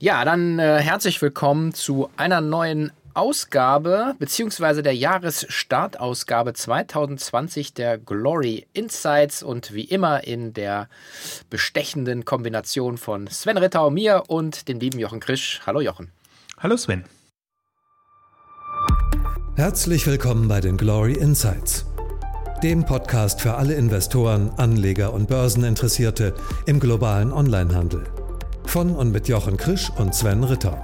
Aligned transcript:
Ja, 0.00 0.24
dann 0.24 0.60
äh, 0.60 0.78
herzlich 0.78 1.20
willkommen 1.20 1.74
zu 1.74 2.08
einer 2.16 2.40
neuen 2.40 2.92
Ausgabe 3.14 4.14
beziehungsweise 4.20 4.84
der 4.84 4.94
Jahresstartausgabe 4.94 6.52
2020 6.52 7.74
der 7.74 7.98
Glory 7.98 8.68
Insights 8.74 9.42
und 9.42 9.74
wie 9.74 9.82
immer 9.82 10.22
in 10.22 10.52
der 10.52 10.88
bestechenden 11.50 12.24
Kombination 12.24 12.96
von 12.96 13.26
Sven 13.26 13.58
Rittau, 13.58 13.90
mir 13.90 14.22
und 14.28 14.68
dem 14.68 14.78
lieben 14.78 15.00
Jochen 15.00 15.18
Krisch. 15.18 15.62
Hallo 15.66 15.80
Jochen. 15.80 16.12
Hallo 16.58 16.76
Sven. 16.76 17.04
Herzlich 19.56 20.06
willkommen 20.06 20.46
bei 20.46 20.60
den 20.60 20.76
Glory 20.76 21.14
Insights, 21.14 21.86
dem 22.62 22.84
Podcast 22.84 23.40
für 23.40 23.54
alle 23.54 23.74
Investoren, 23.74 24.52
Anleger 24.58 25.12
und 25.12 25.26
Börseninteressierte 25.26 26.34
im 26.66 26.78
globalen 26.78 27.32
Onlinehandel. 27.32 28.04
Von 28.68 28.94
und 28.94 29.12
mit 29.12 29.28
Jochen 29.28 29.56
Krisch 29.56 29.90
und 29.96 30.14
Sven 30.14 30.44
Ritter. 30.44 30.76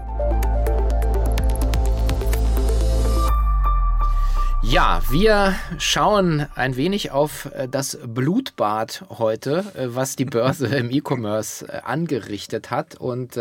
Ja, 4.63 5.03
wir 5.11 5.55
schauen 5.77 6.47
ein 6.55 6.77
wenig 6.77 7.11
auf 7.11 7.45
äh, 7.53 7.69
das 7.69 7.99
Blutbad 8.03 9.05
heute, 9.11 9.67
äh, 9.75 9.95
was 9.95 10.17
die 10.17 10.25
Börse 10.25 10.67
im 10.69 10.91
E-Commerce 10.91 11.69
äh, 11.69 11.83
angerichtet 11.85 12.71
hat. 12.71 12.95
Und 12.95 13.39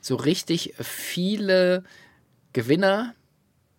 so 0.00 0.16
richtig 0.16 0.74
viele 0.80 1.84
Gewinner 2.52 3.14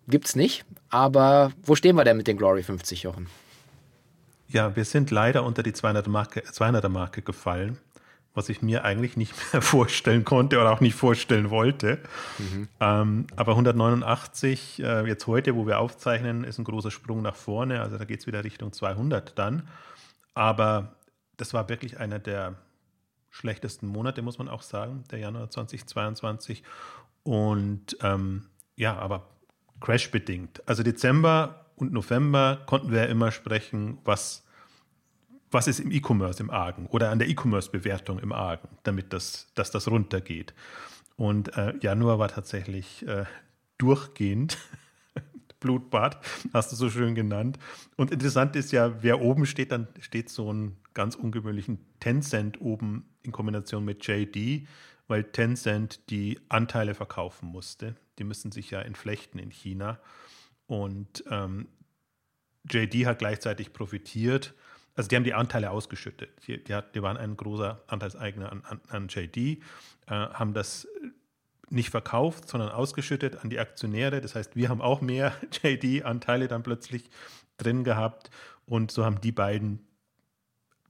gibt 0.08 0.28
es 0.28 0.36
nicht. 0.38 0.64
Aber 0.90 1.52
wo 1.62 1.76
stehen 1.76 1.98
wir 1.98 2.06
denn 2.06 2.16
mit 2.16 2.28
den 2.28 2.38
Glory 2.38 2.64
50, 2.64 3.04
Jochen? 3.04 3.28
Ja, 4.48 4.78
wir 4.78 4.86
sind 4.86 5.12
leider 5.12 5.44
unter 5.44 5.62
die 5.62 5.74
200er 5.74 6.10
Marke, 6.10 6.40
200er 6.40 6.88
Marke 6.88 7.22
gefallen 7.22 7.78
was 8.34 8.50
ich 8.50 8.62
mir 8.62 8.84
eigentlich 8.84 9.18
nicht 9.18 9.34
mehr 9.54 9.62
vorstellen 9.62 10.26
konnte 10.26 10.60
oder 10.60 10.72
auch 10.72 10.82
nicht 10.82 10.96
vorstellen 10.96 11.50
wollte. 11.50 12.00
Mhm. 12.38 12.68
Ähm, 12.80 13.28
aber 13.36 13.54
189, 13.54 14.82
äh, 14.84 15.08
jetzt 15.08 15.28
heute, 15.28 15.56
wo 15.56 15.68
wir 15.68 15.80
aufzeichnen, 15.80 16.44
ist 16.44 16.58
ein 16.58 16.64
großer 16.64 16.92
Sprung 16.92 17.22
nach 17.22 17.36
vorne. 17.36 17.82
Also 17.82 17.98
da 17.98 18.06
geht 18.06 18.22
es 18.22 18.28
wieder 18.28 18.44
Richtung 18.44 18.72
200 18.72 19.38
dann. 19.38 19.68
Aber 20.34 20.96
das 21.38 21.54
war 21.54 21.70
wirklich 21.70 22.00
einer 22.00 22.20
der 22.20 22.56
schlechtesten 23.30 23.88
Monate, 23.88 24.22
muss 24.22 24.38
man 24.38 24.48
auch 24.48 24.62
sagen, 24.62 25.04
der 25.12 25.20
Januar 25.20 25.50
2022. 25.50 26.64
Und 27.24 27.98
ähm, 28.02 28.46
ja, 28.76 28.98
aber 28.98 29.28
crashbedingt. 29.80 30.68
Also 30.68 30.84
Dezember 30.84 31.66
und 31.76 31.94
November 31.94 32.62
konnten 32.66 32.92
wir 32.92 33.00
ja 33.00 33.06
immer 33.06 33.32
sprechen, 33.32 34.00
was 34.04 34.46
was 35.52 35.68
ist 35.68 35.80
im 35.80 35.92
E-Commerce 35.92 36.42
im 36.42 36.50
Argen 36.50 36.86
oder 36.88 37.10
an 37.10 37.20
der 37.20 37.28
E-Commerce-Bewertung 37.28 38.20
im 38.20 38.32
Argen, 38.32 38.68
damit 38.84 39.14
das, 39.14 39.48
dass 39.56 39.72
das 39.72 39.88
runtergeht. 39.88 40.54
Und 41.16 41.58
äh, 41.58 41.74
Januar 41.82 42.20
war 42.20 42.30
tatsächlich 42.30 43.06
äh, 43.08 43.26
durchgehend 43.78 44.58
Blutbad, 45.60 46.18
hast 46.54 46.72
du 46.72 46.76
so 46.76 46.90
schön 46.90 47.16
genannt. 47.16 47.60
Und 47.98 48.12
interessant 48.12 48.56
ist 48.56 48.72
ja, 48.72 49.04
wer 49.04 49.22
oben 49.22 49.46
steht, 49.46 49.72
dann 49.72 49.88
steht 50.00 50.30
so 50.30 50.52
ein 50.54 50.78
ganz 50.94 51.16
ungewöhnlichen 51.16 51.80
Tencent 52.00 52.62
oben 52.62 53.10
in 53.24 53.32
Kombination 53.32 53.84
mit 53.84 54.08
JD, 54.08 54.68
weil 55.08 55.26
Tencent 55.26 56.10
die 56.10 56.40
Anteile 56.48 56.94
verkaufen 56.94 57.50
musste. 57.50 57.96
Die 58.20 58.24
müssen 58.24 58.52
sich 58.52 58.72
ja 58.72 58.82
entflechten 58.82 59.40
in 59.40 59.52
China. 59.52 60.00
Und 60.68 61.24
ähm, 61.30 61.68
JD 62.70 63.06
hat 63.06 63.20
gleichzeitig 63.20 63.74
profitiert 63.74 64.54
also 65.00 65.08
die 65.08 65.16
haben 65.16 65.24
die 65.24 65.34
Anteile 65.34 65.72
ausgeschüttet. 65.72 66.30
Die, 66.46 66.62
die, 66.62 66.76
hat, 66.76 66.94
die 66.94 67.02
waren 67.02 67.16
ein 67.16 67.38
großer 67.38 67.82
Anteilseigner 67.88 68.52
an, 68.52 68.64
an, 68.66 68.82
an 68.90 69.08
JD, 69.08 69.38
äh, 69.38 69.58
haben 70.08 70.54
das 70.54 70.90
nicht 71.70 71.90
verkauft, 71.90 72.50
sondern 72.50 72.70
ausgeschüttet 72.70 73.42
an 73.42 73.50
die 73.50 73.60
Aktionäre. 73.60 74.20
Das 74.20 74.36
heißt, 74.36 74.58
wir 74.58 74.68
haben 74.68 74.82
auch 74.82 75.00
mehr 75.00 75.32
JD-Anteile 75.64 76.50
dann 76.50 76.64
plötzlich 76.64 77.10
drin 77.56 77.86
gehabt 77.86 78.30
und 78.66 78.92
so 78.92 79.06
haben 79.06 79.22
die 79.22 79.32
beiden 79.32 79.88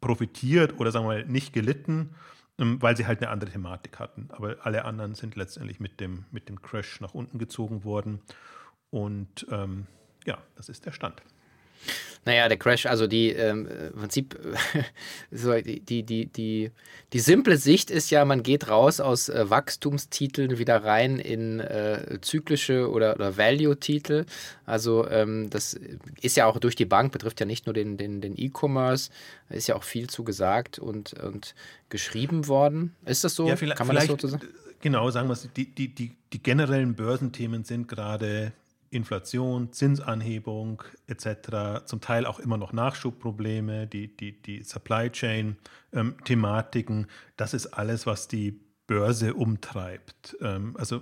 profitiert 0.01 0.79
oder 0.79 0.91
sagen 0.91 1.05
wir 1.05 1.09
mal 1.09 1.25
nicht 1.27 1.53
gelitten, 1.53 2.15
ähm, 2.57 2.81
weil 2.81 2.97
sie 2.97 3.05
halt 3.05 3.21
eine 3.21 3.29
andere 3.29 3.51
Thematik 3.51 3.99
hatten. 3.99 4.29
Aber 4.31 4.57
alle 4.63 4.85
anderen 4.85 5.13
sind 5.13 5.35
letztendlich 5.35 5.79
mit 5.79 5.99
dem, 5.99 6.25
mit 6.31 6.49
dem 6.49 6.63
Crash 6.63 6.99
nach 6.99 7.13
unten 7.13 7.37
gezogen 7.37 7.83
worden. 7.83 8.21
Und 8.89 9.45
ähm, 9.51 9.85
ja, 10.25 10.39
das 10.55 10.67
ist 10.67 10.87
der 10.87 10.93
Stand. 10.93 11.21
Naja, 12.25 12.47
der 12.47 12.57
Crash, 12.57 12.85
also 12.85 13.07
die 13.07 13.29
ähm, 13.29 13.67
im 13.67 13.99
Prinzip, 13.99 14.37
so 15.31 15.53
die, 15.53 15.79
die, 15.79 16.03
die, 16.03 16.25
die, 16.25 16.71
die 17.13 17.19
simple 17.19 17.57
Sicht 17.57 17.89
ist 17.89 18.09
ja, 18.11 18.25
man 18.25 18.43
geht 18.43 18.67
raus 18.67 18.99
aus 18.99 19.29
äh, 19.29 19.49
Wachstumstiteln 19.49 20.57
wieder 20.57 20.83
rein 20.83 21.17
in 21.17 21.59
äh, 21.59 22.19
zyklische 22.21 22.89
oder, 22.89 23.15
oder 23.15 23.37
Value-Titel. 23.37 24.25
Also 24.65 25.07
ähm, 25.09 25.49
das 25.49 25.79
ist 26.21 26.37
ja 26.37 26.45
auch 26.45 26.59
durch 26.59 26.75
die 26.75 26.85
Bank, 26.85 27.11
betrifft 27.11 27.39
ja 27.39 27.45
nicht 27.45 27.65
nur 27.65 27.73
den, 27.73 27.97
den, 27.97 28.21
den 28.21 28.37
E-Commerce, 28.37 29.09
ist 29.49 29.67
ja 29.67 29.75
auch 29.75 29.83
viel 29.83 30.09
zu 30.09 30.23
gesagt 30.23 30.77
und, 30.77 31.13
und 31.13 31.55
geschrieben 31.89 32.47
worden. 32.47 32.95
Ist 33.05 33.23
das 33.23 33.35
so? 33.35 33.47
Ja, 33.47 33.55
Kann 33.55 33.87
man 33.87 33.95
das 33.95 34.07
so 34.07 34.27
sagen? 34.27 34.47
Genau, 34.81 35.09
sagen 35.09 35.27
wir 35.27 35.33
es, 35.33 35.47
die, 35.55 35.65
die, 35.65 35.93
die, 35.93 36.15
die 36.31 36.43
generellen 36.43 36.95
Börsenthemen 36.95 37.63
sind 37.63 37.87
gerade 37.87 38.53
Inflation, 38.91 39.71
Zinsanhebung 39.71 40.83
etc., 41.07 41.85
zum 41.85 42.01
Teil 42.01 42.25
auch 42.25 42.39
immer 42.39 42.57
noch 42.57 42.73
Nachschubprobleme, 42.73 43.87
die, 43.87 44.15
die, 44.15 44.41
die 44.41 44.63
Supply 44.63 45.09
Chain-Thematiken, 45.11 46.97
ähm, 46.97 47.07
das 47.37 47.53
ist 47.53 47.67
alles, 47.67 48.05
was 48.05 48.27
die 48.27 48.59
Börse 48.87 49.35
umtreibt. 49.35 50.37
Ähm, 50.41 50.75
also 50.77 51.01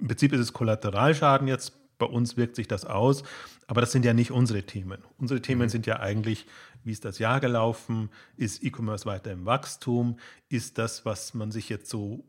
im 0.00 0.08
Prinzip 0.08 0.32
ist 0.32 0.40
es 0.40 0.52
Kollateralschaden 0.52 1.48
jetzt, 1.48 1.72
bei 1.98 2.06
uns 2.06 2.36
wirkt 2.36 2.56
sich 2.56 2.68
das 2.68 2.84
aus, 2.84 3.22
aber 3.66 3.80
das 3.80 3.92
sind 3.92 4.04
ja 4.04 4.12
nicht 4.12 4.30
unsere 4.30 4.64
Themen. 4.64 5.02
Unsere 5.16 5.40
Themen 5.40 5.62
mhm. 5.62 5.68
sind 5.70 5.86
ja 5.86 6.00
eigentlich, 6.00 6.46
wie 6.84 6.92
ist 6.92 7.04
das 7.04 7.18
Jahr 7.18 7.40
gelaufen, 7.40 8.10
ist 8.36 8.62
E-Commerce 8.62 9.06
weiter 9.06 9.32
im 9.32 9.46
Wachstum, 9.46 10.18
ist 10.48 10.78
das, 10.78 11.04
was 11.04 11.32
man 11.32 11.50
sich 11.50 11.68
jetzt 11.68 11.88
so 11.88 12.24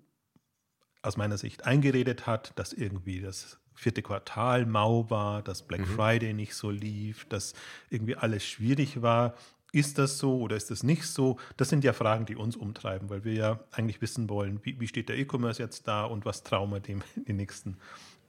aus 1.01 1.17
meiner 1.17 1.37
Sicht 1.37 1.65
eingeredet 1.65 2.27
hat, 2.27 2.53
dass 2.57 2.73
irgendwie 2.73 3.21
das 3.21 3.59
vierte 3.77 4.01
Quartal 4.01 4.65
mau 4.65 5.09
war, 5.09 5.43
dass 5.43 5.61
Black 5.61 5.81
mhm. 5.81 5.85
Friday 5.85 6.33
nicht 6.33 6.55
so 6.55 6.71
lief, 6.71 7.25
dass 7.25 7.53
irgendwie 7.89 8.15
alles 8.15 8.43
schwierig 8.43 9.01
war. 9.01 9.35
Ist 9.71 9.99
das 9.99 10.17
so 10.17 10.39
oder 10.39 10.55
ist 10.55 10.71
das 10.71 10.81
nicht 10.81 11.03
so? 11.03 11.37
Das 11.57 11.69
sind 11.69 11.83
ja 11.83 11.93
Fragen, 11.93 12.25
die 12.25 12.35
uns 12.35 12.55
umtreiben, 12.55 13.09
weil 13.09 13.23
wir 13.23 13.33
ja 13.33 13.59
eigentlich 13.71 14.01
wissen 14.01 14.29
wollen, 14.29 14.59
wie, 14.63 14.79
wie 14.79 14.87
steht 14.87 15.09
der 15.09 15.17
E-Commerce 15.17 15.61
jetzt 15.61 15.87
da 15.87 16.05
und 16.05 16.25
was 16.25 16.43
trauen 16.43 16.71
wir 16.71 16.79
dem 16.79 17.03
in 17.15 17.25
den 17.25 17.35
nächsten 17.37 17.77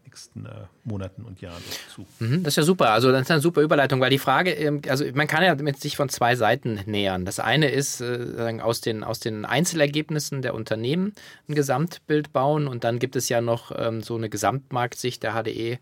nächsten 0.09 0.47
äh, 0.47 0.51
Monaten 0.85 1.23
und 1.23 1.43
Jahren 1.43 1.63
zu. 1.95 2.07
Mhm, 2.19 2.43
das 2.43 2.53
ist 2.55 2.57
ja 2.57 2.63
super. 2.63 2.91
Also 2.91 3.13
das 3.13 3.23
ist 3.23 3.31
eine 3.31 3.43
super 3.43 3.61
Überleitung, 3.61 4.01
weil 4.01 4.09
die 4.09 4.19
Frage, 4.19 4.53
ähm, 4.53 4.81
also 4.89 5.05
man 5.13 5.27
kann 5.27 5.45
ja 5.45 5.55
mit 5.55 5.81
sich 5.81 5.97
von 5.97 6.09
zwei 6.09 6.35
Seiten 6.35 6.81
nähern. 6.87 7.27
Das 7.27 7.41
eine 7.41 7.69
ist 7.71 8.01
äh, 8.01 8.59
aus, 8.63 8.81
den, 8.81 9.05
aus 9.05 9.21
den 9.21 9.45
Einzelergebnissen 9.45 10.41
der 10.41 10.55
Unternehmen 10.55 11.13
ein 11.47 11.55
Gesamtbild 11.55 12.33
bauen 12.33 12.69
und 12.69 12.85
dann 12.85 12.99
gibt 12.99 13.17
es 13.17 13.29
ja 13.29 13.43
noch 13.43 13.71
ähm, 13.77 14.03
so 14.03 14.17
eine 14.17 14.31
Gesamtmarktsicht 14.31 15.23
der 15.23 15.35
HDE 15.35 15.79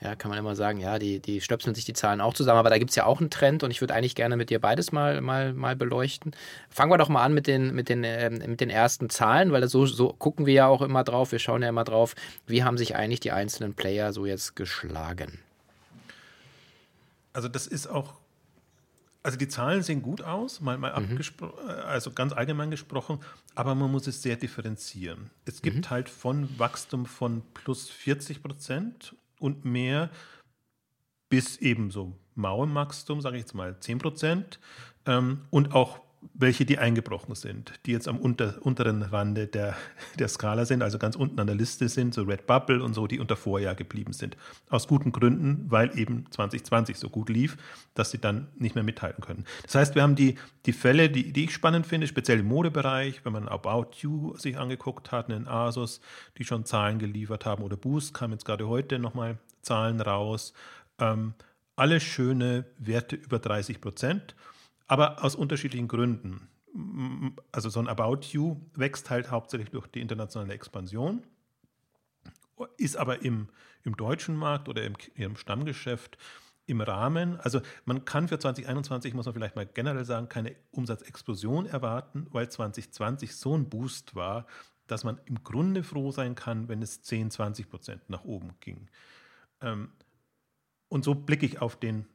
ja, 0.00 0.14
kann 0.14 0.28
man 0.28 0.38
immer 0.38 0.54
sagen, 0.54 0.78
ja, 0.78 1.00
die, 1.00 1.18
die 1.18 1.40
stöpseln 1.40 1.74
sich 1.74 1.84
die 1.84 1.92
Zahlen 1.92 2.20
auch 2.20 2.32
zusammen, 2.32 2.60
aber 2.60 2.70
da 2.70 2.78
gibt 2.78 2.90
es 2.90 2.96
ja 2.96 3.04
auch 3.04 3.20
einen 3.20 3.30
Trend 3.30 3.64
und 3.64 3.72
ich 3.72 3.80
würde 3.80 3.94
eigentlich 3.94 4.14
gerne 4.14 4.36
mit 4.36 4.48
dir 4.48 4.60
beides 4.60 4.92
mal, 4.92 5.20
mal, 5.20 5.52
mal 5.54 5.74
beleuchten. 5.74 6.36
Fangen 6.70 6.92
wir 6.92 6.98
doch 6.98 7.08
mal 7.08 7.24
an 7.24 7.34
mit 7.34 7.48
den, 7.48 7.74
mit 7.74 7.88
den, 7.88 8.04
äh, 8.04 8.30
mit 8.30 8.60
den 8.60 8.70
ersten 8.70 9.10
Zahlen, 9.10 9.50
weil 9.50 9.66
so, 9.68 9.86
so 9.86 10.12
gucken 10.12 10.46
wir 10.46 10.54
ja 10.54 10.66
auch 10.68 10.82
immer 10.82 11.02
drauf, 11.02 11.32
wir 11.32 11.40
schauen 11.40 11.62
ja 11.62 11.68
immer 11.68 11.82
drauf, 11.82 12.14
wie 12.46 12.62
haben 12.62 12.78
sich 12.78 12.94
eigentlich 12.94 13.20
die 13.20 13.32
einzelnen 13.32 13.74
Player 13.74 14.12
so 14.12 14.24
jetzt 14.24 14.54
geschlagen. 14.54 15.40
Also 17.32 17.48
das 17.48 17.66
ist 17.66 17.88
auch, 17.88 18.14
also 19.24 19.36
die 19.36 19.48
Zahlen 19.48 19.82
sehen 19.82 20.02
gut 20.02 20.22
aus, 20.22 20.60
mal, 20.60 20.78
mal 20.78 20.98
mhm. 21.00 21.18
also 21.86 22.12
ganz 22.12 22.32
allgemein 22.32 22.70
gesprochen, 22.70 23.18
aber 23.56 23.74
man 23.74 23.90
muss 23.90 24.06
es 24.06 24.22
sehr 24.22 24.36
differenzieren. 24.36 25.30
Es 25.44 25.60
gibt 25.60 25.76
mhm. 25.86 25.90
halt 25.90 26.08
von 26.08 26.56
Wachstum 26.56 27.04
von 27.04 27.42
plus 27.52 27.90
40 27.90 28.44
Prozent 28.44 29.16
und 29.40 29.64
mehr 29.64 30.10
bis 31.28 31.56
eben 31.58 31.90
so 31.90 32.18
Mauerwachstum, 32.34 33.20
sage 33.20 33.36
ich 33.36 33.42
jetzt 33.42 33.54
mal 33.54 33.78
10 33.78 33.98
Prozent. 33.98 34.60
Ähm, 35.06 35.46
und 35.50 35.74
auch 35.74 36.00
welche, 36.34 36.64
die 36.64 36.78
eingebrochen 36.78 37.34
sind, 37.34 37.72
die 37.86 37.92
jetzt 37.92 38.08
am 38.08 38.18
unter, 38.18 38.58
unteren 38.62 39.02
Rande 39.02 39.46
der, 39.46 39.76
der 40.18 40.28
Skala 40.28 40.64
sind, 40.64 40.82
also 40.82 40.98
ganz 40.98 41.16
unten 41.16 41.38
an 41.38 41.46
der 41.46 41.56
Liste 41.56 41.88
sind, 41.88 42.14
so 42.14 42.22
Red 42.22 42.46
Bubble 42.46 42.82
und 42.82 42.94
so, 42.94 43.06
die 43.06 43.20
unter 43.20 43.36
Vorjahr 43.36 43.74
geblieben 43.74 44.12
sind. 44.12 44.36
Aus 44.68 44.88
guten 44.88 45.12
Gründen, 45.12 45.66
weil 45.68 45.96
eben 45.98 46.26
2020 46.30 46.96
so 46.96 47.08
gut 47.08 47.28
lief, 47.28 47.56
dass 47.94 48.10
sie 48.10 48.18
dann 48.18 48.48
nicht 48.56 48.74
mehr 48.74 48.84
mithalten 48.84 49.22
können. 49.22 49.44
Das 49.62 49.74
heißt, 49.74 49.94
wir 49.94 50.02
haben 50.02 50.16
die, 50.16 50.36
die 50.66 50.72
Fälle, 50.72 51.08
die, 51.08 51.32
die 51.32 51.44
ich 51.44 51.52
spannend 51.52 51.86
finde, 51.86 52.06
speziell 52.06 52.40
im 52.40 52.46
Modebereich, 52.46 53.24
wenn 53.24 53.32
man 53.32 53.48
About 53.48 53.90
You 54.00 54.36
sich 54.36 54.58
angeguckt 54.58 55.12
hat, 55.12 55.30
einen 55.30 55.46
Asus, 55.46 56.00
die 56.36 56.44
schon 56.44 56.64
Zahlen 56.64 56.98
geliefert 56.98 57.46
haben, 57.46 57.62
oder 57.62 57.76
Boost 57.76 58.14
kam 58.14 58.32
jetzt 58.32 58.44
gerade 58.44 58.68
heute 58.68 58.98
nochmal 58.98 59.38
Zahlen 59.62 60.00
raus. 60.00 60.52
Ähm, 60.98 61.34
alle 61.76 62.00
schöne 62.00 62.64
Werte 62.78 63.14
über 63.14 63.38
30 63.38 63.80
Prozent 63.80 64.34
aber 64.88 65.22
aus 65.22 65.36
unterschiedlichen 65.36 65.86
Gründen. 65.86 66.48
Also 67.52 67.68
so 67.68 67.78
ein 67.78 67.88
About 67.88 68.20
You 68.32 68.60
wächst 68.74 69.10
halt 69.10 69.30
hauptsächlich 69.30 69.70
durch 69.70 69.86
die 69.86 70.00
internationale 70.00 70.52
Expansion. 70.54 71.22
ist 72.76 72.96
aber 72.96 73.22
im, 73.22 73.48
im 73.84 73.96
deutschen 73.96 74.36
Markt 74.36 74.68
oder 74.68 74.82
im, 74.82 74.94
im 75.14 75.36
Stammgeschäft 75.36 76.18
im 76.66 76.82
Rahmen, 76.82 77.40
also 77.40 77.62
man 77.86 78.04
kann 78.04 78.28
für 78.28 78.38
2021, 78.38 79.14
muss 79.14 79.24
man 79.24 79.34
vielleicht 79.34 79.56
mal 79.56 79.64
generell 79.64 80.04
sagen, 80.04 80.28
keine 80.28 80.54
Umsatzexplosion 80.70 81.64
erwarten, 81.64 82.26
weil 82.30 82.50
2020 82.50 83.34
so 83.36 83.56
ein 83.56 83.70
Boost 83.70 84.14
war, 84.14 84.46
dass 84.86 85.02
man 85.02 85.18
im 85.24 85.42
Grunde 85.44 85.82
froh 85.82 86.10
sein 86.10 86.34
kann, 86.34 86.68
wenn 86.68 86.82
es 86.82 87.00
10, 87.02 87.30
20 87.30 87.70
Prozent 87.70 88.10
nach 88.10 88.24
oben 88.24 88.52
ging. 88.60 88.90
Ähm, 89.62 89.92
und 90.88 91.04
so 91.04 91.14
blicke 91.14 91.46
ich 91.46 91.60
auf 91.62 91.76
den, 91.76 92.06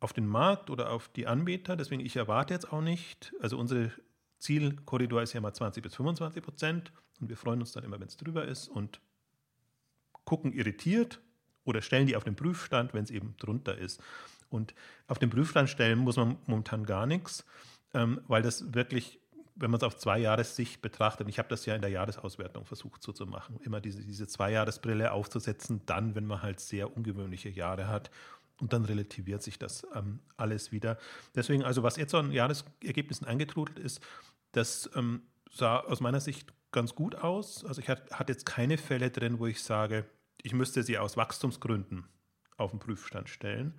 auf 0.00 0.12
den 0.12 0.26
Markt 0.26 0.70
oder 0.70 0.90
auf 0.90 1.08
die 1.08 1.26
Anbieter. 1.26 1.76
Deswegen, 1.76 2.04
ich 2.04 2.16
erwarte 2.16 2.54
jetzt 2.54 2.72
auch 2.72 2.80
nicht, 2.80 3.32
also 3.40 3.58
unsere 3.58 3.92
Zielkorridor 4.38 5.22
ist 5.22 5.34
ja 5.34 5.40
mal 5.40 5.52
20 5.52 5.82
bis 5.82 5.94
25 5.94 6.42
Prozent 6.42 6.92
und 7.20 7.28
wir 7.28 7.36
freuen 7.36 7.60
uns 7.60 7.72
dann 7.72 7.84
immer, 7.84 8.00
wenn 8.00 8.08
es 8.08 8.16
drüber 8.16 8.46
ist 8.46 8.68
und 8.68 9.00
gucken 10.24 10.52
irritiert 10.52 11.20
oder 11.64 11.82
stellen 11.82 12.06
die 12.06 12.16
auf 12.16 12.24
den 12.24 12.36
Prüfstand, 12.36 12.94
wenn 12.94 13.04
es 13.04 13.10
eben 13.10 13.34
drunter 13.38 13.76
ist. 13.76 14.02
Und 14.48 14.74
auf 15.06 15.18
den 15.18 15.30
Prüfstand 15.30 15.68
stellen 15.68 15.98
muss 15.98 16.16
man 16.16 16.36
momentan 16.46 16.84
gar 16.84 17.06
nichts, 17.06 17.44
ähm, 17.94 18.20
weil 18.26 18.42
das 18.42 18.74
wirklich, 18.74 19.20
wenn 19.54 19.70
man 19.70 19.78
es 19.78 19.84
auf 19.84 19.96
zwei 19.96 20.18
Jahressicht 20.18 20.80
betrachtet, 20.80 21.28
ich 21.28 21.38
habe 21.38 21.48
das 21.48 21.66
ja 21.66 21.74
in 21.74 21.82
der 21.82 21.90
Jahresauswertung 21.90 22.64
versucht 22.64 23.02
so 23.02 23.12
zu 23.12 23.26
machen, 23.26 23.60
immer 23.62 23.80
diese, 23.80 24.02
diese 24.02 24.26
Zwei-Jahres-Brille 24.26 25.12
aufzusetzen, 25.12 25.82
dann, 25.86 26.14
wenn 26.14 26.26
man 26.26 26.42
halt 26.42 26.60
sehr 26.60 26.96
ungewöhnliche 26.96 27.50
Jahre 27.50 27.86
hat. 27.86 28.10
Und 28.60 28.72
dann 28.72 28.84
relativiert 28.84 29.42
sich 29.42 29.58
das 29.58 29.86
ähm, 29.94 30.20
alles 30.36 30.70
wieder. 30.70 30.98
Deswegen, 31.34 31.62
also 31.62 31.82
was 31.82 31.96
jetzt 31.96 32.14
an 32.14 32.30
Jahresergebnissen 32.30 33.26
eingetrudelt 33.26 33.78
ist, 33.78 34.00
das 34.52 34.90
ähm, 34.94 35.22
sah 35.50 35.78
aus 35.80 36.00
meiner 36.00 36.20
Sicht 36.20 36.52
ganz 36.72 36.94
gut 36.94 37.14
aus. 37.14 37.64
Also 37.64 37.80
ich 37.80 37.88
hatte 37.88 38.14
hat 38.16 38.28
jetzt 38.28 38.46
keine 38.46 38.78
Fälle 38.78 39.10
drin, 39.10 39.38
wo 39.38 39.46
ich 39.46 39.62
sage, 39.62 40.04
ich 40.42 40.52
müsste 40.52 40.82
sie 40.82 40.98
aus 40.98 41.16
Wachstumsgründen 41.16 42.04
auf 42.56 42.70
den 42.70 42.80
Prüfstand 42.80 43.28
stellen. 43.28 43.74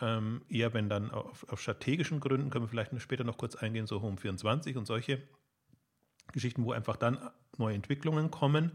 Ähm, 0.00 0.42
eher 0.48 0.74
wenn 0.74 0.88
dann 0.88 1.10
auf, 1.10 1.48
auf, 1.48 1.60
strategischen 1.60 2.20
Gründen, 2.20 2.50
können 2.50 2.64
wir 2.64 2.68
vielleicht 2.68 3.00
später 3.00 3.24
noch 3.24 3.38
kurz 3.38 3.54
eingehen, 3.54 3.86
so 3.86 4.02
Home 4.02 4.16
24 4.16 4.76
und 4.76 4.86
solche 4.86 5.22
Geschichten, 6.32 6.64
wo 6.64 6.72
einfach 6.72 6.96
dann 6.96 7.18
neue 7.58 7.74
Entwicklungen 7.74 8.30
kommen. 8.30 8.72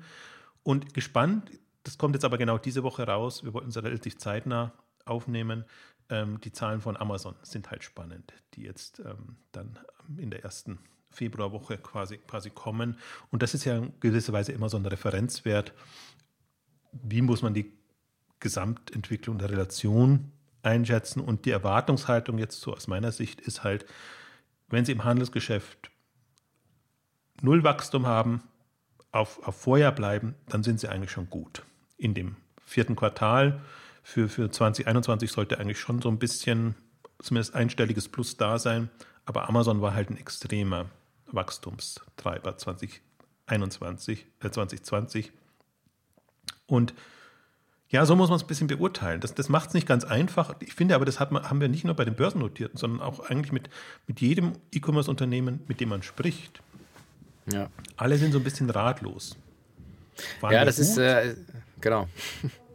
Und 0.63 0.93
gespannt, 0.93 1.51
das 1.83 1.97
kommt 1.97 2.15
jetzt 2.15 2.25
aber 2.25 2.37
genau 2.37 2.57
diese 2.57 2.83
Woche 2.83 3.03
raus, 3.03 3.43
wir 3.43 3.53
wollten 3.53 3.69
es 3.69 3.77
relativ 3.81 4.17
zeitnah 4.17 4.73
aufnehmen. 5.05 5.65
Ähm, 6.09 6.39
die 6.41 6.51
Zahlen 6.51 6.81
von 6.81 6.97
Amazon 6.97 7.35
sind 7.43 7.71
halt 7.71 7.83
spannend, 7.83 8.33
die 8.53 8.63
jetzt 8.63 8.99
ähm, 8.99 9.37
dann 9.51 9.79
in 10.17 10.31
der 10.31 10.43
ersten 10.43 10.79
Februarwoche 11.11 11.77
quasi, 11.77 12.17
quasi 12.17 12.49
kommen. 12.49 12.97
Und 13.31 13.43
das 13.43 13.53
ist 13.53 13.65
ja 13.65 13.77
in 13.77 13.93
gewisser 13.99 14.33
Weise 14.33 14.51
immer 14.51 14.69
so 14.69 14.77
ein 14.77 14.85
Referenzwert. 14.85 15.73
Wie 16.91 17.21
muss 17.21 17.41
man 17.41 17.53
die 17.53 17.71
Gesamtentwicklung 18.39 19.37
der 19.37 19.49
Relation 19.49 20.31
einschätzen? 20.61 21.21
Und 21.21 21.45
die 21.45 21.51
Erwartungshaltung 21.51 22.37
jetzt 22.37 22.61
so 22.61 22.73
aus 22.73 22.87
meiner 22.87 23.11
Sicht 23.11 23.41
ist 23.41 23.63
halt, 23.63 23.85
wenn 24.69 24.85
Sie 24.85 24.91
im 24.91 25.03
Handelsgeschäft 25.03 25.89
null 27.41 27.63
Wachstum 27.63 28.05
haben, 28.05 28.43
auf, 29.11 29.45
auf 29.47 29.59
Vorjahr 29.59 29.91
bleiben, 29.91 30.35
dann 30.47 30.63
sind 30.63 30.79
Sie 30.79 30.87
eigentlich 30.87 31.11
schon 31.11 31.29
gut. 31.29 31.63
In 31.97 32.13
dem 32.13 32.35
vierten 32.63 32.95
Quartal 32.95 33.61
für, 34.03 34.29
für 34.29 34.49
2021 34.49 35.31
sollte 35.31 35.59
eigentlich 35.59 35.79
schon 35.79 36.01
so 36.01 36.09
ein 36.09 36.19
bisschen 36.19 36.75
zumindest 37.19 37.55
einstelliges 37.55 38.07
Plus 38.09 38.37
da 38.37 38.57
sein. 38.59 38.89
Aber 39.25 39.47
Amazon 39.49 39.81
war 39.81 39.93
halt 39.93 40.09
ein 40.09 40.17
extremer 40.17 40.87
Wachstumstreiber 41.27 42.57
2021, 42.57 44.25
äh 44.41 44.49
2020. 44.49 45.31
Und 46.65 46.93
ja, 47.89 48.05
so 48.05 48.15
muss 48.15 48.29
man 48.29 48.37
es 48.37 48.43
ein 48.43 48.47
bisschen 48.47 48.67
beurteilen. 48.67 49.19
Das, 49.19 49.33
das 49.33 49.49
macht 49.49 49.69
es 49.69 49.73
nicht 49.73 49.87
ganz 49.87 50.03
einfach. 50.03 50.55
Ich 50.59 50.75
finde 50.75 50.95
aber, 50.95 51.05
das 51.05 51.19
hat 51.19 51.31
man, 51.31 51.49
haben 51.49 51.59
wir 51.59 51.69
nicht 51.69 51.85
nur 51.85 51.95
bei 51.95 52.05
den 52.05 52.15
Börsennotierten, 52.15 52.77
sondern 52.77 53.01
auch 53.01 53.19
eigentlich 53.29 53.51
mit, 53.51 53.69
mit 54.05 54.21
jedem 54.21 54.53
E-Commerce-Unternehmen, 54.71 55.61
mit 55.67 55.79
dem 55.79 55.89
man 55.89 56.03
spricht. 56.03 56.61
Ja. 57.51 57.69
Alle 57.97 58.17
sind 58.17 58.31
so 58.31 58.37
ein 58.37 58.43
bisschen 58.43 58.69
ratlos. 58.69 59.35
Waren 60.41 60.53
ja, 60.53 60.65
das 60.65 60.75
gut? 60.75 60.85
ist, 60.85 60.97
äh, 60.97 61.35
genau. 61.81 62.07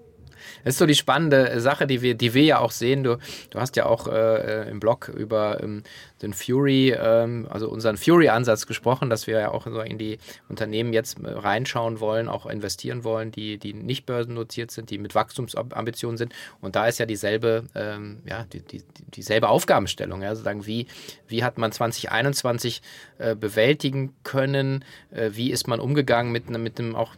Das 0.62 0.74
ist 0.74 0.78
so 0.78 0.86
die 0.86 0.94
spannende 0.94 1.60
Sache, 1.60 1.86
die 1.86 2.02
wir, 2.02 2.14
die 2.14 2.34
wir 2.34 2.44
ja 2.44 2.58
auch 2.58 2.70
sehen. 2.70 3.02
Du, 3.02 3.18
du 3.50 3.58
hast 3.58 3.76
ja 3.76 3.86
auch 3.86 4.06
äh, 4.06 4.68
im 4.70 4.80
Blog 4.80 5.08
über 5.08 5.62
ähm, 5.62 5.82
den 6.24 6.32
Fury, 6.32 6.90
ähm, 6.90 7.46
also 7.50 7.68
unseren 7.68 7.96
Fury-Ansatz 7.96 8.66
gesprochen, 8.66 9.10
dass 9.10 9.26
wir 9.26 9.38
ja 9.38 9.50
auch 9.50 9.66
so 9.66 9.80
in 9.80 9.98
die 9.98 10.18
Unternehmen 10.48 10.92
jetzt 10.92 11.18
äh, 11.22 11.28
reinschauen 11.30 12.00
wollen, 12.00 12.28
auch 12.28 12.46
investieren 12.46 13.04
wollen, 13.04 13.30
die, 13.30 13.58
die 13.58 13.74
nicht 13.74 14.06
börsennotiert 14.06 14.70
sind, 14.70 14.90
die 14.90 14.98
mit 14.98 15.14
Wachstumsambitionen 15.14 16.16
sind. 16.16 16.32
Und 16.60 16.76
da 16.76 16.86
ist 16.86 16.98
ja 16.98 17.06
dieselbe, 17.06 17.64
ähm, 17.74 18.18
ja, 18.28 18.44
die, 18.52 18.60
die, 18.60 18.82
dieselbe 19.14 19.48
Aufgabenstellung. 19.48 20.22
Ja, 20.22 20.30
sozusagen, 20.30 20.66
wie, 20.66 20.86
wie 21.28 21.44
hat 21.44 21.58
man 21.58 21.70
2021 21.70 22.82
äh, 23.18 23.36
bewältigen 23.36 24.14
können? 24.24 24.84
Äh, 25.10 25.30
wie 25.34 25.50
ist 25.50 25.68
man 25.68 25.80
umgegangen 25.80 26.32
mit, 26.32 26.50
mit 26.50 26.78
einem 26.78 26.96
auch 26.96 27.14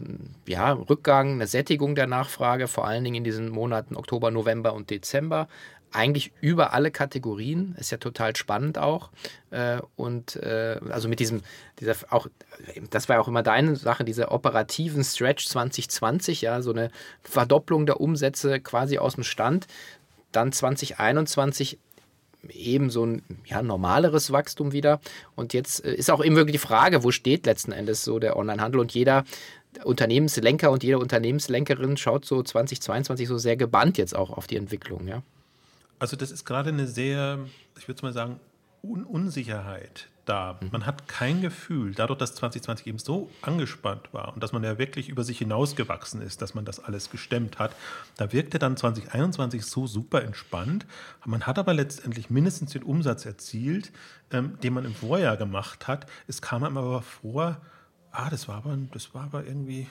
ja, 0.46 0.72
Rückgang, 0.72 1.34
einer 1.34 1.46
Sättigung 1.46 1.94
der 1.94 2.06
Nachfrage, 2.06 2.68
vor 2.68 2.86
allen 2.86 3.04
Dingen 3.04 3.16
in 3.16 3.24
diesen 3.24 3.48
Monaten 3.48 3.96
Oktober, 3.96 4.30
November 4.30 4.74
und 4.74 4.90
Dezember? 4.90 5.48
Eigentlich 5.92 6.32
über 6.40 6.72
alle 6.72 6.90
Kategorien. 6.90 7.74
Ist 7.78 7.90
ja 7.90 7.98
total 7.98 8.36
spannend 8.36 8.78
auch. 8.78 9.10
Äh, 9.50 9.80
und 9.96 10.36
äh, 10.36 10.78
also 10.90 11.08
mit 11.08 11.20
diesem, 11.20 11.42
dieser 11.80 11.94
auch, 12.10 12.26
das 12.90 13.08
war 13.08 13.16
ja 13.16 13.22
auch 13.22 13.28
immer 13.28 13.42
deine 13.42 13.76
Sache, 13.76 14.04
diese 14.04 14.30
operativen 14.30 15.04
Stretch 15.04 15.46
2020, 15.46 16.42
ja, 16.42 16.62
so 16.62 16.72
eine 16.72 16.90
Verdopplung 17.22 17.86
der 17.86 18.00
Umsätze 18.00 18.60
quasi 18.60 18.98
aus 18.98 19.14
dem 19.14 19.24
Stand. 19.24 19.66
Dann 20.32 20.52
2021 20.52 21.78
eben 22.50 22.90
so 22.90 23.04
ein 23.04 23.22
ja, 23.46 23.62
normaleres 23.62 24.30
Wachstum 24.30 24.72
wieder. 24.72 25.00
Und 25.34 25.54
jetzt 25.54 25.84
äh, 25.84 25.94
ist 25.94 26.10
auch 26.10 26.24
eben 26.24 26.36
wirklich 26.36 26.60
die 26.60 26.66
Frage, 26.66 27.04
wo 27.04 27.10
steht 27.10 27.46
letzten 27.46 27.72
Endes 27.72 28.04
so 28.04 28.18
der 28.18 28.36
Onlinehandel 28.36 28.80
und 28.80 28.92
jeder 28.92 29.24
Unternehmenslenker 29.84 30.70
und 30.70 30.82
jede 30.82 30.98
Unternehmenslenkerin 30.98 31.96
schaut 31.96 32.24
so 32.24 32.42
2022 32.42 33.28
so 33.28 33.38
sehr 33.38 33.56
gebannt 33.56 33.98
jetzt 33.98 34.16
auch 34.16 34.30
auf 34.30 34.46
die 34.46 34.56
Entwicklung, 34.56 35.06
ja. 35.06 35.22
Also 35.98 36.16
das 36.16 36.30
ist 36.30 36.44
gerade 36.44 36.70
eine 36.70 36.86
sehr, 36.86 37.38
ich 37.78 37.88
würde 37.88 38.02
mal 38.02 38.12
sagen, 38.12 38.40
Un 38.82 39.04
Unsicherheit 39.04 40.08
da. 40.26 40.58
Mhm. 40.60 40.68
Man 40.72 40.86
hat 40.86 41.08
kein 41.08 41.40
Gefühl, 41.40 41.94
dadurch, 41.94 42.18
dass 42.18 42.34
2020 42.34 42.86
eben 42.86 42.98
so 42.98 43.30
angespannt 43.42 44.12
war 44.12 44.34
und 44.34 44.42
dass 44.42 44.52
man 44.52 44.62
ja 44.62 44.78
wirklich 44.78 45.08
über 45.08 45.24
sich 45.24 45.38
hinausgewachsen 45.38 46.20
ist, 46.20 46.42
dass 46.42 46.54
man 46.54 46.64
das 46.64 46.80
alles 46.80 47.10
gestemmt 47.10 47.58
hat, 47.58 47.74
da 48.16 48.32
wirkte 48.32 48.58
dann 48.58 48.76
2021 48.76 49.64
so 49.64 49.86
super 49.86 50.22
entspannt. 50.22 50.86
Man 51.24 51.46
hat 51.46 51.58
aber 51.58 51.74
letztendlich 51.74 52.30
mindestens 52.30 52.72
den 52.72 52.82
Umsatz 52.82 53.24
erzielt, 53.24 53.92
ähm, 54.30 54.58
den 54.62 54.74
man 54.74 54.84
im 54.84 54.94
Vorjahr 54.94 55.36
gemacht 55.36 55.88
hat. 55.88 56.06
Es 56.26 56.42
kam 56.42 56.64
einem 56.64 56.76
aber 56.76 57.02
vor, 57.02 57.60
ah, 58.10 58.30
das 58.30 58.48
war 58.48 58.56
aber, 58.56 58.76
das 58.92 59.14
war 59.14 59.24
aber 59.24 59.46
irgendwie. 59.46 59.88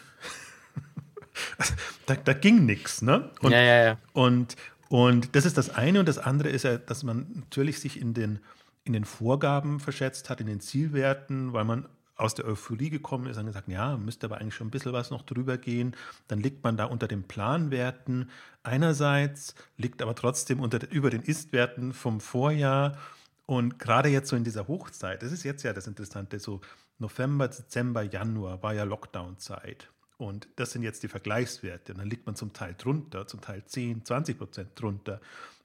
da, 2.06 2.16
da, 2.16 2.34
ging 2.34 2.66
nichts, 2.66 3.02
ne? 3.02 3.30
Und, 3.42 3.52
ja, 3.52 3.60
ja, 3.62 3.84
ja. 3.86 3.98
Und, 4.14 4.56
und 4.90 5.36
das 5.36 5.46
ist 5.46 5.58
das 5.58 5.70
eine. 5.70 6.00
Und 6.00 6.08
das 6.08 6.18
andere 6.18 6.50
ist 6.50 6.64
ja, 6.64 6.78
dass 6.78 7.04
man 7.04 7.28
natürlich 7.36 7.80
sich 7.80 8.00
in 8.00 8.14
den, 8.14 8.40
in 8.84 8.94
den 8.94 9.06
Vorgaben 9.06 9.80
verschätzt 9.80 10.30
hat, 10.30 10.42
in 10.42 10.48
den 10.48 10.60
Zielwerten, 10.60 11.54
weil 11.54 11.66
man 11.66 11.88
aus 12.18 12.34
der 12.34 12.46
Euphorie 12.46 12.90
gekommen 12.90 13.28
ist 13.28 13.38
und 13.38 13.46
gesagt, 13.46 13.68
ja, 13.68 13.98
müsste 13.98 14.28
aber 14.28 14.38
eigentlich 14.38 14.56
schon 14.56 14.68
ein 14.68 14.72
bisschen 14.72 14.94
was 14.94 15.12
noch 15.12 15.24
drüber 15.24 15.58
gehen. 15.58 15.96
Dann 16.28 16.40
liegt 16.40 16.64
man 16.64 16.78
da 16.78 16.86
unter 16.86 17.08
den 17.08 17.24
Planwerten. 17.24 18.30
Einerseits 18.64 19.54
liegt 19.78 20.02
aber 20.02 20.16
trotzdem 20.16 20.62
unter, 20.62 20.90
über 20.92 21.10
den 21.10 21.24
Istwerten 21.24 21.94
vom 21.94 22.22
Vorjahr. 22.22 22.98
Und 23.46 23.80
gerade 23.80 24.10
jetzt 24.10 24.30
so 24.30 24.36
in 24.36 24.44
dieser 24.44 24.68
Hochzeit, 24.68 25.22
das 25.24 25.32
ist 25.32 25.44
jetzt 25.44 25.64
ja 25.64 25.74
das 25.74 25.88
Interessante, 25.88 26.40
so 26.40 26.62
November, 27.00 27.50
Dezember, 27.50 28.04
Januar 28.04 28.64
war 28.64 28.74
ja 28.74 28.84
Lockdown-Zeit. 28.84 29.90
Und 30.18 30.48
das 30.56 30.72
sind 30.72 30.84
jetzt 30.84 31.04
die 31.04 31.08
Vergleichswerte. 31.08 31.94
Und 31.94 32.00
dann 32.00 32.10
liegt 32.10 32.26
man 32.26 32.36
zum 32.36 32.54
Teil 32.54 32.76
drunter, 32.78 33.28
zum 33.28 33.42
Teil 33.42 33.66
10, 33.66 34.06
20 34.06 34.38
Prozent 34.38 34.70
drunter. 34.76 35.20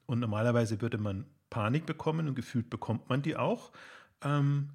Und 0.06 0.18
normalerweise 0.20 0.80
würde 0.80 0.98
man 0.98 1.26
Panik 1.50 1.86
bekommen 1.86 2.28
und 2.28 2.34
gefühlt 2.34 2.70
bekommt 2.70 3.08
man 3.08 3.22
die 3.22 3.36
auch. 3.36 3.72
Ähm, 4.22 4.70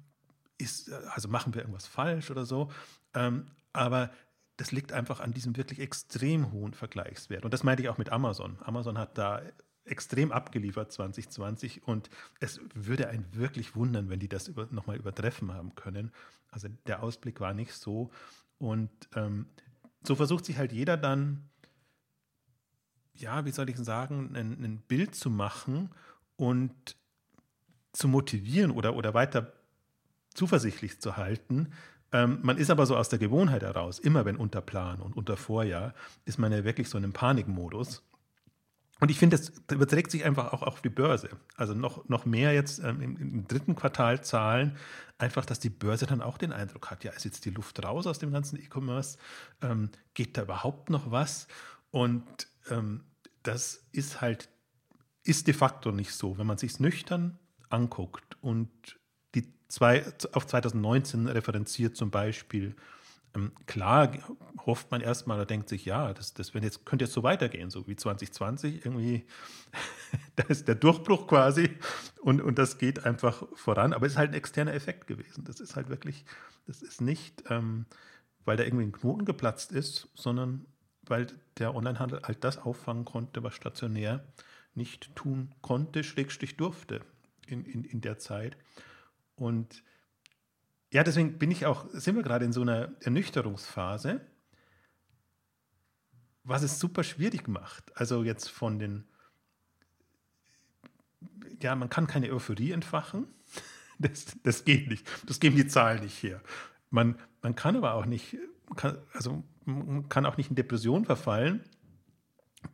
ist, 0.58 0.90
also 0.92 1.28
machen 1.28 1.54
wir 1.54 1.62
irgendwas 1.62 1.86
falsch 1.86 2.30
oder 2.30 2.46
so. 2.46 2.70
Ähm, 3.14 3.46
aber 3.72 4.10
das 4.56 4.72
liegt 4.72 4.92
einfach 4.92 5.20
an 5.20 5.32
diesem 5.32 5.56
wirklich 5.56 5.80
extrem 5.80 6.52
hohen 6.52 6.72
Vergleichswert. 6.72 7.44
Und 7.44 7.52
das 7.52 7.62
meinte 7.62 7.82
ich 7.82 7.88
auch 7.88 7.98
mit 7.98 8.10
Amazon. 8.10 8.58
Amazon 8.62 8.96
hat 8.96 9.18
da 9.18 9.42
extrem 9.84 10.32
abgeliefert 10.32 10.92
2020 10.92 11.86
und 11.86 12.10
es 12.40 12.60
würde 12.74 13.08
einen 13.08 13.26
wirklich 13.32 13.76
wundern, 13.76 14.08
wenn 14.08 14.18
die 14.18 14.28
das 14.28 14.48
über, 14.48 14.66
nochmal 14.70 14.96
übertreffen 14.96 15.52
haben 15.52 15.74
können. 15.74 16.12
Also 16.50 16.68
der 16.86 17.02
Ausblick 17.02 17.40
war 17.40 17.54
nicht 17.54 17.74
so. 17.74 18.10
Und 18.58 18.90
ähm, 19.14 19.46
so 20.06 20.14
versucht 20.14 20.44
sich 20.44 20.58
halt 20.58 20.72
jeder 20.72 20.96
dann, 20.96 21.48
ja, 23.14 23.44
wie 23.44 23.50
soll 23.52 23.68
ich 23.70 23.76
sagen, 23.78 24.34
ein, 24.34 24.62
ein 24.62 24.78
Bild 24.88 25.14
zu 25.14 25.30
machen 25.30 25.90
und 26.36 26.96
zu 27.92 28.08
motivieren 28.08 28.70
oder, 28.70 28.94
oder 28.94 29.14
weiter 29.14 29.52
zuversichtlich 30.34 31.00
zu 31.00 31.16
halten, 31.16 31.68
Ähm, 32.12 32.38
man 32.42 32.56
ist 32.56 32.70
aber 32.70 32.86
so 32.86 32.96
aus 32.96 33.08
der 33.08 33.18
Gewohnheit 33.18 33.62
heraus, 33.62 33.98
immer 33.98 34.24
wenn 34.24 34.36
unter 34.36 34.60
Plan 34.60 35.00
und 35.00 35.16
unter 35.16 35.36
Vorjahr, 35.36 35.92
ist 36.24 36.38
man 36.38 36.52
ja 36.52 36.62
wirklich 36.62 36.88
so 36.88 36.98
in 36.98 37.04
einem 37.04 37.12
Panikmodus. 37.12 38.02
Und 38.98 39.10
ich 39.10 39.18
finde, 39.18 39.36
das 39.36 39.52
überträgt 39.70 40.10
sich 40.10 40.24
einfach 40.24 40.52
auch 40.52 40.62
auf 40.62 40.80
die 40.80 40.88
Börse. 40.88 41.28
Also 41.56 41.74
noch, 41.74 42.08
noch 42.08 42.24
mehr 42.24 42.54
jetzt 42.54 42.78
ähm, 42.78 43.02
im, 43.02 43.16
im, 43.16 43.48
dritten 43.48 43.74
Quartal 43.74 44.24
Zahlen, 44.24 44.76
einfach, 45.18 45.44
dass 45.44 45.60
die 45.60 45.68
Börse 45.68 46.06
dann 46.06 46.22
auch 46.22 46.38
den 46.38 46.52
Eindruck 46.52 46.90
hat, 46.90 47.04
ja, 47.04 47.12
ist 47.12 47.24
jetzt 47.24 47.44
die 47.44 47.50
Luft 47.50 47.82
raus 47.84 48.06
aus 48.06 48.18
dem 48.18 48.32
ganzen 48.32 48.58
E-Commerce? 48.58 49.18
Ähm, 49.60 49.90
geht 50.14 50.38
da 50.38 50.42
überhaupt 50.42 50.88
noch 50.88 51.10
was? 51.10 51.46
Und 51.90 52.24
ähm, 52.70 53.04
das 53.42 53.86
ist 53.92 54.20
halt, 54.22 54.48
ist 55.24 55.46
de 55.46 55.54
facto 55.54 55.92
nicht 55.92 56.12
so. 56.12 56.38
Wenn 56.38 56.46
man 56.46 56.58
sich 56.58 56.80
nüchtern 56.80 57.38
anguckt 57.68 58.38
und 58.40 58.70
die 59.34 59.52
zwei, 59.68 60.04
auf 60.32 60.46
2019 60.46 61.28
referenziert 61.28 61.96
zum 61.96 62.10
Beispiel, 62.10 62.74
klar 63.66 64.12
hofft 64.64 64.90
man 64.90 65.00
erstmal 65.00 65.36
oder 65.38 65.46
denkt 65.46 65.68
sich, 65.68 65.84
ja, 65.84 66.12
das, 66.14 66.34
das 66.34 66.54
wenn 66.54 66.62
jetzt, 66.62 66.86
könnte 66.86 67.04
jetzt 67.04 67.14
so 67.14 67.22
weitergehen, 67.22 67.70
so 67.70 67.86
wie 67.86 67.96
2020, 67.96 68.84
irgendwie, 68.84 69.26
da 70.36 70.44
ist 70.44 70.68
der 70.68 70.74
Durchbruch 70.74 71.26
quasi 71.26 71.70
und, 72.20 72.40
und 72.40 72.58
das 72.58 72.78
geht 72.78 73.04
einfach 73.04 73.44
voran, 73.54 73.92
aber 73.92 74.06
es 74.06 74.12
ist 74.12 74.18
halt 74.18 74.30
ein 74.30 74.34
externer 74.34 74.74
Effekt 74.74 75.06
gewesen. 75.06 75.44
Das 75.44 75.60
ist 75.60 75.76
halt 75.76 75.88
wirklich, 75.88 76.24
das 76.66 76.82
ist 76.82 77.00
nicht, 77.00 77.44
ähm, 77.50 77.86
weil 78.44 78.56
da 78.56 78.64
irgendwie 78.64 78.84
ein 78.84 78.92
Knoten 78.92 79.24
geplatzt 79.24 79.72
ist, 79.72 80.08
sondern 80.14 80.66
weil 81.02 81.26
der 81.58 81.74
Onlinehandel 81.74 82.22
halt 82.22 82.42
das 82.42 82.58
auffangen 82.58 83.04
konnte, 83.04 83.42
was 83.42 83.54
stationär 83.54 84.24
nicht 84.74 85.14
tun 85.14 85.54
konnte, 85.62 86.04
schrägstrich 86.04 86.56
durfte 86.56 87.00
in, 87.46 87.64
in, 87.64 87.84
in 87.84 88.00
der 88.00 88.18
Zeit. 88.18 88.56
Und 89.36 89.82
ja, 90.92 91.02
deswegen 91.02 91.38
bin 91.38 91.50
ich 91.50 91.66
auch, 91.66 91.86
sind 91.92 92.16
wir 92.16 92.22
gerade 92.22 92.44
in 92.44 92.52
so 92.52 92.62
einer 92.62 92.92
Ernüchterungsphase, 93.00 94.20
was 96.44 96.62
es 96.62 96.78
super 96.78 97.02
schwierig 97.02 97.48
macht. 97.48 97.96
Also 97.96 98.22
jetzt 98.22 98.48
von 98.48 98.78
den, 98.78 99.04
ja, 101.60 101.74
man 101.74 101.90
kann 101.90 102.06
keine 102.06 102.32
Euphorie 102.32 102.72
entfachen. 102.72 103.26
Das, 103.98 104.36
das 104.42 104.66
geht 104.66 104.90
nicht. 104.90 105.08
Das 105.24 105.40
geben 105.40 105.56
die 105.56 105.68
Zahlen 105.68 106.02
nicht 106.02 106.22
her. 106.22 106.42
Man, 106.90 107.18
man 107.40 107.54
kann 107.54 107.76
aber 107.76 107.94
auch 107.94 108.04
nicht, 108.04 108.36
kann, 108.76 108.98
also 109.14 109.42
man 109.64 110.10
kann 110.10 110.26
auch 110.26 110.36
nicht 110.36 110.50
in 110.50 110.54
Depression 110.54 111.06
verfallen. 111.06 111.64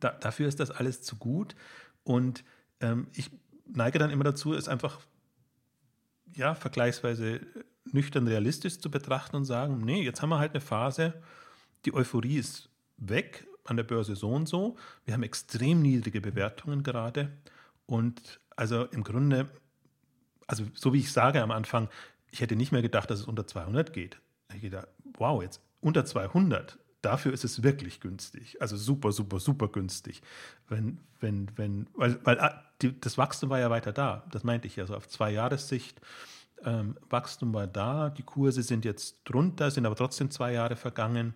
Da, 0.00 0.10
dafür 0.10 0.48
ist 0.48 0.58
das 0.58 0.72
alles 0.72 1.00
zu 1.00 1.14
gut. 1.14 1.54
Und 2.02 2.42
ähm, 2.80 3.06
ich 3.12 3.30
neige 3.66 4.00
dann 4.00 4.10
immer 4.10 4.24
dazu, 4.24 4.52
es 4.52 4.66
einfach 4.66 4.98
ja, 6.34 6.56
vergleichsweise 6.56 7.40
nüchtern 7.84 8.26
realistisch 8.26 8.78
zu 8.78 8.90
betrachten 8.90 9.36
und 9.36 9.44
sagen, 9.44 9.82
nee, 9.84 10.02
jetzt 10.02 10.22
haben 10.22 10.30
wir 10.30 10.38
halt 10.38 10.52
eine 10.52 10.60
Phase, 10.60 11.14
die 11.84 11.94
Euphorie 11.94 12.36
ist 12.36 12.68
weg, 12.96 13.46
an 13.64 13.76
der 13.76 13.84
Börse 13.84 14.16
so 14.16 14.30
und 14.30 14.48
so. 14.48 14.76
Wir 15.04 15.14
haben 15.14 15.22
extrem 15.22 15.82
niedrige 15.82 16.20
Bewertungen 16.20 16.82
gerade. 16.82 17.32
Und 17.86 18.40
also 18.56 18.84
im 18.86 19.04
Grunde, 19.04 19.48
also 20.46 20.64
so 20.74 20.92
wie 20.92 21.00
ich 21.00 21.12
sage 21.12 21.42
am 21.42 21.50
Anfang, 21.50 21.88
ich 22.30 22.40
hätte 22.40 22.56
nicht 22.56 22.72
mehr 22.72 22.82
gedacht, 22.82 23.10
dass 23.10 23.20
es 23.20 23.26
unter 23.26 23.46
200 23.46 23.92
geht. 23.92 24.18
Ich 24.54 24.62
gedacht, 24.62 24.88
wow, 25.16 25.42
jetzt 25.42 25.60
unter 25.80 26.04
200, 26.04 26.78
dafür 27.02 27.32
ist 27.32 27.44
es 27.44 27.62
wirklich 27.62 28.00
günstig. 28.00 28.60
Also 28.60 28.76
super, 28.76 29.12
super, 29.12 29.40
super 29.40 29.68
günstig. 29.68 30.22
Wenn, 30.68 30.98
wenn, 31.20 31.50
wenn, 31.56 31.86
weil, 31.94 32.18
weil 32.24 32.40
ah, 32.40 32.64
das 33.00 33.18
Wachstum 33.18 33.50
war 33.50 33.58
ja 33.58 33.70
weiter 33.70 33.92
da. 33.92 34.24
Das 34.30 34.44
meinte 34.44 34.66
ich 34.66 34.76
ja 34.76 34.86
so 34.86 34.96
auf 34.96 35.08
zwei 35.08 35.30
Jahressicht. 35.30 36.00
Ähm, 36.64 36.96
Wachstum 37.08 37.52
war 37.54 37.66
da, 37.66 38.10
die 38.10 38.22
Kurse 38.22 38.62
sind 38.62 38.84
jetzt 38.84 39.20
drunter, 39.24 39.70
sind 39.70 39.86
aber 39.86 39.96
trotzdem 39.96 40.30
zwei 40.30 40.52
Jahre 40.52 40.76
vergangen. 40.76 41.34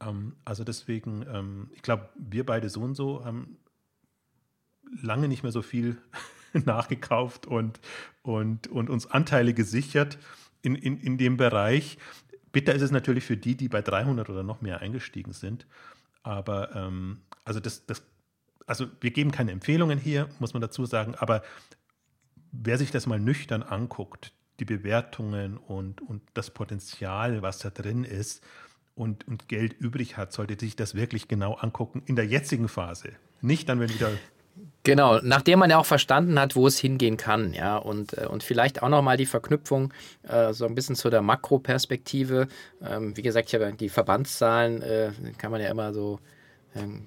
Ähm, 0.00 0.36
also 0.44 0.64
deswegen, 0.64 1.24
ähm, 1.32 1.70
ich 1.74 1.82
glaube, 1.82 2.08
wir 2.16 2.44
beide 2.44 2.68
so 2.68 2.80
und 2.80 2.94
so 2.94 3.24
haben 3.24 3.58
lange 5.02 5.28
nicht 5.28 5.42
mehr 5.42 5.52
so 5.52 5.62
viel 5.62 5.98
nachgekauft 6.52 7.46
und, 7.46 7.80
und, 8.22 8.68
und 8.68 8.90
uns 8.90 9.06
Anteile 9.06 9.54
gesichert 9.54 10.18
in, 10.62 10.74
in, 10.74 10.98
in 10.98 11.18
dem 11.18 11.36
Bereich. 11.36 11.98
Bitter 12.52 12.74
ist 12.74 12.82
es 12.82 12.90
natürlich 12.90 13.24
für 13.24 13.36
die, 13.36 13.56
die 13.56 13.68
bei 13.68 13.82
300 13.82 14.28
oder 14.30 14.42
noch 14.42 14.60
mehr 14.60 14.80
eingestiegen 14.80 15.32
sind. 15.32 15.66
Aber 16.22 16.74
ähm, 16.74 17.20
also 17.44 17.60
das, 17.60 17.86
das, 17.86 18.02
also 18.66 18.86
wir 19.00 19.10
geben 19.10 19.30
keine 19.30 19.52
Empfehlungen 19.52 19.98
hier, 19.98 20.28
muss 20.38 20.54
man 20.54 20.62
dazu 20.62 20.84
sagen. 20.86 21.14
Aber 21.14 21.42
wer 22.52 22.78
sich 22.78 22.90
das 22.90 23.06
mal 23.06 23.20
nüchtern 23.20 23.62
anguckt, 23.62 24.32
die 24.58 24.64
Bewertungen 24.64 25.56
und, 25.56 26.00
und 26.00 26.22
das 26.34 26.50
Potenzial, 26.50 27.42
was 27.42 27.58
da 27.58 27.70
drin 27.70 28.04
ist 28.04 28.42
und, 28.94 29.26
und 29.28 29.48
Geld 29.48 29.74
übrig 29.74 30.16
hat, 30.16 30.32
sollte 30.32 30.58
sich 30.58 30.76
das 30.76 30.94
wirklich 30.94 31.28
genau 31.28 31.54
angucken 31.54 32.02
in 32.06 32.16
der 32.16 32.26
jetzigen 32.26 32.68
Phase. 32.68 33.12
Nicht 33.40 33.68
dann, 33.68 33.80
wenn 33.80 33.88
wieder 33.88 34.10
Genau, 34.82 35.18
nachdem 35.22 35.58
man 35.58 35.70
ja 35.70 35.78
auch 35.78 35.86
verstanden 35.86 36.38
hat, 36.40 36.56
wo 36.56 36.66
es 36.66 36.78
hingehen 36.78 37.16
kann, 37.16 37.52
ja, 37.52 37.76
und, 37.76 38.16
äh, 38.16 38.26
und 38.26 38.42
vielleicht 38.42 38.82
auch 38.82 38.88
nochmal 38.88 39.16
die 39.16 39.26
Verknüpfung 39.26 39.92
äh, 40.26 40.52
so 40.52 40.66
ein 40.66 40.74
bisschen 40.74 40.96
zu 40.96 41.10
der 41.10 41.20
Makroperspektive. 41.20 42.48
Ähm, 42.82 43.16
wie 43.16 43.22
gesagt, 43.22 43.48
ich 43.48 43.54
habe 43.54 43.72
die 43.74 43.88
Verbandszahlen, 43.88 44.82
äh, 44.82 45.10
kann 45.36 45.50
man 45.50 45.60
ja 45.60 45.68
immer 45.68 45.92
so 45.92 46.20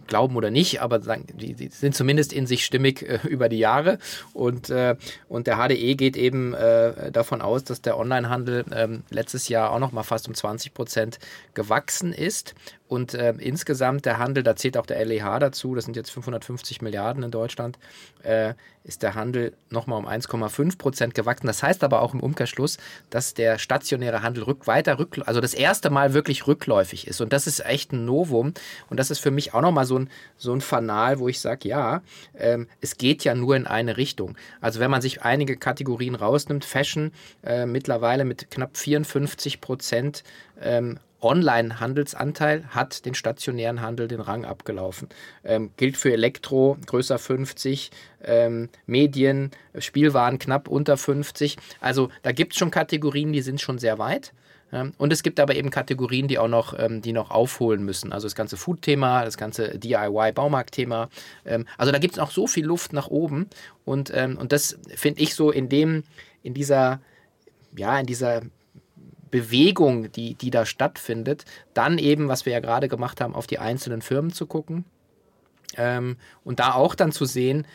glauben 0.08 0.36
oder 0.36 0.52
nicht, 0.52 0.82
aber 0.82 1.00
die, 1.00 1.54
die, 1.54 1.68
sind 1.70 1.96
zumindest 1.96 2.34
in 2.34 2.48
sich 2.48 2.66
stimmig 2.66 3.04
äh, 3.04 3.20
über 3.28 3.50
die 3.50 3.60
Jahre. 3.60 4.00
Und, 4.34 4.70
äh, 4.70 4.96
und 5.28 5.48
der 5.48 5.58
HDE 5.58 5.96
geht 5.96 6.18
eben 6.18 6.54
äh, 6.54 7.12
davon 7.12 7.42
aus, 7.42 7.64
dass 7.64 7.82
der 7.82 7.98
Onlinehandel 7.98 8.66
ähm, 8.74 9.04
letztes 9.10 9.48
Jahr 9.50 9.72
auch 9.72 9.80
noch 9.80 9.92
mal 9.92 10.04
fast 10.04 10.28
um 10.28 10.34
20 10.34 10.74
Prozent 10.74 11.20
gewachsen 11.54 12.14
ist. 12.14 12.56
Und 12.92 13.14
äh, 13.14 13.34
insgesamt 13.40 14.06
der 14.06 14.18
Handel, 14.18 14.44
da 14.44 14.58
zählt 14.58 14.76
auch 14.76 14.86
der 14.86 15.06
LEH 15.06 15.40
dazu, 15.40 15.76
das 15.76 15.86
sind 15.86 15.96
jetzt 15.96 16.12
550 16.12 16.82
Milliarden 16.82 17.24
in 17.24 17.32
Deutschland, 17.32 17.80
äh, 18.22 18.54
ist 18.84 19.02
der 19.02 19.16
Handel 19.16 19.54
nochmal 19.70 19.98
um 19.98 20.06
1,5 20.06 20.78
Prozent 20.78 21.16
gewachsen. 21.16 21.48
Das 21.48 21.64
heißt 21.64 21.86
aber 21.86 22.02
auch 22.02 22.14
im 22.14 22.20
Umkehrschluss, 22.20 22.80
dass 23.10 23.34
der 23.34 23.60
stationäre 23.60 24.24
Handel 24.24 24.44
rück, 24.44 24.68
weiter 24.68 25.00
rück, 25.00 25.22
also 25.26 25.40
das 25.40 25.54
erste 25.54 25.90
Mal 25.90 26.14
wirklich 26.14 26.48
rückläufig 26.48 27.08
ist. 27.08 27.22
Und 27.22 27.32
das 27.32 27.48
ist 27.48 27.66
echt 27.66 27.94
ein 27.94 28.04
Novum. 28.04 28.54
Und 28.90 29.00
das 29.00 29.10
ist 29.10 29.20
für 29.20 29.32
mich 29.32 29.54
auch 29.54 29.62
nochmal 29.62 29.86
so 29.86 29.98
ein, 29.98 30.10
so 30.36 30.54
ein 30.54 30.60
Fanal, 30.60 31.20
wo 31.20 31.30
ich 31.30 31.40
sage, 31.40 31.70
ja, 31.70 32.02
ähm, 32.38 32.68
es 32.82 32.98
geht 32.98 33.24
ja 33.24 33.36
nur 33.36 33.56
in 33.56 33.68
eine 33.68 33.96
Richtung. 33.96 34.36
Also 34.60 34.82
wenn 34.82 34.92
man 34.92 35.02
sich 35.02 35.22
einige 35.22 35.56
Kategorien 35.56 36.16
rausnimmt, 36.16 36.66
Fashion 36.66 37.14
äh, 37.42 37.66
mittlerweile 37.66 38.26
mit 38.26 38.52
knapp 38.52 38.76
54 38.76 39.62
Prozent 39.62 40.26
ähm, 40.60 41.00
Online-Handelsanteil 41.22 42.66
hat 42.70 43.06
den 43.06 43.14
stationären 43.14 43.82
Handel 43.82 44.08
den 44.08 44.22
Rang 44.22 44.46
abgelaufen. 44.46 45.10
Ähm, 45.44 45.72
gilt 45.78 45.98
für 45.98 46.12
Elektro 46.12 46.78
größer 46.86 47.20
50, 47.20 47.92
ähm, 48.24 48.70
Medien, 48.86 49.52
Spielwaren 49.78 50.40
knapp 50.40 50.68
unter 50.68 50.98
50. 50.98 51.58
Also 51.80 52.10
da 52.24 52.32
gibt 52.32 52.54
es 52.54 52.60
schon 52.60 52.72
Kategorien, 52.72 53.34
die 53.34 53.42
sind 53.42 53.62
schon 53.62 53.78
sehr 53.78 54.00
weit. 54.00 54.34
Ja, 54.72 54.90
und 54.98 55.12
es 55.12 55.22
gibt 55.22 55.40
aber 55.42 55.56
eben 55.56 55.70
Kategorien, 55.70 56.30
die 56.30 56.40
auch 56.40 56.48
noch, 56.48 56.78
ähm, 56.80 57.02
die 57.02 57.12
noch 57.12 57.30
aufholen 57.30 57.84
müssen. 57.84 58.14
Also 58.14 58.26
das 58.26 58.36
ganze 58.36 58.56
Food-Thema, 58.56 59.26
das 59.26 59.38
ganze 59.38 59.78
DIY-Baumarkt-Thema. 59.78 61.10
Ähm, 61.46 61.66
also 61.78 61.92
da 61.92 62.00
gibt 62.00 62.14
es 62.14 62.18
noch 62.18 62.32
so 62.32 62.48
viel 62.48 62.66
Luft 62.66 62.94
nach 62.94 63.08
oben. 63.08 63.50
Und, 63.84 64.12
ähm, 64.16 64.38
und 64.38 64.54
das 64.54 64.80
finde 64.96 65.22
ich 65.22 65.36
so 65.36 65.52
in 65.52 65.68
dem, 65.68 66.04
in 66.42 66.54
dieser, 66.54 67.02
ja, 67.76 68.00
in 68.00 68.06
dieser 68.06 68.44
Bewegung, 69.32 70.12
die, 70.12 70.36
die 70.36 70.52
da 70.52 70.66
stattfindet, 70.66 71.46
dann 71.74 71.98
eben, 71.98 72.28
was 72.28 72.46
wir 72.46 72.54
ja 72.54 72.60
gerade 72.60 72.88
gemacht 72.88 73.22
haben, 73.22 73.34
auf 73.34 73.48
die 73.48 73.60
einzelnen 73.60 74.02
Firmen 74.02 74.32
zu 74.32 74.46
gucken 74.46 74.86
ähm, 75.78 76.18
und 76.44 76.60
da 76.60 76.74
auch 76.74 76.96
dann 76.96 77.12
zu 77.12 77.26
sehen, 77.26 77.66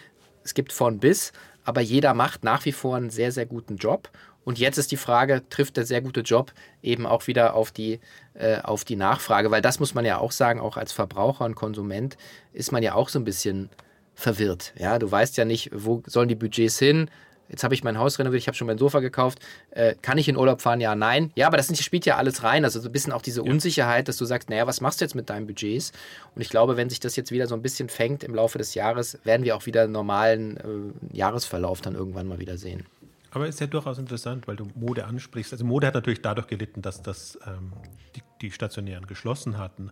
es 0.45 0.55
gibt 0.55 0.73
von 0.73 0.99
bis, 0.99 1.33
aber 1.65 1.81
jeder 1.81 2.15
macht 2.15 2.45
nach 2.45 2.65
wie 2.65 2.73
vor 2.73 2.97
einen 2.97 3.11
sehr, 3.11 3.33
sehr 3.33 3.47
guten 3.47 3.77
Job. 3.77 4.11
Und 4.45 4.61
jetzt 4.61 4.79
ist 4.79 4.93
die 4.93 4.97
Frage, 4.97 5.43
trifft 5.51 5.77
der 5.77 5.85
sehr 5.85 6.01
gute 6.01 6.21
Job 6.21 6.53
eben 6.81 7.05
auch 7.05 7.27
wieder 7.27 7.55
auf 7.55 7.73
die, 7.73 7.99
äh, 8.35 8.61
auf 8.61 8.85
die 8.85 8.95
Nachfrage? 8.95 9.51
Weil 9.51 9.61
das 9.61 9.81
muss 9.81 9.93
man 9.93 10.05
ja 10.05 10.19
auch 10.19 10.31
sagen, 10.31 10.61
auch 10.61 10.77
als 10.77 10.93
Verbraucher 10.93 11.45
und 11.45 11.57
Konsument 11.57 12.17
ist 12.53 12.71
man 12.71 12.85
ja 12.85 12.95
auch 12.95 13.09
so 13.09 13.19
ein 13.19 13.25
bisschen 13.25 13.71
verwirrt. 14.15 14.73
Ja, 14.79 15.01
du 15.01 15.11
weißt 15.11 15.37
ja 15.37 15.45
nicht, 15.45 15.71
wo 15.75 16.03
sollen 16.07 16.29
die 16.29 16.37
Budgets 16.37 16.79
hin? 16.79 17.11
Jetzt 17.49 17.65
habe 17.65 17.75
ich 17.75 17.85
mein 17.85 17.99
Haus 17.99 18.19
renoviert, 18.19 18.43
ich 18.43 18.49
habe 18.49 18.57
schon 18.57 18.67
mein 18.67 18.79
Sofa 18.79 19.01
gekauft. 19.01 19.39
Äh, 19.71 19.95
kann 20.03 20.19
ich 20.19 20.29
in 20.29 20.37
Urlaub 20.37 20.61
fahren? 20.61 20.81
Ja, 20.81 20.95
nein. 20.95 21.31
Ja, 21.35 21.47
aber 21.47 21.57
das 21.57 21.77
spielt 21.83 22.07
ja 22.07 22.17
alles 22.17 22.43
rein. 22.43 22.65
Also 22.65 22.81
so 22.81 22.89
ein 22.89 22.93
bisschen 22.93 23.13
auch 23.13 23.23
diese 23.23 23.45
ja. 23.45 23.51
Unsicherheit, 23.51 24.09
dass 24.09 24.17
du 24.17 24.25
sagst, 24.25 24.51
naja, 24.51 24.67
was 24.67 24.81
machst 24.81 25.01
du 25.01 25.05
jetzt 25.05 25.15
mit 25.15 25.31
deinen 25.31 25.47
Budgets? 25.47 25.93
Und 26.35 26.43
ich 26.43 26.49
glaube, 26.49 26.77
wenn 26.77 26.91
sich 26.91 27.01
das 27.01 27.17
jetzt 27.17 27.31
wieder 27.31 27.47
so 27.47 27.55
ein 27.55 27.63
bisschen 27.63 27.89
fängt 27.89 28.25
im 28.25 28.35
Laufe 28.35 28.59
des 28.59 28.75
Jahres, 28.75 29.19
werden 29.25 29.45
wir 29.45 29.57
auch 29.57 29.67
wieder 29.67 29.83
einen 29.83 29.93
normalen 29.93 30.57
äh, 30.57 31.17
Jahresverlauf 31.17 31.81
dann 31.81 31.95
irgendwann 31.95 32.27
mal 32.27 32.39
wieder 32.39 32.59
sehen. 32.59 32.85
Aber 33.31 33.47
ist 33.47 33.61
ja 33.61 33.67
durchaus 33.67 33.99
interessant, 33.99 34.49
weil 34.49 34.57
du 34.57 34.67
Mode 34.75 35.05
ansprichst. 35.05 35.53
Also 35.53 35.65
Mode 35.65 35.87
hat 35.87 35.95
natürlich 35.95 36.23
dadurch 36.23 36.47
gelitten, 36.47 36.81
dass 36.81 37.03
das 37.03 37.39
ähm, 37.47 37.73
die, 38.15 38.23
die 38.41 38.51
Stationären 38.51 39.07
geschlossen 39.07 39.59
hatten. 39.59 39.91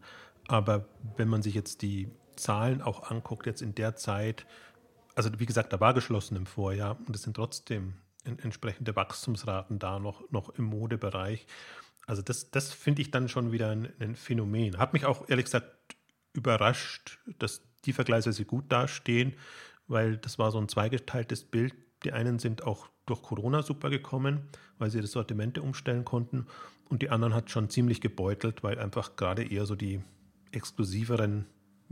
Aber 0.49 0.87
wenn 1.17 1.29
man 1.29 1.43
sich 1.43 1.55
jetzt 1.55 1.83
die 1.83 2.09
Zahlen 2.37 2.81
auch 2.81 3.11
anguckt, 3.11 3.47
jetzt 3.47 3.63
in 3.63 3.75
der 3.75 3.97
Zeit, 3.97 4.47
also 5.15 5.31
wie 5.39 5.47
gesagt, 5.47 5.73
da 5.73 5.81
war 5.81 5.95
geschlossen 5.95 6.37
im 6.37 6.47
Vorjahr 6.47 6.99
und 7.07 7.15
es 7.15 7.23
sind 7.23 7.35
trotzdem 7.35 7.95
entsprechende 8.25 8.97
Wachstumsraten 8.97 9.79
da 9.79 9.99
noch, 9.99 10.31
noch 10.31 10.51
im 10.51 10.65
Modebereich. 10.65 11.47
Also 12.07 12.23
das, 12.23 12.51
das 12.51 12.73
finde 12.73 13.03
ich 13.03 13.11
dann 13.11 13.29
schon 13.29 13.53
wieder 13.53 13.71
ein, 13.71 13.93
ein 13.99 14.17
Phänomen. 14.17 14.79
Hat 14.79 14.93
mich 14.93 15.05
auch 15.05 15.29
ehrlich 15.29 15.47
gesagt 15.47 15.97
überrascht, 16.33 17.19
dass 17.39 17.63
die 17.85 17.93
vergleichsweise 17.93 18.45
gut 18.45 18.71
dastehen, 18.71 19.35
weil 19.87 20.17
das 20.17 20.39
war 20.39 20.51
so 20.51 20.59
ein 20.59 20.69
zweigeteiltes 20.69 21.45
Bild. 21.45 21.75
Die 22.05 22.13
einen 22.13 22.39
sind 22.39 22.65
auch 22.65 22.89
durch 23.07 23.23
Corona 23.23 23.63
super 23.63 23.91
gekommen, 23.91 24.49
weil 24.79 24.91
sie 24.91 25.01
das 25.01 25.13
Sortimente 25.13 25.63
umstellen 25.63 26.05
konnten. 26.05 26.47
Und 26.89 27.03
die 27.03 27.11
anderen 27.11 27.35
hat 27.35 27.51
schon 27.51 27.71
ziemlich 27.71 28.01
gebeutelt, 28.01 28.63
weil 28.63 28.79
einfach 28.79 29.17
gerade 29.17 29.45
eher 29.45 29.67
so 29.67 29.75
die 29.75 30.03
exklusiveren, 30.53 31.47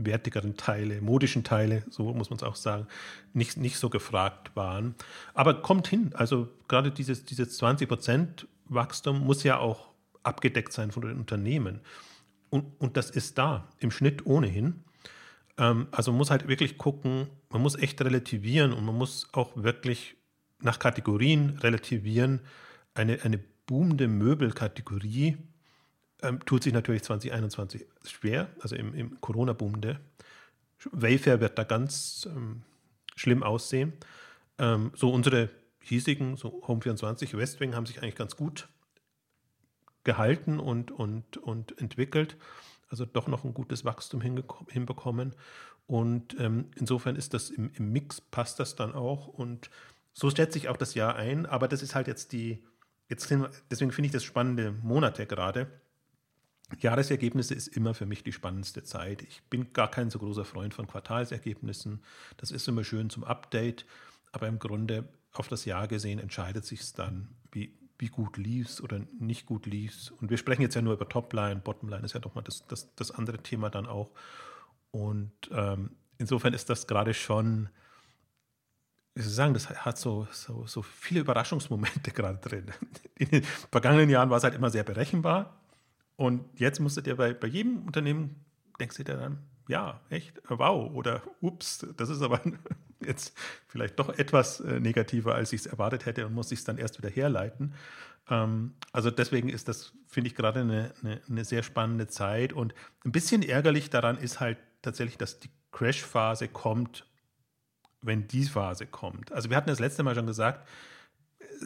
wertigeren 0.06 0.56
Teile, 0.56 1.00
modischen 1.00 1.44
Teile, 1.44 1.84
so 1.90 2.12
muss 2.12 2.30
man 2.30 2.36
es 2.36 2.42
auch 2.42 2.56
sagen, 2.56 2.86
nicht, 3.32 3.56
nicht 3.56 3.78
so 3.78 3.90
gefragt 3.90 4.54
waren. 4.54 4.94
Aber 5.34 5.62
kommt 5.62 5.88
hin. 5.88 6.12
Also 6.14 6.48
gerade 6.68 6.90
dieses, 6.90 7.24
dieses 7.24 7.56
20 7.56 7.88
Prozent 7.88 8.46
Wachstum 8.66 9.20
muss 9.20 9.42
ja 9.42 9.58
auch 9.58 9.92
abgedeckt 10.22 10.72
sein 10.72 10.90
von 10.90 11.02
den 11.02 11.18
Unternehmen. 11.18 11.80
Und, 12.50 12.66
und 12.78 12.96
das 12.96 13.10
ist 13.10 13.38
da, 13.38 13.68
im 13.78 13.90
Schnitt 13.90 14.26
ohnehin. 14.26 14.84
Ähm, 15.58 15.88
also 15.90 16.12
man 16.12 16.18
muss 16.18 16.30
halt 16.30 16.48
wirklich 16.48 16.78
gucken, 16.78 17.28
man 17.50 17.62
muss 17.62 17.76
echt 17.76 18.00
relativieren 18.02 18.72
und 18.72 18.84
man 18.84 18.96
muss 18.96 19.28
auch 19.32 19.50
wirklich 19.56 20.16
nach 20.60 20.78
Kategorien 20.78 21.58
relativieren. 21.58 22.40
Eine, 22.94 23.22
eine 23.22 23.38
boomende 23.66 24.08
Möbelkategorie 24.08 25.38
ähm, 26.22 26.40
tut 26.44 26.62
sich 26.62 26.72
natürlich 26.72 27.02
2021 27.02 27.86
schwer, 28.06 28.48
also 28.60 28.76
im, 28.76 28.94
im 28.94 29.20
Corona-boomende. 29.20 30.00
Wayfair 30.90 31.40
wird 31.40 31.58
da 31.58 31.64
ganz 31.64 32.28
ähm, 32.30 32.62
schlimm 33.14 33.42
aussehen. 33.42 33.92
Ähm, 34.58 34.92
so 34.94 35.10
unsere 35.12 35.50
hiesigen, 35.80 36.36
so 36.36 36.62
Home24, 36.66 37.36
Westwing 37.36 37.74
haben 37.74 37.86
sich 37.86 38.02
eigentlich 38.02 38.16
ganz 38.16 38.36
gut 38.36 38.68
gehalten 40.04 40.58
und, 40.58 40.90
und, 40.90 41.36
und 41.36 41.78
entwickelt. 41.80 42.36
Also 42.88 43.06
doch 43.06 43.26
noch 43.26 43.44
ein 43.44 43.54
gutes 43.54 43.84
Wachstum 43.84 44.20
hinbekommen. 44.20 45.34
Und 45.86 46.38
ähm, 46.38 46.70
insofern 46.76 47.16
ist 47.16 47.34
das 47.34 47.50
im, 47.50 47.70
im 47.74 47.92
Mix, 47.92 48.20
passt 48.20 48.60
das 48.60 48.76
dann 48.76 48.94
auch. 48.94 49.28
Und 49.28 49.70
so 50.12 50.30
stellt 50.30 50.52
sich 50.52 50.68
auch 50.68 50.76
das 50.76 50.94
Jahr 50.94 51.16
ein, 51.16 51.46
aber 51.46 51.68
das 51.68 51.82
ist 51.82 51.94
halt 51.94 52.06
jetzt 52.06 52.32
die, 52.32 52.62
jetzt 53.08 53.30
deswegen 53.70 53.92
finde 53.92 54.06
ich 54.06 54.12
das 54.12 54.24
spannende 54.24 54.72
Monate 54.72 55.26
gerade. 55.26 55.68
Jahresergebnisse 56.80 57.54
ist 57.54 57.68
immer 57.68 57.94
für 57.94 58.06
mich 58.06 58.22
die 58.22 58.32
spannendste 58.32 58.82
Zeit. 58.82 59.22
Ich 59.22 59.42
bin 59.44 59.72
gar 59.72 59.90
kein 59.90 60.10
so 60.10 60.18
großer 60.18 60.44
Freund 60.44 60.74
von 60.74 60.86
Quartalsergebnissen. 60.86 62.02
Das 62.36 62.50
ist 62.50 62.66
immer 62.68 62.84
schön 62.84 63.10
zum 63.10 63.24
Update, 63.24 63.86
aber 64.32 64.48
im 64.48 64.58
Grunde 64.58 65.08
auf 65.32 65.48
das 65.48 65.64
Jahr 65.64 65.88
gesehen 65.88 66.18
entscheidet 66.18 66.64
sich 66.64 66.80
es 66.80 66.92
dann, 66.92 67.28
wie, 67.52 67.74
wie 67.98 68.08
gut 68.08 68.36
lief 68.36 68.80
oder 68.80 69.00
nicht 69.18 69.46
gut 69.46 69.66
lief 69.66 70.12
Und 70.20 70.30
wir 70.30 70.36
sprechen 70.36 70.62
jetzt 70.62 70.74
ja 70.74 70.82
nur 70.82 70.94
über 70.94 71.08
Topline, 71.08 71.56
Bottomline 71.56 72.04
ist 72.04 72.14
ja 72.14 72.20
doch 72.20 72.34
mal 72.34 72.42
das, 72.42 72.66
das, 72.66 72.94
das 72.94 73.10
andere 73.10 73.38
Thema 73.38 73.70
dann 73.70 73.86
auch. 73.86 74.10
Und 74.90 75.32
ähm, 75.50 75.90
insofern 76.18 76.54
ist 76.54 76.68
das 76.68 76.86
gerade 76.86 77.14
schon 77.14 77.68
wie 79.14 79.22
soll 79.22 79.32
sagen, 79.32 79.54
das 79.54 79.68
hat 79.68 79.98
so, 79.98 80.26
so, 80.30 80.66
so 80.66 80.82
viele 80.82 81.20
Überraschungsmomente 81.20 82.10
gerade 82.12 82.38
drin. 82.38 82.70
In 83.16 83.28
den 83.28 83.44
vergangenen 83.70 84.08
Jahren 84.08 84.30
war 84.30 84.38
es 84.38 84.44
halt 84.44 84.54
immer 84.54 84.70
sehr 84.70 84.84
berechenbar. 84.84 85.61
Und 86.16 86.44
jetzt 86.58 86.80
musstet 86.80 87.06
ihr 87.06 87.16
bei, 87.16 87.32
bei 87.34 87.48
jedem 87.48 87.86
Unternehmen, 87.86 88.36
denkst 88.78 88.96
du 88.96 89.04
dann, 89.04 89.38
ja, 89.68 90.00
echt, 90.10 90.40
wow, 90.48 90.92
oder 90.92 91.22
ups, 91.40 91.86
das 91.96 92.08
ist 92.08 92.22
aber 92.22 92.40
jetzt 93.04 93.36
vielleicht 93.68 93.98
doch 93.98 94.08
etwas 94.18 94.60
äh, 94.60 94.80
negativer, 94.80 95.34
als 95.34 95.52
ich 95.52 95.62
es 95.62 95.66
erwartet 95.66 96.06
hätte 96.06 96.26
und 96.26 96.34
muss 96.34 96.52
ich 96.52 96.60
es 96.60 96.64
dann 96.64 96.78
erst 96.78 96.98
wieder 96.98 97.10
herleiten. 97.10 97.74
Ähm, 98.28 98.74
also 98.92 99.10
deswegen 99.10 99.48
ist 99.48 99.68
das, 99.68 99.92
finde 100.06 100.28
ich, 100.28 100.34
gerade 100.34 100.60
eine, 100.60 100.92
eine, 101.02 101.20
eine 101.28 101.44
sehr 101.44 101.62
spannende 101.62 102.08
Zeit. 102.08 102.52
Und 102.52 102.74
ein 103.04 103.12
bisschen 103.12 103.42
ärgerlich 103.42 103.90
daran 103.90 104.18
ist 104.18 104.40
halt 104.40 104.58
tatsächlich, 104.82 105.18
dass 105.18 105.40
die 105.40 105.50
Crash-Phase 105.70 106.48
kommt 106.48 107.06
wenn 108.02 108.26
die 108.28 108.44
Phase 108.44 108.86
kommt. 108.86 109.32
Also 109.32 109.48
wir 109.48 109.56
hatten 109.56 109.68
das 109.68 109.78
letzte 109.78 110.02
Mal 110.02 110.14
schon 110.14 110.26
gesagt, 110.26 110.68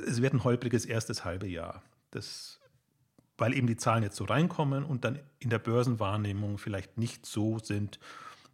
es 0.07 0.21
wird 0.21 0.35
ein 0.35 0.45
holpriges 0.45 0.85
erstes 0.85 1.25
halbe 1.25 1.49
Jahr. 1.49 1.83
Das, 2.11 2.61
weil 3.39 3.55
eben 3.55 3.67
die 3.67 3.77
Zahlen 3.77 4.03
jetzt 4.03 4.17
so 4.17 4.25
reinkommen 4.25 4.85
und 4.85 5.05
dann 5.05 5.19
in 5.39 5.51
der 5.51 5.59
Börsenwahrnehmung 5.59 6.59
vielleicht 6.59 6.99
nicht 6.99 7.27
so 7.27 7.59
sind, 7.59 7.99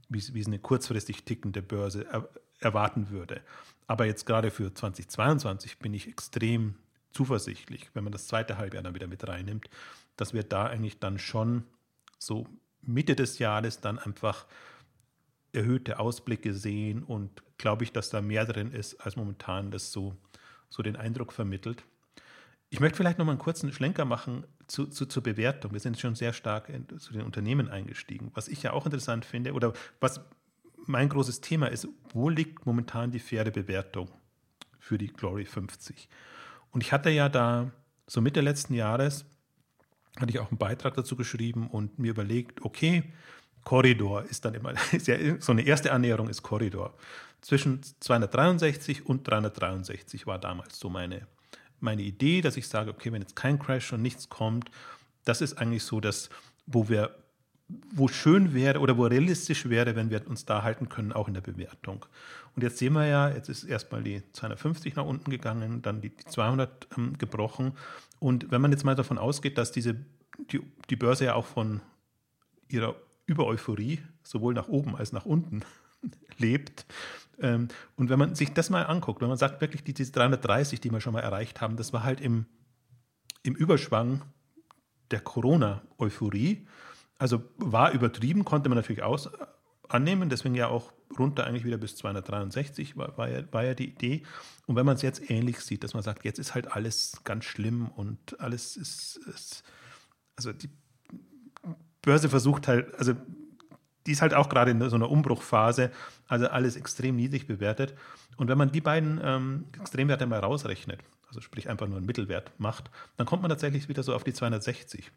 wie, 0.09 0.19
es 0.19 0.47
eine 0.47 0.59
kurzfristig 0.59 1.25
tickende 1.25 1.63
Börse 1.63 2.07
er, 2.11 2.29
erwarten 2.59 3.11
würde. 3.11 3.41
Aber 3.87 4.07
jetzt 4.07 4.27
gerade 4.27 4.51
für 4.51 4.73
2022 4.73 5.79
bin 5.79 5.95
ich 5.95 6.09
extrem 6.09 6.75
zuversichtlich, 7.13 7.91
wenn 7.95 8.05
man 8.05 8.13
das 8.13 8.27
zweite 8.27 8.57
Halbjahr 8.57 8.83
dann 8.83 8.95
wieder 8.95 9.07
mit 9.07 9.27
reinnimmt, 9.27 9.69
dass 10.17 10.33
wir 10.33 10.43
da 10.43 10.67
eigentlich 10.67 10.99
dann 10.99 11.19
schon 11.19 11.65
so 12.19 12.47
Mitte 12.83 13.17
des 13.17 13.39
Jahres 13.39 13.81
dann 13.81 13.99
einfach 13.99 14.47
erhöhte 15.53 15.99
Ausblicke 15.99 16.55
sehen 16.55 17.03
und 17.03 17.43
glaube 17.59 17.85
ich, 17.85 17.93
dass 17.93 18.11
da 18.11 18.21
mehr 18.21 18.47
drin 18.47 18.73
ist, 18.73 18.95
als 19.05 19.17
momentan 19.17 19.71
das 19.71 19.93
so, 19.93 20.17
so 20.71 20.83
den 20.83 20.97
Eindruck 20.97 21.33
vermittelt. 21.33 21.85
Ich 22.71 22.81
möchte 22.81 22.97
vielleicht 22.97 23.19
noch 23.19 23.27
mal 23.27 23.33
einen 23.33 23.39
kurzen 23.39 23.73
Schlenker 23.73 24.07
machen 24.07 24.45
zu, 24.73 24.87
zu, 24.87 25.05
zur 25.05 25.23
Bewertung. 25.23 25.73
Wir 25.73 25.81
sind 25.81 26.01
schon 26.01 26.15
sehr 26.15 26.33
stark 26.33 26.71
in, 26.71 26.87
zu 26.99 27.13
den 27.13 27.23
Unternehmen 27.23 27.69
eingestiegen. 27.69 28.31
Was 28.33 28.49
ich 28.49 28.63
ja 28.63 28.73
auch 28.73 28.87
interessant 28.87 29.27
finde 29.27 29.53
oder 29.53 29.75
was 30.01 30.23
mein 30.87 31.11
großes 31.11 31.43
Thema 31.43 31.67
ist, 31.67 31.87
wo 32.13 32.31
liegt 32.31 32.65
momentan 32.65 33.11
die 33.11 33.21
faire 33.21 33.51
Bewertung 33.51 34.09
für 34.79 34.97
die 34.97 35.09
Glory 35.09 35.45
50? 35.45 36.09
Und 36.71 36.83
ich 36.83 36.91
hatte 36.91 37.11
ja 37.11 37.29
da 37.29 37.71
so 38.07 38.23
Mitte 38.23 38.41
letzten 38.41 38.73
Jahres, 38.73 39.27
hatte 40.19 40.31
ich 40.31 40.39
auch 40.39 40.51
einen 40.51 40.59
Beitrag 40.59 40.95
dazu 40.95 41.17
geschrieben 41.17 41.69
und 41.69 41.99
mir 41.99 42.11
überlegt, 42.11 42.63
okay, 42.63 43.05
Korridor 43.65 44.25
ist 44.25 44.47
dann 44.47 44.55
immer, 44.55 44.73
ist 44.93 45.07
ja, 45.07 45.17
so 45.39 45.53
eine 45.53 45.63
erste 45.63 45.93
Annäherung 45.93 46.31
ist 46.31 46.43
Korridor. 46.43 46.95
Zwischen 47.43 47.83
263 48.01 49.05
und 49.05 49.29
363 49.29 50.27
war 50.27 50.39
damals 50.39 50.79
so 50.79 50.89
meine, 50.89 51.27
meine 51.83 52.03
Idee, 52.03 52.41
dass 52.41 52.57
ich 52.57 52.69
sage, 52.69 52.91
okay, 52.91 53.13
wenn 53.13 53.23
jetzt 53.23 53.37
kein 53.37 53.59
Crash 53.59 53.93
und 53.93 54.03
nichts 54.03 54.29
kommt, 54.29 54.71
das 55.25 55.41
ist 55.41 55.59
eigentlich 55.59 55.85
so 55.85 56.01
das, 56.01 56.31
wo 56.67 56.89
wir, 56.89 57.15
wo 57.95 58.09
schön 58.09 58.55
wäre 58.55 58.81
oder 58.81 58.97
wo 58.97 59.05
realistisch 59.05 59.69
wäre, 59.69 59.97
wenn 59.97 60.11
wir 60.11 60.27
uns 60.29 60.45
da 60.45 60.63
halten 60.63 60.89
können, 60.89 61.13
auch 61.13 61.29
in 61.29 61.35
der 61.35 61.41
Bewertung. 61.41 62.05
Und 62.55 62.63
jetzt 62.63 62.79
sehen 62.79 62.93
wir 62.93 63.07
ja, 63.07 63.31
jetzt 63.31 63.49
ist 63.49 63.65
erstmal 63.65 64.03
die 64.03 64.23
250 64.33 64.97
nach 64.97 65.07
unten 65.07 65.31
gegangen, 65.31 65.83
dann 65.83 66.01
die 66.01 66.15
200 66.15 66.89
ähm, 66.97 67.17
gebrochen. 67.19 67.73
Und 68.19 68.51
wenn 68.51 68.61
man 68.61 68.73
jetzt 68.73 68.85
mal 68.85 68.95
davon 68.95 69.19
ausgeht, 69.19 69.59
dass 69.59 69.73
diese, 69.73 69.97
die, 70.51 70.61
die 70.91 70.97
Börse 70.97 71.27
ja 71.27 71.35
auch 71.35 71.47
von 71.47 71.81
ihrer 72.69 72.95
über 73.27 73.47
Euphorie, 73.47 74.01
sowohl 74.23 74.55
nach 74.55 74.69
oben 74.69 74.97
als 74.97 75.13
nach 75.13 75.25
unten 75.25 75.63
lebt. 76.39 76.87
Ähm, 77.41 77.69
und 77.97 78.11
wenn 78.11 78.19
man 78.19 78.35
sich 78.35 78.53
das 78.53 78.71
mal 78.71 78.83
anguckt, 78.83 79.21
wenn 79.21 79.29
man 79.29 79.39
sagt, 79.39 79.61
wirklich 79.61 79.85
diese 79.85 80.13
330, 80.13 80.81
die 80.81 80.91
wir 80.91 81.01
schon 81.01 81.13
mal 81.13 81.21
erreicht 81.21 81.61
haben, 81.61 81.77
das 81.77 81.93
war 81.93 82.03
halt 82.03 82.21
im, 82.21 82.47
im 83.43 83.55
Überschwang 83.55 84.23
der 85.11 85.21
Corona-Euphorie. 85.21 86.67
Also 87.19 87.43
war 87.57 87.93
übertrieben, 87.93 88.45
konnte 88.45 88.69
man 88.69 88.77
natürlich 88.77 89.03
aus, 89.03 89.31
annehmen, 89.89 90.29
deswegen 90.29 90.55
ja 90.55 90.69
auch 90.69 90.93
runter 91.19 91.45
eigentlich 91.45 91.65
wieder 91.65 91.77
bis 91.77 91.97
263 91.97 92.97
war, 92.97 93.17
war, 93.19 93.29
ja, 93.29 93.43
war 93.53 93.65
ja 93.65 93.75
die 93.75 93.91
Idee. 93.91 94.23
Und 94.67 94.77
wenn 94.77 94.87
man 94.87 94.97
es 94.97 95.03
jetzt 95.03 95.31
ähnlich 95.31 95.61
sieht, 95.61 95.85
dass 95.85 95.95
man 95.95 96.03
sagt, 96.03 96.25
jetzt 96.25 96.39
ist 96.39 96.55
halt 96.55 96.73
alles 96.73 97.21
ganz 97.25 97.45
schlimm 97.45 97.89
und 97.89 98.41
alles 98.41 98.77
ist, 98.77 99.17
ist 99.27 99.63
also 100.37 100.53
die 100.53 100.71
Börse 102.01 102.29
versucht 102.29 102.69
halt, 102.69 102.95
also 102.95 103.15
die 104.07 104.13
ist 104.13 104.23
halt 104.23 104.35
auch 104.35 104.49
gerade 104.49 104.71
in 104.71 104.89
so 104.89 104.97
einer 104.97 105.11
Umbruchphase, 105.11 105.91
also 106.27 106.49
alles 106.49 106.77
extrem 106.77 107.17
niedrig 107.17 107.47
bewertet. 107.47 107.95
Und 108.37 108.49
wenn 108.49 108.59
man 108.59 108.73
die 108.73 108.81
beiden 108.81 109.21
ähm, 109.23 109.67
Extremwerte 109.79 110.27
mal 110.27 110.41
rausrechnet, 110.41 111.01
also 111.29 111.41
sprich 111.41 111.69
einfach 111.69 111.87
nur 111.87 111.99
einen 111.99 112.07
Mittelwert 112.07 112.53
macht, 112.59 112.91
dann 113.17 113.27
kommt 113.27 113.43
man 113.43 113.49
tatsächlich 113.49 113.89
wieder 113.89 114.03
so 114.03 114.15
auf 114.15 114.25
die 114.25 114.33
260. 114.33 115.11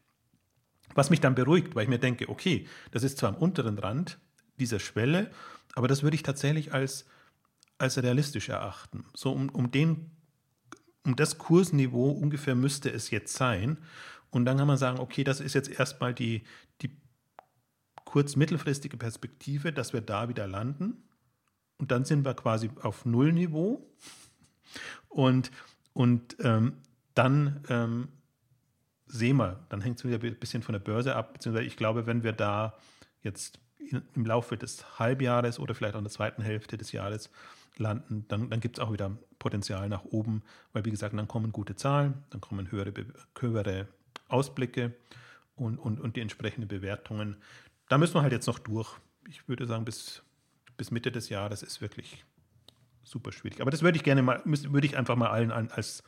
Was 0.94 1.10
mich 1.10 1.22
dann 1.22 1.36
beruhigt, 1.36 1.76
weil 1.76 1.84
ich 1.84 1.90
mir 1.90 2.00
denke, 2.00 2.30
okay, 2.30 2.68
das 2.92 3.04
ist 3.04 3.18
zwar 3.18 3.30
am 3.30 3.36
unteren 3.36 3.78
Rand 3.80 4.20
dieser 4.60 4.80
Schwelle, 4.80 5.32
aber 5.74 5.88
das 5.88 6.04
würde 6.04 6.16
ich 6.16 6.24
tatsächlich 6.24 6.74
als, 6.74 7.06
als 7.78 8.02
realistisch 8.02 8.50
erachten. 8.50 9.06
So 9.14 9.32
um, 9.32 9.50
um 9.50 9.72
den 9.72 10.12
um 11.06 11.16
das 11.16 11.38
Kursniveau 11.38 12.10
ungefähr 12.10 12.56
müsste 12.56 12.90
es 12.92 13.12
jetzt 13.12 13.36
sein. 13.36 13.78
Und 14.32 14.46
dann 14.46 14.58
kann 14.58 14.68
man 14.68 14.78
sagen, 14.78 15.00
okay, 15.00 15.24
das 15.24 15.40
ist 15.40 15.54
jetzt 15.54 15.70
erstmal 15.70 16.14
die, 16.14 16.44
die 16.82 16.98
kurz-mittelfristige 18.16 18.96
Perspektive, 18.96 19.74
dass 19.74 19.92
wir 19.92 20.00
da 20.00 20.30
wieder 20.30 20.48
landen. 20.48 21.04
Und 21.78 21.92
dann 21.92 22.06
sind 22.06 22.24
wir 22.24 22.34
quasi 22.34 22.70
auf 22.82 23.04
Nullniveau. 23.04 23.86
Und, 25.10 25.52
und 25.92 26.38
ähm, 26.40 26.78
dann 27.14 27.62
ähm, 27.68 28.08
sehen 29.06 29.36
wir, 29.36 29.66
dann 29.68 29.82
hängt 29.82 29.98
es 29.98 30.06
wieder 30.06 30.16
ein 30.26 30.40
bisschen 30.40 30.64
von 30.64 30.72
der 30.72 30.80
Börse 30.80 31.14
ab, 31.14 31.34
beziehungsweise 31.34 31.68
ich 31.68 31.76
glaube, 31.76 32.06
wenn 32.06 32.24
wir 32.24 32.32
da 32.32 32.78
jetzt 33.22 33.60
im 34.14 34.26
Laufe 34.26 34.56
des 34.56 34.98
Halbjahres 34.98 35.60
oder 35.60 35.76
vielleicht 35.76 35.96
auch 35.96 36.00
in 36.00 36.06
der 36.06 36.14
zweiten 36.14 36.42
Hälfte 36.42 36.78
des 36.78 36.94
Jahres 36.94 37.30
landen, 37.76 38.24
dann, 38.30 38.50
dann 38.50 38.62
gibt 38.62 38.78
es 38.78 38.82
auch 38.82 38.94
wieder 38.94 39.12
Potenzial 39.40 39.90
nach 39.90 40.06
oben, 40.06 40.42
weil 40.72 40.86
wie 40.86 40.92
gesagt, 40.92 41.18
dann 41.18 41.28
kommen 41.28 41.52
gute 41.52 41.76
Zahlen, 41.76 42.24
dann 42.30 42.40
kommen 42.40 42.72
höhere, 42.72 42.94
höhere 43.38 43.90
Ausblicke 44.30 44.94
und, 45.58 45.78
und, 45.80 46.00
und 46.00 46.16
die 46.16 46.22
entsprechenden 46.22 46.70
Bewertungen. 46.70 47.36
Da 47.90 47.98
müssen 47.98 48.16
wir 48.16 48.22
halt 48.22 48.34
jetzt 48.34 48.48
noch 48.48 48.60
durch. 48.60 48.90
Ich 49.30 49.48
würde 49.48 49.66
sagen, 49.66 49.86
bis, 49.86 50.24
bis 50.78 50.92
Mitte 50.92 51.12
des 51.12 51.30
Jahres 51.30 51.64
ist 51.64 51.82
wirklich 51.82 52.26
super 53.04 53.32
schwierig. 53.32 53.62
Aber 53.62 53.72
das 53.72 53.82
würde 53.82 53.98
ich 53.98 54.04
gerne 54.04 54.22
mal, 54.22 54.42
würde 54.46 54.88
ich 54.88 54.98
einfach 54.98 55.16
mal 55.16 55.30
allen 55.30 55.52
an, 55.52 55.70
als 55.72 56.04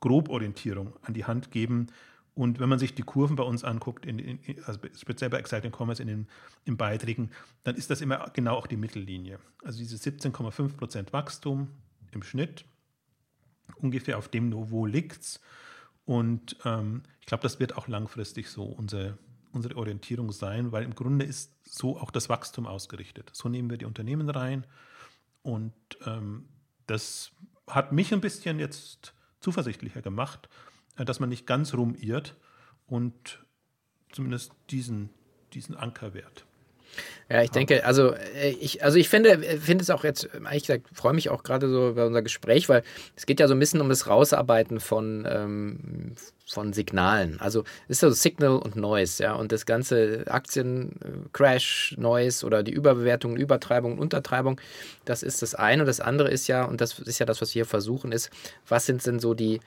Groborientierung 0.00 0.94
an 1.02 1.14
die 1.14 1.24
Hand 1.24 1.50
geben. 1.50 1.88
Und 2.34 2.60
wenn 2.60 2.68
man 2.68 2.78
sich 2.78 2.94
die 2.94 3.02
Kurven 3.02 3.34
bei 3.34 3.42
uns 3.42 3.64
anguckt, 3.64 4.04
in, 4.04 4.18
in, 4.18 4.64
also 4.64 4.78
speziell 4.94 5.30
bei 5.30 5.38
Exciting 5.38 5.72
Commerce 5.74 6.02
in 6.02 6.08
den 6.08 6.28
in 6.66 6.76
Beiträgen, 6.76 7.30
dann 7.64 7.76
ist 7.76 7.88
das 7.88 8.02
immer 8.02 8.30
genau 8.34 8.56
auch 8.56 8.66
die 8.66 8.76
Mittellinie. 8.76 9.38
Also 9.64 9.78
diese 9.78 9.96
17,5 9.96 10.76
Prozent 10.76 11.12
Wachstum 11.14 11.68
im 12.12 12.22
Schnitt, 12.22 12.66
ungefähr 13.76 14.18
auf 14.18 14.28
dem 14.28 14.50
Niveau 14.50 14.84
liegt 14.84 15.22
es. 15.22 15.40
Und 16.04 16.56
ähm, 16.66 17.02
ich 17.20 17.26
glaube, 17.26 17.42
das 17.42 17.58
wird 17.58 17.76
auch 17.76 17.88
langfristig 17.88 18.48
so 18.48 18.64
unsere, 18.64 19.18
unsere 19.56 19.76
Orientierung 19.76 20.30
sein, 20.32 20.70
weil 20.70 20.84
im 20.84 20.94
Grunde 20.94 21.24
ist 21.24 21.52
so 21.64 21.98
auch 21.98 22.10
das 22.10 22.28
Wachstum 22.28 22.66
ausgerichtet. 22.66 23.30
So 23.32 23.48
nehmen 23.48 23.70
wir 23.70 23.78
die 23.78 23.84
Unternehmen 23.84 24.30
rein. 24.30 24.66
Und 25.42 25.74
ähm, 26.04 26.48
das 26.86 27.32
hat 27.66 27.92
mich 27.92 28.12
ein 28.12 28.20
bisschen 28.20 28.60
jetzt 28.60 29.14
zuversichtlicher 29.40 30.02
gemacht, 30.02 30.48
äh, 30.96 31.04
dass 31.04 31.20
man 31.20 31.28
nicht 31.28 31.46
ganz 31.46 31.74
rumirrt 31.74 32.36
und 32.86 33.44
zumindest 34.12 34.52
diesen, 34.70 35.10
diesen 35.52 35.76
Ankerwert. 35.76 36.46
Ja, 37.28 37.42
ich 37.42 37.50
denke, 37.50 37.84
also 37.84 38.12
äh, 38.12 38.50
ich, 38.60 38.84
also 38.84 38.98
ich 38.98 39.08
finde, 39.08 39.30
äh, 39.30 39.58
finde 39.58 39.82
es 39.82 39.90
auch 39.90 40.04
jetzt, 40.04 40.28
ehrlich 40.32 40.62
gesagt, 40.66 40.86
freue 40.92 41.12
mich 41.12 41.28
auch 41.28 41.42
gerade 41.42 41.68
so 41.68 41.88
über 41.90 42.06
unser 42.06 42.22
Gespräch, 42.22 42.68
weil 42.68 42.84
es 43.16 43.26
geht 43.26 43.40
ja 43.40 43.48
so 43.48 43.54
ein 43.54 43.58
bisschen 43.58 43.80
um 43.80 43.88
das 43.88 44.06
Rausarbeiten 44.06 44.78
von, 44.78 45.26
ähm, 45.28 46.14
von 46.46 46.72
Signalen. 46.72 47.40
Also 47.40 47.64
ist 47.88 48.00
so 48.00 48.10
Signal 48.10 48.58
und 48.58 48.76
Noise, 48.76 49.24
ja, 49.24 49.34
und 49.34 49.50
das 49.50 49.66
ganze 49.66 50.24
Aktiencrash, 50.28 51.96
Noise 51.98 52.46
oder 52.46 52.62
die 52.62 52.72
Überbewertung, 52.72 53.36
Übertreibung 53.36 53.94
und 53.94 53.98
Untertreibung, 53.98 54.60
das 55.04 55.24
ist 55.24 55.42
das 55.42 55.56
eine. 55.56 55.82
Und 55.82 55.86
das 55.86 56.00
andere 56.00 56.30
ist 56.30 56.46
ja, 56.46 56.64
und 56.64 56.80
das 56.80 57.00
ist 57.00 57.18
ja 57.18 57.26
das, 57.26 57.40
was 57.40 57.50
wir 57.50 57.64
hier 57.64 57.66
versuchen, 57.66 58.12
ist, 58.12 58.30
was 58.68 58.86
sind 58.86 59.04
denn 59.04 59.18
so 59.18 59.34
die, 59.34 59.60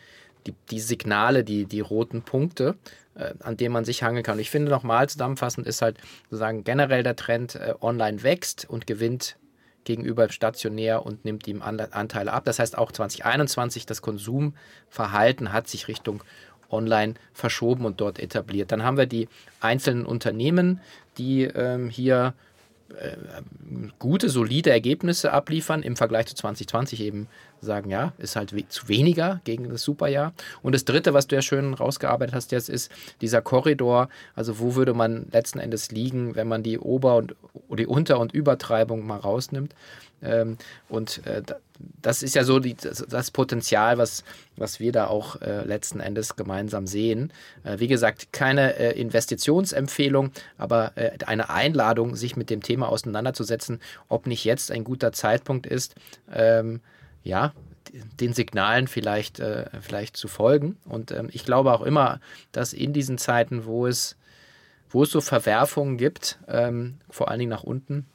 die, 0.49 0.55
die 0.71 0.79
Signale, 0.79 1.43
die, 1.43 1.65
die 1.65 1.79
roten 1.81 2.21
Punkte, 2.21 2.75
äh, 3.15 3.33
an 3.39 3.57
denen 3.57 3.73
man 3.73 3.85
sich 3.85 4.03
hangeln 4.03 4.23
kann. 4.23 4.35
Und 4.35 4.41
ich 4.41 4.49
finde 4.49 4.71
nochmal 4.71 5.07
zusammenfassend 5.09 5.67
ist 5.67 5.81
halt 5.81 5.97
sozusagen 6.29 6.63
generell 6.63 7.03
der 7.03 7.15
Trend, 7.15 7.55
äh, 7.55 7.73
online 7.81 8.23
wächst 8.23 8.69
und 8.69 8.87
gewinnt 8.87 9.37
gegenüber 9.85 10.29
stationär 10.29 11.05
und 11.05 11.25
nimmt 11.25 11.47
ihm 11.47 11.61
Anteile 11.61 12.33
ab. 12.33 12.45
Das 12.45 12.59
heißt 12.59 12.77
auch 12.77 12.91
2021 12.91 13.85
das 13.85 14.01
Konsumverhalten 14.01 15.53
hat 15.53 15.67
sich 15.67 15.87
Richtung 15.87 16.23
online 16.69 17.15
verschoben 17.33 17.85
und 17.85 17.99
dort 17.99 18.19
etabliert. 18.19 18.71
Dann 18.71 18.83
haben 18.83 18.97
wir 18.97 19.07
die 19.07 19.27
einzelnen 19.59 20.05
Unternehmen, 20.05 20.81
die 21.17 21.43
ähm, 21.43 21.89
hier 21.89 22.33
äh, 22.89 23.17
gute, 23.99 24.29
solide 24.29 24.71
Ergebnisse 24.71 25.31
abliefern 25.31 25.83
im 25.83 25.95
Vergleich 25.95 26.27
zu 26.27 26.35
2020 26.35 27.01
eben 27.01 27.27
sagen, 27.61 27.89
ja, 27.89 28.13
ist 28.17 28.35
halt 28.35 28.53
zu 28.69 28.87
weniger 28.87 29.41
gegen 29.43 29.69
das 29.69 29.83
Superjahr. 29.83 30.33
Und 30.61 30.73
das 30.73 30.85
Dritte, 30.85 31.13
was 31.13 31.27
du 31.27 31.35
ja 31.35 31.41
schön 31.41 31.73
rausgearbeitet 31.73 32.35
hast 32.35 32.51
jetzt, 32.51 32.69
ist 32.69 32.91
dieser 33.21 33.41
Korridor, 33.41 34.09
also 34.35 34.59
wo 34.59 34.75
würde 34.75 34.93
man 34.93 35.27
letzten 35.31 35.59
Endes 35.59 35.91
liegen, 35.91 36.35
wenn 36.35 36.47
man 36.47 36.63
die 36.63 36.79
Ober- 36.79 37.23
und 37.67 37.79
die 37.79 37.87
Unter- 37.87 38.19
und 38.19 38.33
Übertreibung 38.33 39.05
mal 39.05 39.17
rausnimmt. 39.17 39.73
Ähm, 40.21 40.57
und 40.89 41.25
äh, 41.25 41.41
das 42.01 42.23
ist 42.23 42.35
ja 42.35 42.43
so 42.43 42.59
die, 42.59 42.75
das, 42.75 43.05
das, 43.09 43.31
Potenzial, 43.31 43.97
was, 43.97 44.23
was 44.57 44.79
wir 44.79 44.91
da 44.91 45.07
auch 45.07 45.41
äh, 45.41 45.63
letzten 45.63 45.99
Endes 46.01 46.35
gemeinsam 46.35 46.87
sehen. 46.87 47.31
Äh, 47.63 47.79
wie 47.79 47.87
gesagt, 47.87 48.33
keine 48.33 48.75
äh, 48.77 48.99
Investitionsempfehlung, 48.99 50.31
aber 50.57 50.91
äh, 50.95 51.11
eine 51.25 51.49
Einladung, 51.49 52.15
sich 52.15 52.35
mit 52.35 52.49
dem 52.49 52.61
Thema 52.61 52.89
auseinanderzusetzen, 52.89 53.79
ob 54.09 54.27
nicht 54.27 54.43
jetzt 54.43 54.71
ein 54.71 54.83
guter 54.83 55.13
Zeitpunkt 55.13 55.65
ist, 55.65 55.95
ähm, 56.33 56.81
ja, 57.23 57.53
den 58.19 58.33
Signalen 58.33 58.87
vielleicht, 58.87 59.39
äh, 59.39 59.65
vielleicht 59.81 60.17
zu 60.17 60.27
folgen. 60.27 60.77
Und 60.85 61.11
ähm, 61.11 61.29
ich 61.31 61.45
glaube 61.45 61.73
auch 61.73 61.81
immer, 61.81 62.19
dass 62.51 62.73
in 62.73 62.93
diesen 62.93 63.17
Zeiten, 63.17 63.65
wo 63.65 63.87
es, 63.87 64.15
wo 64.89 65.03
es 65.03 65.11
so 65.11 65.21
Verwerfungen 65.21 65.97
gibt, 65.97 66.39
ähm, 66.47 66.97
vor 67.09 67.29
allen 67.29 67.39
Dingen 67.39 67.49
nach 67.49 67.63
unten, 67.63 68.05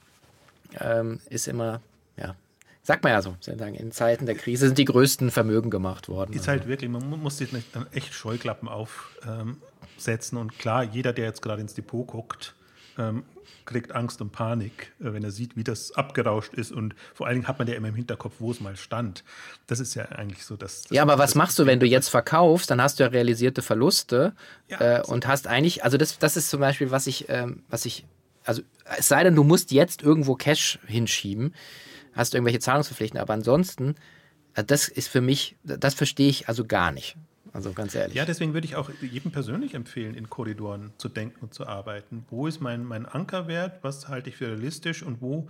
ähm, 0.81 1.21
ist 1.29 1.49
immer, 1.49 1.81
ja, 2.17 2.35
sagt 2.83 3.03
man 3.03 3.13
ja 3.13 3.23
so, 3.23 3.37
in 3.47 3.93
Zeiten 3.93 4.27
der 4.27 4.35
Krise 4.35 4.67
sind 4.67 4.79
die 4.79 4.85
größten 4.85 5.31
Vermögen 5.31 5.71
gemacht 5.71 6.09
worden. 6.09 6.33
Ist 6.33 6.49
halt 6.49 6.67
wirklich, 6.67 6.91
man 6.91 7.09
muss 7.09 7.39
sich 7.39 7.51
dann 7.73 7.87
echt 7.93 8.13
Scheuklappen 8.13 8.69
aufsetzen. 8.69 10.39
und 10.39 10.59
klar, 10.59 10.85
jeder, 10.85 11.13
der 11.13 11.27
jetzt 11.27 11.43
gerade 11.43 11.63
ins 11.63 11.75
Depot 11.75 12.07
guckt, 12.07 12.55
ähm, 12.99 13.25
kriegt 13.65 13.93
Angst 13.93 14.21
und 14.21 14.31
Panik, 14.33 14.93
äh, 15.01 15.13
wenn 15.13 15.25
er 15.25 15.31
sieht, 15.31 15.57
wie 15.57 15.65
das 15.65 15.93
abgerauscht 15.93 16.55
ist. 16.55 16.73
Und 16.73 16.95
vor 17.15 17.27
allen 17.27 17.37
Dingen 17.37 17.49
hat 17.49 17.59
man 17.59 17.69
ja 17.69 17.75
immer 17.75 17.89
im 17.89 17.95
Hinterkopf, 17.95 18.35
wo 18.39 18.51
es 18.51 18.61
mal 18.61 18.77
stand. 18.77 19.25
Das 19.67 19.81
ist 19.81 19.95
ja 19.95 20.05
eigentlich 20.07 20.45
so, 20.45 20.57
dass. 20.57 20.83
Das 20.83 20.91
ja, 20.91 21.03
aber 21.03 21.19
was 21.19 21.35
machst 21.35 21.59
du, 21.59 21.67
wenn 21.67 21.81
du 21.81 21.87
jetzt 21.87 22.09
verkaufst? 22.09 22.71
Dann 22.71 22.81
hast 22.81 22.99
du 22.99 23.05
ja 23.05 23.11
realisierte 23.11 23.63
Verluste 23.63 24.35
ja, 24.69 24.99
äh, 24.99 25.03
und 25.03 25.27
hast 25.27 25.47
eigentlich, 25.47 25.85
also 25.85 25.97
das, 25.97 26.19
das 26.19 26.37
ist 26.37 26.51
zum 26.51 26.61
Beispiel, 26.61 26.91
was 26.91 27.07
ich, 27.07 27.29
ähm, 27.29 27.63
was 27.69 27.85
ich, 27.85 28.07
also 28.45 28.63
es 28.97 29.09
sei 29.09 29.25
denn, 29.25 29.35
du 29.35 29.45
musst 29.45 29.73
jetzt 29.73 30.03
irgendwo 30.03 30.35
Cash 30.35 30.79
hinschieben, 30.87 31.55
hast 32.13 32.33
du 32.33 32.39
irgendwelche 32.39 32.61
Zahlungsverpflichtungen, 32.61 33.23
aber 33.23 33.35
ansonsten, 33.35 33.95
äh, 34.55 34.65
das 34.65 34.89
ist 34.89 35.09
für 35.09 35.21
mich, 35.21 35.57
das 35.65 35.95
verstehe 35.95 36.29
ich 36.29 36.49
also 36.49 36.65
gar 36.65 36.93
nicht. 36.93 37.17
Also 37.55 37.73
ganz 37.73 37.95
ehrlich. 37.95 38.17
Ja, 38.17 38.25
deswegen 38.25 38.53
würde 38.53 38.67
ich 38.67 38.75
auch 38.75 38.91
jedem 39.01 39.31
persönlich 39.31 39.75
empfehlen, 39.75 40.15
in 40.15 40.29
Korridoren 40.29 40.93
zu 40.99 41.09
denken 41.09 41.39
und 41.41 41.55
zu 41.55 41.69
arbeiten. 41.69 42.27
Wo 42.29 42.49
ist 42.49 42.61
mein, 42.61 42.85
mein 42.85 43.07
Ankerwert? 43.07 43.79
Was 43.83 44.09
halte 44.09 44.29
ich 44.29 44.37
für 44.37 44.49
realistisch? 44.49 45.05
Und 45.05 45.23
wo, 45.23 45.49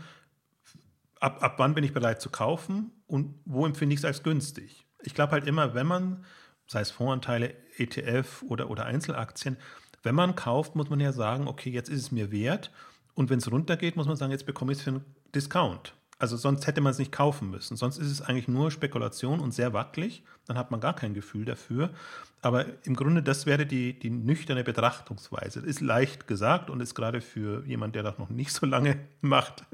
ab, 1.19 1.43
ab 1.43 1.55
wann 1.57 1.75
bin 1.75 1.83
ich 1.83 1.95
bereit 1.95 2.21
zu 2.21 2.29
kaufen? 2.29 2.93
Und 3.07 3.35
wo 3.47 3.65
empfinde 3.65 3.95
ich 3.95 4.01
es 4.01 4.05
als 4.05 4.23
günstig? 4.23 4.85
Ich 5.03 5.15
glaube 5.15 5.33
halt 5.33 5.47
immer, 5.47 5.75
wenn 5.75 5.87
man, 5.87 6.27
sei 6.67 6.83
es 6.83 6.91
Fondsanteile, 6.91 7.55
ETF 7.79 8.45
oder, 8.49 8.69
oder 8.69 8.85
Einzelaktien, 8.85 9.57
wenn 10.03 10.15
man 10.15 10.35
kauft, 10.35 10.77
muss 10.77 10.91
man 10.91 11.01
ja 11.01 11.13
sagen, 11.13 11.49
okay, 11.49 11.71
jetzt 11.71 11.89
ist 11.89 12.03
es 12.03 12.13
mir 12.13 12.31
wert. 12.31 12.71
Und 13.15 13.31
wenn 13.31 13.39
es 13.39 13.51
runtergeht, 13.51 13.97
muss 13.97 14.07
man 14.07 14.17
sagen, 14.17 14.31
jetzt 14.31 14.45
bekomme 14.45 14.73
ich 14.73 14.79
es 14.79 14.85
für 14.85 14.91
einen 14.91 15.05
Discount. 15.35 15.95
Also 16.25 16.39
sonst 16.39 16.67
hätte 16.67 16.81
man 16.81 16.91
es 16.91 16.99
nicht 16.99 17.13
kaufen 17.13 17.51
müssen. 17.51 17.77
Sonst 17.77 17.99
ist 17.99 18.11
es 18.11 18.23
eigentlich 18.23 18.49
nur 18.49 18.71
Spekulation 18.71 19.41
und 19.41 19.53
sehr 19.53 19.75
wackelig. 19.75 20.23
Dann 20.47 20.57
hat 20.57 20.71
man 20.71 20.81
gar 20.81 20.97
kein 20.97 21.13
Gefühl 21.13 21.45
dafür. 21.45 21.91
Aber 22.41 22.65
im 22.85 22.97
Grunde, 22.97 23.23
das 23.23 23.45
wäre 23.45 23.67
die, 23.67 23.99
die 23.99 24.09
nüchterne 24.09 24.65
Betrachtungsweise. 24.65 25.61
Ist 25.61 25.83
leicht 25.83 26.27
gesagt 26.27 26.71
und 26.71 26.81
ist 26.81 26.95
gerade 26.95 27.21
für 27.21 27.63
jemand, 27.67 27.95
der 27.95 28.03
das 28.03 28.17
noch 28.17 28.31
nicht 28.31 28.53
so 28.53 28.65
lange 28.65 28.99
macht, 29.21 29.65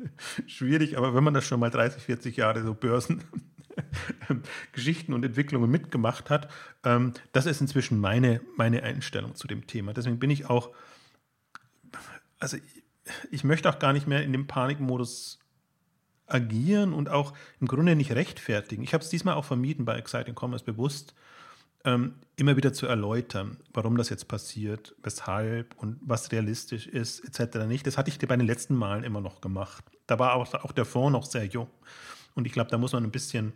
schwierig. 0.49 0.99
Aber 0.99 1.15
wenn 1.15 1.23
man 1.23 1.35
das 1.35 1.47
schon 1.47 1.61
mal 1.61 1.71
30, 1.71 2.03
40 2.03 2.37
Jahre 2.39 2.65
so 2.65 2.75
Börsen 2.75 3.23
Geschichten 4.73 5.13
und 5.13 5.25
Entwicklungen 5.25 5.71
mitgemacht 5.71 6.31
hat. 6.31 6.51
Ähm, 6.83 7.13
das 7.31 7.47
ist 7.47 7.61
inzwischen 7.61 8.01
meine, 8.01 8.41
meine 8.57 8.83
Einstellung 8.83 9.37
zu 9.37 9.47
dem 9.47 9.69
Thema. 9.69 9.93
Deswegen 9.93 10.19
bin 10.19 10.31
ich 10.31 10.51
auch, 10.51 10.71
also 12.41 12.57
ich 13.31 13.45
möchte 13.45 13.71
auch 13.71 13.79
gar 13.79 13.93
nicht 13.93 14.09
mehr 14.09 14.25
in 14.25 14.33
dem 14.33 14.49
Panikmodus 14.49 15.40
agieren 16.33 16.93
und 16.93 17.09
auch 17.09 17.33
im 17.61 17.67
Grunde 17.67 17.97
nicht 17.97 18.13
rechtfertigen. 18.13 18.83
Ich 18.83 18.95
habe 18.95 19.05
es 19.05 19.11
diesmal 19.11 19.35
auch 19.35 19.45
vermieden, 19.45 19.85
bei 19.85 19.97
Exciting 19.97 20.35
Commerce 20.39 20.65
bewusst 20.65 21.15
ähm, 21.85 22.15
immer 22.37 22.57
wieder 22.57 22.73
zu 22.73 22.87
erläutern, 22.87 23.57
warum 23.73 23.97
das 23.97 24.11
jetzt 24.11 24.29
passiert, 24.29 24.95
weshalb 25.03 25.75
und 25.79 25.99
was 26.03 26.31
realistisch 26.31 26.87
ist, 26.87 27.21
etc. 27.21 27.67
nicht. 27.67 27.87
Das 27.87 27.97
hatte 27.97 28.11
ich 28.11 28.19
bei 28.19 28.37
den 28.37 28.47
letzten 28.47 28.75
Malen 28.75 29.05
immer 29.05 29.21
noch 29.21 29.41
gemacht. 29.41 29.85
Da 30.07 30.19
war 30.19 30.35
auch, 30.35 30.53
auch 30.55 30.73
der 30.73 30.85
Fonds 30.85 31.13
noch 31.13 31.25
sehr 31.25 31.47
jung. 31.47 31.69
Und 32.35 32.47
ich 32.47 32.53
glaube, 32.53 32.71
da 32.71 32.79
muss 32.79 32.93
man 32.93 33.05
ein 33.05 33.11
bisschen, 33.11 33.53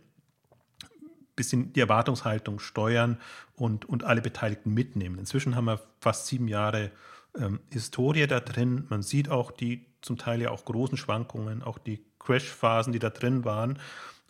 bisschen 1.35 1.71
die 1.73 1.79
Erwartungshaltung 1.79 2.59
steuern 2.59 3.19
und, 3.55 3.85
und 3.85 4.03
alle 4.03 4.21
Beteiligten 4.21 4.73
mitnehmen. 4.73 5.19
Inzwischen 5.19 5.55
haben 5.55 5.65
wir 5.65 5.79
fast 5.99 6.27
sieben 6.27 6.47
Jahre 6.47 6.91
ähm, 7.37 7.59
Historie 7.71 8.27
da 8.27 8.39
drin. 8.39 8.85
Man 8.89 9.03
sieht 9.03 9.29
auch 9.29 9.51
die 9.51 9.85
zum 10.01 10.17
Teil 10.17 10.41
ja 10.41 10.51
auch 10.51 10.65
großen 10.65 10.97
Schwankungen, 10.97 11.63
auch 11.63 11.77
die 11.77 12.05
Crash-Phasen, 12.25 12.93
die 12.93 12.99
da 12.99 13.09
drin 13.09 13.45
waren. 13.45 13.79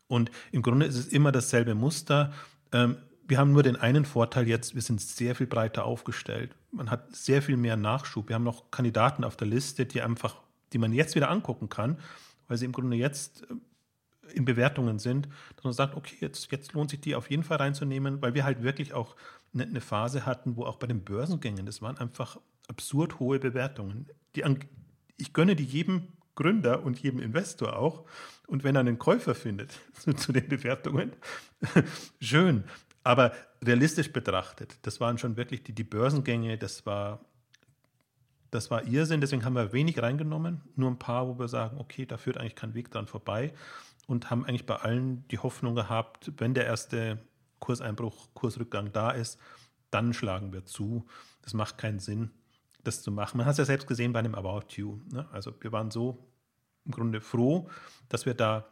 Und 0.07 0.31
im 0.51 0.61
Grunde 0.61 0.85
ist 0.85 0.95
es 0.95 1.07
immer 1.07 1.31
dasselbe 1.31 1.75
Muster. 1.75 2.33
Ähm, 2.71 2.97
wir 3.27 3.39
haben 3.39 3.53
nur 3.53 3.63
den 3.63 3.75
einen 3.75 4.05
Vorteil 4.05 4.47
jetzt, 4.47 4.75
wir 4.75 4.81
sind 4.81 5.01
sehr 5.01 5.35
viel 5.35 5.47
breiter 5.47 5.85
aufgestellt. 5.85 6.55
Man 6.71 6.91
hat 6.91 7.15
sehr 7.15 7.41
viel 7.41 7.57
mehr 7.57 7.75
Nachschub. 7.75 8.29
Wir 8.29 8.35
haben 8.35 8.43
noch 8.43 8.69
Kandidaten 8.69 9.23
auf 9.23 9.35
der 9.35 9.47
Liste, 9.47 9.85
die 9.85 10.01
einfach, 10.01 10.35
die 10.73 10.77
man 10.77 10.93
jetzt 10.93 11.15
wieder 11.15 11.29
angucken 11.29 11.69
kann, 11.69 11.97
weil 12.47 12.57
sie 12.57 12.65
im 12.65 12.71
Grunde 12.71 12.97
jetzt 12.97 13.43
äh, 13.49 13.55
in 14.33 14.45
Bewertungen 14.45 14.99
sind, 14.99 15.27
dass 15.55 15.63
man 15.63 15.73
sagt, 15.73 15.95
okay, 15.95 16.17
jetzt, 16.19 16.51
jetzt 16.51 16.73
lohnt 16.73 16.91
sich 16.91 17.01
die 17.01 17.15
auf 17.15 17.29
jeden 17.29 17.43
Fall 17.43 17.57
reinzunehmen, 17.57 18.21
weil 18.21 18.33
wir 18.33 18.43
halt 18.43 18.61
wirklich 18.61 18.93
auch 18.93 19.15
eine, 19.53 19.81
Phase 19.81 20.25
hatten, 20.25 20.57
wo 20.57 20.65
auch 20.65 20.77
bei 20.77 20.87
den 20.87 21.03
Börsengängen, 21.03 21.65
das 21.65 21.81
waren 21.81 21.97
einfach 21.97 22.37
absurd 22.67 23.19
hohe 23.19 23.39
Bewertungen. 23.39 24.07
Die, 24.35 24.43
ich 25.17 25.33
gönne 25.33 25.55
die 25.55 25.63
jedem 25.63 26.09
Gründer 26.35 26.83
und 26.83 26.99
jedem 26.99 27.19
Investor 27.19 27.77
auch. 27.77 28.05
Und 28.47 28.63
wenn 28.63 28.75
er 28.75 28.81
einen 28.81 28.99
Käufer 28.99 29.35
findet 29.35 29.79
zu 30.17 30.31
den 30.31 30.47
Bewertungen, 30.47 31.13
schön. 32.21 32.65
Aber 33.03 33.33
realistisch 33.63 34.11
betrachtet, 34.11 34.77
das 34.81 34.99
waren 34.99 35.17
schon 35.17 35.37
wirklich 35.37 35.63
die, 35.63 35.73
die 35.73 35.83
Börsengänge, 35.83 36.57
das 36.57 36.85
war, 36.85 37.23
das 38.51 38.71
war 38.71 38.85
Irrsinn, 38.85 39.21
deswegen 39.21 39.45
haben 39.45 39.55
wir 39.55 39.73
wenig 39.73 40.01
reingenommen, 40.01 40.61
nur 40.75 40.89
ein 40.89 40.99
paar, 40.99 41.27
wo 41.27 41.37
wir 41.37 41.47
sagen, 41.47 41.77
okay, 41.77 42.05
da 42.05 42.17
führt 42.17 42.37
eigentlich 42.37 42.55
kein 42.55 42.73
Weg 42.73 42.89
dran 42.91 43.07
vorbei 43.07 43.53
und 44.07 44.29
haben 44.29 44.45
eigentlich 44.45 44.65
bei 44.65 44.75
allen 44.75 45.27
die 45.27 45.39
Hoffnung 45.39 45.75
gehabt, 45.75 46.31
wenn 46.37 46.53
der 46.53 46.65
erste 46.65 47.19
Kurseinbruch, 47.59 48.29
Kursrückgang 48.33 48.91
da 48.91 49.11
ist, 49.11 49.39
dann 49.91 50.13
schlagen 50.13 50.51
wir 50.51 50.65
zu. 50.65 51.05
Das 51.41 51.53
macht 51.53 51.77
keinen 51.77 51.99
Sinn, 51.99 52.31
das 52.87 53.01
zu 53.01 53.11
machen. 53.11 53.37
Man 53.37 53.45
hat 53.45 53.53
es 53.53 53.57
ja 53.57 53.65
selbst 53.65 53.87
gesehen 53.87 54.13
bei 54.13 54.19
einem 54.19 54.35
About 54.35 54.67
You. 54.69 54.99
Ne? 55.11 55.27
Also 55.31 55.53
wir 55.59 55.71
waren 55.71 55.91
so 55.91 56.27
im 56.85 56.91
Grunde 56.91 57.21
froh, 57.21 57.69
dass 58.09 58.25
wir 58.25 58.33
da 58.33 58.65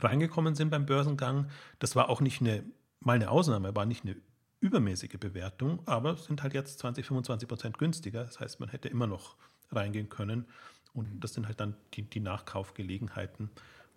reingekommen 0.00 0.54
sind 0.54 0.70
beim 0.70 0.86
Börsengang. 0.86 1.48
Das 1.78 1.96
war 1.96 2.08
auch 2.08 2.20
nicht 2.20 2.40
eine, 2.40 2.64
mal 3.00 3.14
eine 3.14 3.30
Ausnahme, 3.30 3.74
war 3.74 3.86
nicht 3.86 4.04
eine 4.04 4.16
übermäßige 4.60 5.18
Bewertung, 5.18 5.80
aber 5.86 6.16
sind 6.16 6.42
halt 6.42 6.54
jetzt 6.54 6.78
20, 6.78 7.06
25 7.06 7.48
Prozent 7.48 7.78
günstiger. 7.78 8.24
Das 8.24 8.40
heißt, 8.40 8.60
man 8.60 8.68
hätte 8.68 8.88
immer 8.88 9.06
noch 9.06 9.36
reingehen 9.70 10.08
können. 10.08 10.46
Und 10.92 11.20
das 11.20 11.34
sind 11.34 11.46
halt 11.46 11.60
dann 11.60 11.76
die, 11.94 12.02
die 12.02 12.20
Nachkaufgelegenheiten. 12.20 13.50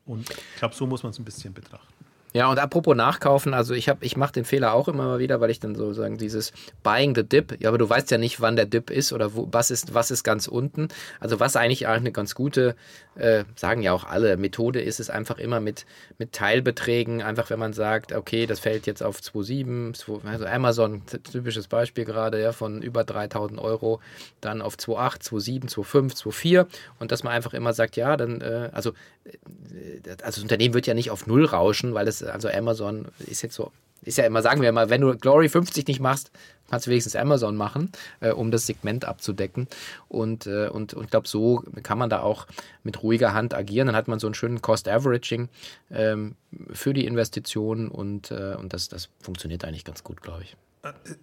Und 0.06 0.30
ich 0.30 0.56
glaube, 0.58 0.76
so 0.76 0.86
muss 0.86 1.04
man 1.04 1.12
es 1.12 1.20
ein 1.20 1.26
bisschen 1.26 1.54
betrachten. 1.54 2.06
Ja, 2.32 2.48
und 2.48 2.60
apropos 2.60 2.96
Nachkaufen, 2.96 3.56
also 3.56 3.74
ich 3.74 3.90
habe, 3.90 4.06
ich 4.06 4.16
mache 4.16 4.34
den 4.34 4.46
Fehler 4.46 4.74
auch 4.74 4.88
immer 4.88 5.06
mal 5.06 5.20
wieder, 5.20 5.42
weil 5.42 5.50
ich 5.50 5.60
dann 5.60 5.74
so 5.74 5.94
sagen, 5.94 6.20
dieses 6.20 6.54
Buying 6.84 7.16
the 7.16 7.24
Dip, 7.24 7.60
ja, 7.60 7.70
aber 7.70 7.80
du 7.80 7.90
weißt 7.90 8.12
ja 8.12 8.20
nicht, 8.20 8.40
wann 8.40 8.56
der 8.56 8.68
Dip 8.68 8.92
ist 8.92 9.14
oder 9.14 9.34
wo, 9.34 9.48
was 9.52 9.72
ist, 9.72 9.96
was 9.96 10.12
ist 10.12 10.24
ganz 10.24 10.48
unten. 10.48 10.90
Also 11.20 11.40
was 11.40 11.56
eigentlich 11.56 11.88
eine 11.88 12.12
ganz 12.12 12.36
gute, 12.36 12.76
äh, 13.16 13.46
sagen 13.56 13.82
ja 13.82 13.94
auch 13.94 14.04
alle, 14.04 14.38
Methode 14.38 14.80
ist 14.80 15.00
es 15.00 15.10
einfach 15.10 15.40
immer 15.40 15.60
mit, 15.60 15.88
mit 16.20 16.32
Teilbeträgen, 16.32 17.24
einfach 17.24 17.50
wenn 17.50 17.58
man 17.58 17.74
sagt, 17.74 18.14
okay, 18.14 18.46
das 18.46 18.60
fällt 18.60 18.86
jetzt 18.86 19.02
auf 19.02 19.20
2,7, 19.20 20.24
also 20.28 20.46
Amazon, 20.46 21.02
typisches 21.08 21.68
Beispiel 21.68 22.06
gerade, 22.06 22.40
ja, 22.40 22.52
von 22.52 22.84
über 22.84 23.04
3000 23.04 23.60
Euro, 23.60 24.02
dann 24.40 24.62
auf 24.62 24.76
2,8, 24.76 25.24
2,7, 25.30 25.70
2,5, 25.74 26.16
2,4 26.16 26.68
und 27.00 27.12
dass 27.12 27.24
man 27.24 27.34
einfach 27.34 27.56
immer 27.56 27.74
sagt, 27.74 27.96
ja, 27.96 28.16
dann, 28.18 28.42
äh, 28.42 28.70
also, 28.72 28.92
äh, 29.26 30.10
also 30.10 30.18
das 30.24 30.38
Unternehmen 30.40 30.76
wird 30.76 30.86
ja 30.86 30.94
nicht 30.94 31.10
auf 31.10 31.26
Null 31.26 31.46
rauschen, 31.46 31.96
weil 31.96 32.08
es 32.08 32.19
also 32.24 32.50
Amazon 32.50 33.08
ist 33.20 33.42
jetzt 33.42 33.56
so, 33.56 33.72
ist 34.02 34.18
ja 34.18 34.26
immer, 34.26 34.42
sagen 34.42 34.62
wir 34.62 34.72
mal, 34.72 34.90
wenn 34.90 35.02
du 35.02 35.16
Glory 35.18 35.50
50 35.50 35.88
nicht 35.88 36.00
machst, 36.00 36.32
kannst 36.70 36.88
du 36.88 36.92
wenigstens 36.92 37.16
Amazon 37.16 37.56
machen, 37.56 37.92
äh, 38.20 38.32
um 38.32 38.52
das 38.52 38.66
Segment 38.66 39.06
abzudecken. 39.06 39.68
Und, 40.08 40.48
äh, 40.48 40.70
und, 40.70 40.94
und 40.94 41.06
ich 41.06 41.10
glaube, 41.10 41.28
so 41.28 41.64
kann 41.84 41.98
man 41.98 42.10
da 42.10 42.22
auch 42.22 42.48
mit 42.84 43.04
ruhiger 43.04 43.34
Hand 43.34 43.54
agieren. 43.54 43.88
Dann 43.88 43.96
hat 43.96 44.08
man 44.08 44.20
so 44.20 44.28
einen 44.28 44.36
schönen 44.36 44.62
Cost-Averaging 44.62 45.50
ähm, 45.92 46.36
für 46.72 46.94
die 46.94 47.06
Investitionen 47.06 47.90
und, 47.90 48.32
äh, 48.32 48.56
und 48.58 48.74
das, 48.74 48.88
das 48.88 49.10
funktioniert 49.22 49.66
eigentlich 49.66 49.86
ganz 49.86 50.04
gut, 50.04 50.22
glaube 50.22 50.44
ich. 50.44 50.56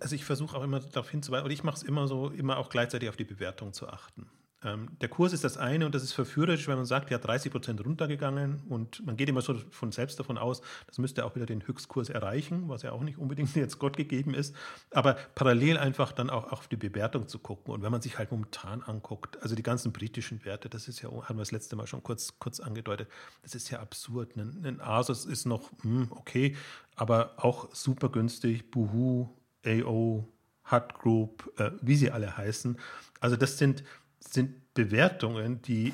Also 0.00 0.14
ich 0.14 0.24
versuche 0.24 0.56
auch 0.56 0.62
immer 0.62 0.80
darauf 0.80 1.08
hinzuweisen, 1.08 1.46
und 1.46 1.50
ich 1.50 1.64
mache 1.64 1.76
es 1.76 1.82
immer 1.82 2.06
so, 2.08 2.28
immer 2.28 2.58
auch 2.58 2.68
gleichzeitig 2.68 3.08
auf 3.08 3.16
die 3.16 3.24
Bewertung 3.24 3.72
zu 3.72 3.88
achten. 3.88 4.26
Ähm, 4.64 4.88
der 5.00 5.08
Kurs 5.08 5.32
ist 5.32 5.44
das 5.44 5.58
eine 5.58 5.84
und 5.84 5.94
das 5.94 6.02
ist 6.02 6.12
verführerisch, 6.12 6.66
wenn 6.66 6.76
man 6.76 6.86
sagt, 6.86 7.10
ja, 7.10 7.18
30 7.18 7.52
Prozent 7.52 7.84
runtergegangen 7.84 8.62
und 8.68 9.04
man 9.04 9.16
geht 9.16 9.28
immer 9.28 9.42
so 9.42 9.54
von 9.70 9.92
selbst 9.92 10.18
davon 10.18 10.38
aus, 10.38 10.62
das 10.86 10.98
müsste 10.98 11.26
auch 11.26 11.34
wieder 11.36 11.44
den 11.44 11.66
Höchstkurs 11.66 12.08
erreichen, 12.08 12.68
was 12.68 12.82
ja 12.82 12.92
auch 12.92 13.02
nicht 13.02 13.18
unbedingt 13.18 13.54
jetzt 13.56 13.78
Gott 13.78 13.96
gegeben 13.96 14.32
ist, 14.32 14.56
aber 14.90 15.14
parallel 15.34 15.76
einfach 15.76 16.12
dann 16.12 16.30
auch 16.30 16.52
auf 16.52 16.68
die 16.68 16.76
Bewertung 16.76 17.28
zu 17.28 17.38
gucken 17.38 17.74
und 17.74 17.82
wenn 17.82 17.92
man 17.92 18.00
sich 18.00 18.18
halt 18.18 18.30
momentan 18.30 18.82
anguckt, 18.82 19.42
also 19.42 19.54
die 19.54 19.62
ganzen 19.62 19.92
britischen 19.92 20.44
Werte, 20.44 20.70
das 20.70 20.88
ist 20.88 21.02
ja, 21.02 21.10
haben 21.10 21.36
wir 21.36 21.42
das 21.42 21.52
letzte 21.52 21.76
Mal 21.76 21.86
schon 21.86 22.02
kurz, 22.02 22.38
kurz 22.38 22.58
angedeutet, 22.58 23.08
das 23.42 23.54
ist 23.54 23.70
ja 23.70 23.80
absurd. 23.80 24.36
Ein, 24.36 24.64
ein 24.64 24.80
Asus 24.80 25.26
ist 25.26 25.44
noch 25.44 25.70
hm, 25.82 26.08
okay, 26.10 26.56
aber 26.94 27.34
auch 27.36 27.74
super 27.74 28.08
günstig, 28.08 28.70
Boohoo, 28.70 29.28
AO, 29.66 30.28
Hut 30.70 30.94
Group, 30.94 31.52
äh, 31.58 31.70
wie 31.80 31.96
sie 31.96 32.10
alle 32.10 32.36
heißen. 32.36 32.78
Also 33.20 33.36
das 33.36 33.58
sind 33.58 33.84
sind 34.32 34.74
Bewertungen, 34.74 35.62
die 35.62 35.92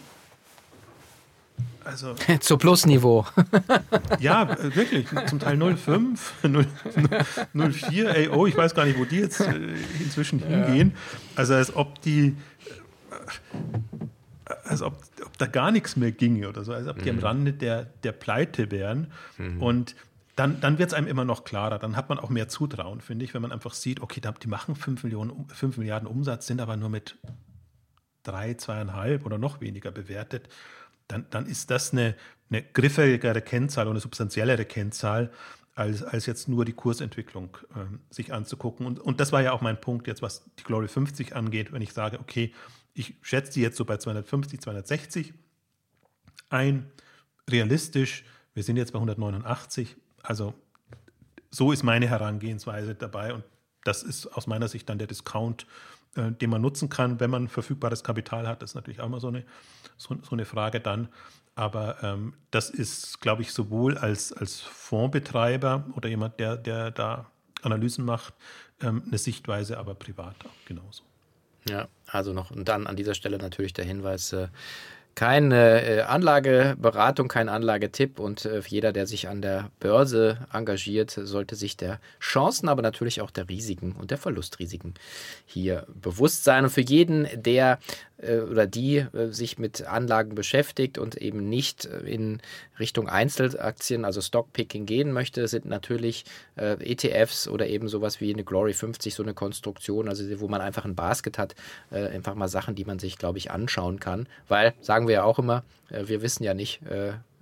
also 1.84 2.14
zu 2.40 2.58
Plusniveau. 2.58 3.26
ja, 4.20 4.56
wirklich. 4.74 5.08
Zum 5.26 5.40
Teil 5.40 5.58
05, 5.76 6.34
04, 7.52 8.30
AO, 8.30 8.46
ich 8.46 8.56
weiß 8.56 8.74
gar 8.74 8.84
nicht, 8.84 8.98
wo 8.98 9.04
die 9.04 9.18
jetzt 9.18 9.40
äh, 9.40 9.54
inzwischen 9.98 10.38
hingehen. 10.40 10.94
Also 11.34 11.54
als 11.54 11.74
ob 11.74 12.00
die, 12.02 12.36
äh, 14.46 14.52
als 14.64 14.82
ob, 14.82 15.02
ob, 15.24 15.38
da 15.38 15.46
gar 15.46 15.72
nichts 15.72 15.96
mehr 15.96 16.12
ginge 16.12 16.48
oder 16.48 16.64
so, 16.64 16.72
als 16.72 16.86
ob 16.86 17.02
die 17.02 17.10
mhm. 17.10 17.18
am 17.18 17.24
Rande 17.24 17.52
der, 17.52 17.84
der 18.04 18.12
Pleite 18.12 18.70
wären. 18.70 19.12
Mhm. 19.38 19.62
Und 19.62 19.96
dann, 20.36 20.60
dann 20.60 20.78
wird 20.78 20.90
es 20.90 20.94
einem 20.94 21.08
immer 21.08 21.24
noch 21.24 21.44
klarer. 21.44 21.78
Dann 21.78 21.96
hat 21.96 22.08
man 22.08 22.18
auch 22.18 22.30
mehr 22.30 22.48
Zutrauen, 22.48 23.00
finde 23.00 23.24
ich, 23.24 23.34
wenn 23.34 23.42
man 23.42 23.52
einfach 23.52 23.74
sieht, 23.74 24.00
okay, 24.00 24.20
die 24.42 24.48
machen 24.48 24.76
5, 24.76 25.04
Millionen, 25.04 25.46
5 25.48 25.76
Milliarden 25.76 26.08
Umsatz, 26.08 26.46
sind 26.46 26.60
aber 26.60 26.76
nur 26.76 26.88
mit 26.88 27.16
drei, 28.22 28.54
zweieinhalb 28.54 29.26
oder 29.26 29.38
noch 29.38 29.60
weniger 29.60 29.90
bewertet, 29.90 30.48
dann, 31.08 31.26
dann 31.30 31.46
ist 31.46 31.70
das 31.70 31.92
eine, 31.92 32.14
eine 32.50 32.62
griffigere 32.62 33.42
Kennzahl 33.42 33.86
und 33.86 33.92
eine 33.92 34.00
substanziellere 34.00 34.64
Kennzahl, 34.64 35.30
als, 35.74 36.02
als 36.02 36.26
jetzt 36.26 36.48
nur 36.48 36.64
die 36.64 36.74
Kursentwicklung 36.74 37.56
ähm, 37.74 38.00
sich 38.10 38.32
anzugucken. 38.32 38.86
Und, 38.86 39.00
und 39.00 39.20
das 39.20 39.32
war 39.32 39.42
ja 39.42 39.52
auch 39.52 39.62
mein 39.62 39.80
Punkt 39.80 40.06
jetzt, 40.06 40.22
was 40.22 40.44
die 40.58 40.64
Glory 40.64 40.88
50 40.88 41.34
angeht, 41.34 41.72
wenn 41.72 41.82
ich 41.82 41.92
sage, 41.92 42.20
okay, 42.20 42.52
ich 42.94 43.14
schätze 43.22 43.52
die 43.54 43.62
jetzt 43.62 43.76
so 43.76 43.84
bei 43.84 43.96
250, 43.96 44.60
260 44.60 45.32
ein, 46.50 46.90
realistisch, 47.50 48.24
wir 48.54 48.62
sind 48.62 48.76
jetzt 48.76 48.92
bei 48.92 48.98
189, 48.98 49.96
also 50.22 50.52
so 51.50 51.72
ist 51.72 51.82
meine 51.82 52.06
Herangehensweise 52.06 52.94
dabei 52.94 53.32
und 53.32 53.44
das 53.84 54.02
ist 54.02 54.26
aus 54.26 54.46
meiner 54.46 54.68
Sicht 54.68 54.88
dann 54.88 54.98
der 54.98 55.06
Discount, 55.06 55.66
äh, 56.16 56.32
den 56.32 56.50
man 56.50 56.60
nutzen 56.60 56.88
kann, 56.88 57.20
wenn 57.20 57.30
man 57.30 57.48
verfügbares 57.48 58.04
Kapital 58.04 58.46
hat. 58.46 58.62
Das 58.62 58.70
ist 58.70 58.74
natürlich 58.74 59.00
auch 59.00 59.06
immer 59.06 59.20
so 59.20 59.28
eine, 59.28 59.44
so, 59.96 60.16
so 60.22 60.32
eine 60.32 60.44
Frage 60.44 60.80
dann. 60.80 61.08
Aber 61.54 62.02
ähm, 62.02 62.34
das 62.50 62.70
ist, 62.70 63.20
glaube 63.20 63.42
ich, 63.42 63.52
sowohl 63.52 63.98
als, 63.98 64.32
als 64.32 64.60
Fondsbetreiber 64.60 65.84
oder 65.96 66.08
jemand, 66.08 66.40
der, 66.40 66.56
der 66.56 66.90
da 66.90 67.30
Analysen 67.62 68.04
macht, 68.04 68.34
ähm, 68.80 69.02
eine 69.06 69.18
Sichtweise, 69.18 69.78
aber 69.78 69.94
privat 69.94 70.34
auch 70.44 70.66
genauso. 70.66 71.02
Ja, 71.68 71.88
also 72.06 72.32
noch 72.32 72.50
und 72.50 72.68
dann 72.68 72.86
an 72.86 72.96
dieser 72.96 73.14
Stelle 73.14 73.38
natürlich 73.38 73.72
der 73.72 73.84
Hinweis, 73.84 74.32
äh, 74.32 74.48
keine 75.14 75.82
äh, 75.82 76.00
Anlageberatung, 76.02 77.28
kein 77.28 77.48
Anlagetipp 77.48 78.18
und 78.18 78.44
äh, 78.44 78.62
jeder, 78.66 78.92
der 78.92 79.06
sich 79.06 79.28
an 79.28 79.42
der 79.42 79.70
Börse 79.78 80.38
engagiert, 80.52 81.10
sollte 81.10 81.54
sich 81.54 81.76
der 81.76 82.00
Chancen, 82.18 82.68
aber 82.68 82.82
natürlich 82.82 83.20
auch 83.20 83.30
der 83.30 83.48
Risiken 83.48 83.92
und 83.92 84.10
der 84.10 84.18
Verlustrisiken 84.18 84.94
hier 85.44 85.86
bewusst 85.94 86.44
sein. 86.44 86.64
Und 86.64 86.70
für 86.70 86.80
jeden, 86.80 87.28
der 87.34 87.78
äh, 88.16 88.38
oder 88.38 88.66
die 88.66 89.04
sich 89.30 89.58
mit 89.58 89.84
Anlagen 89.84 90.34
beschäftigt 90.34 90.96
und 90.96 91.16
eben 91.16 91.48
nicht 91.48 91.84
in 91.84 92.40
Richtung 92.78 93.08
Einzelaktien, 93.08 94.04
also 94.04 94.20
Stockpicking 94.20 94.86
gehen 94.86 95.12
möchte, 95.12 95.48
sind 95.48 95.64
natürlich 95.64 96.24
ETFs 96.56 97.48
oder 97.48 97.66
eben 97.66 97.88
sowas 97.88 98.20
wie 98.20 98.32
eine 98.32 98.44
Glory 98.44 98.74
50 98.74 99.14
so 99.14 99.22
eine 99.22 99.34
Konstruktion, 99.34 100.08
also 100.08 100.24
wo 100.40 100.46
man 100.46 100.60
einfach 100.60 100.84
ein 100.84 100.94
Basket 100.94 101.36
hat, 101.36 101.54
einfach 101.90 102.34
mal 102.34 102.48
Sachen, 102.48 102.74
die 102.74 102.84
man 102.84 102.98
sich, 102.98 103.18
glaube 103.18 103.38
ich, 103.38 103.50
anschauen 103.50 103.98
kann. 103.98 104.28
Weil, 104.46 104.74
sagen 104.80 105.01
wir 105.06 105.14
ja 105.14 105.24
auch 105.24 105.38
immer, 105.38 105.64
wir 105.88 106.22
wissen 106.22 106.42
ja 106.44 106.54
nicht, 106.54 106.80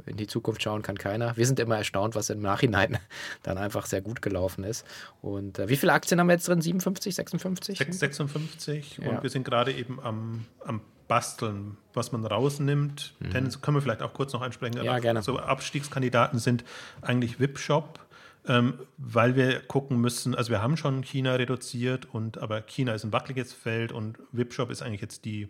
in 0.07 0.17
die 0.17 0.27
Zukunft 0.27 0.63
schauen 0.63 0.83
kann 0.83 0.99
keiner. 0.99 1.37
Wir 1.37 1.47
sind 1.47 1.61
immer 1.61 1.77
erstaunt, 1.77 2.15
was 2.15 2.31
im 2.31 2.41
Nachhinein 2.41 2.99
dann 3.43 3.59
einfach 3.59 3.87
sehr 3.87 4.01
gut 4.01 4.23
gelaufen 4.23 4.65
ist. 4.65 4.87
Und 5.23 5.59
wie 5.69 5.77
viele 5.77 5.93
Aktien 5.93 6.21
haben 6.21 6.27
wir 6.27 6.35
jetzt 6.35 6.49
drin? 6.49 6.61
57, 6.61 7.15
56? 7.15 7.79
56 7.79 8.99
und 9.01 9.05
ja. 9.07 9.23
wir 9.23 9.31
sind 9.31 9.45
gerade 9.45 9.73
eben 9.73 10.01
am, 10.01 10.47
am 10.65 10.81
Basteln, 11.11 11.77
was 11.93 12.13
man 12.13 12.25
rausnimmt. 12.25 13.15
Mhm. 13.19 13.31
Tennis 13.31 13.61
können 13.61 13.77
wir 13.77 13.83
vielleicht 13.83 14.01
auch 14.01 14.15
kurz 14.15 14.33
noch 14.33 14.43
ansprechen. 14.43 14.81
Ja, 14.81 15.01
gerne. 15.01 15.23
So 15.23 15.41
Abstiegskandidaten 15.41 16.39
sind 16.39 16.63
eigentlich 17.03 17.41
Webshop, 17.41 17.99
ähm, 18.47 18.79
weil 18.97 19.35
wir 19.35 19.59
gucken 19.59 20.01
müssen, 20.01 20.37
also 20.37 20.53
wir 20.53 20.63
haben 20.63 20.77
schon 20.77 21.03
China 21.03 21.35
reduziert, 21.35 22.07
und 22.15 22.39
aber 22.39 22.63
China 22.63 22.95
ist 22.95 23.03
ein 23.03 23.13
wackeliges 23.13 23.53
Feld 23.53 23.91
und 23.91 24.21
Webshop 24.31 24.71
ist 24.71 24.83
eigentlich 24.83 25.01
jetzt 25.01 25.25
die, 25.25 25.49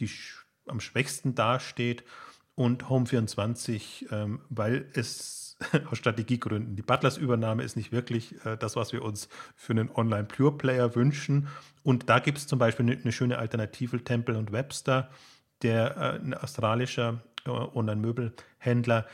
die 0.00 0.10
am 0.70 0.80
schwächsten 0.80 1.34
dasteht 1.34 2.04
und 2.54 2.84
Home24, 2.84 4.12
ähm, 4.12 4.40
weil 4.48 4.86
es 4.94 5.56
aus 5.90 5.98
Strategiegründen. 5.98 6.76
Die 6.76 6.82
Butlers-Übernahme 6.82 7.62
ist 7.62 7.76
nicht 7.76 7.92
wirklich 7.92 8.34
äh, 8.44 8.56
das, 8.56 8.76
was 8.76 8.92
wir 8.92 9.02
uns 9.02 9.28
für 9.54 9.72
einen 9.72 9.90
Online-Pure-Player 9.90 10.94
wünschen. 10.94 11.48
Und 11.82 12.08
da 12.08 12.18
gibt 12.18 12.38
es 12.38 12.46
zum 12.46 12.58
Beispiel 12.58 12.86
eine, 12.86 13.00
eine, 13.00 13.12
schöne 13.12 13.38
Alternative, 13.38 14.02
Temple 14.02 14.38
und 14.38 14.52
Webster, 14.52 15.10
der 15.62 15.96
äh, 15.96 16.18
ein 16.18 16.34
australischer 16.34 17.22
äh, 17.46 17.50
Online-Möbelhändler, 17.50 19.06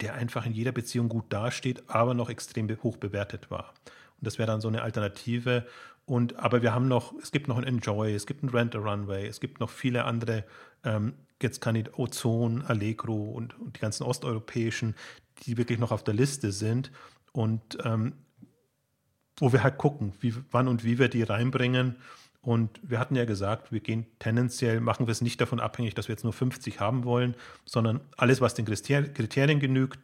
der 0.00 0.14
einfach 0.14 0.46
in 0.46 0.52
jeder 0.52 0.72
Beziehung 0.72 1.08
gut 1.08 1.26
dasteht, 1.32 1.84
aber 1.88 2.14
noch 2.14 2.30
extrem 2.30 2.68
hoch 2.82 2.96
bewertet 2.96 3.50
war. 3.50 3.74
Und 4.20 4.26
das 4.26 4.38
wäre 4.38 4.46
dann 4.46 4.60
so 4.60 4.68
eine 4.68 4.82
Alternative. 4.82 5.66
Und 6.10 6.40
aber 6.40 6.60
wir 6.60 6.74
haben 6.74 6.88
noch, 6.88 7.14
es 7.22 7.30
gibt 7.30 7.46
noch 7.46 7.56
ein 7.56 7.62
Enjoy, 7.62 8.12
es 8.12 8.26
gibt 8.26 8.42
ein 8.42 8.48
Rent 8.48 8.74
a 8.74 8.80
Runway, 8.80 9.28
es 9.28 9.38
gibt 9.38 9.60
noch 9.60 9.70
viele 9.70 10.06
andere, 10.06 10.44
ähm, 10.82 11.14
jetzt 11.40 11.60
kann 11.60 11.76
ich 11.76 11.96
Ozon, 11.96 12.62
Allegro 12.62 13.30
und, 13.30 13.56
und 13.60 13.76
die 13.76 13.80
ganzen 13.80 14.02
osteuropäischen, 14.02 14.96
die 15.44 15.56
wirklich 15.56 15.78
noch 15.78 15.92
auf 15.92 16.02
der 16.02 16.14
Liste 16.14 16.50
sind. 16.50 16.90
Und 17.30 17.78
ähm, 17.84 18.14
wo 19.38 19.52
wir 19.52 19.62
halt 19.62 19.78
gucken, 19.78 20.12
wie, 20.18 20.34
wann 20.50 20.66
und 20.66 20.82
wie 20.82 20.98
wir 20.98 21.08
die 21.08 21.22
reinbringen. 21.22 21.94
Und 22.40 22.80
wir 22.82 22.98
hatten 22.98 23.14
ja 23.14 23.24
gesagt, 23.24 23.70
wir 23.70 23.78
gehen 23.78 24.04
tendenziell, 24.18 24.80
machen 24.80 25.06
wir 25.06 25.12
es 25.12 25.20
nicht 25.20 25.40
davon 25.40 25.60
abhängig, 25.60 25.94
dass 25.94 26.08
wir 26.08 26.14
jetzt 26.14 26.24
nur 26.24 26.32
50 26.32 26.80
haben 26.80 27.04
wollen, 27.04 27.36
sondern 27.64 28.00
alles, 28.16 28.40
was 28.40 28.54
den 28.54 28.64
Kriterien 28.64 29.60
genügt, 29.60 30.00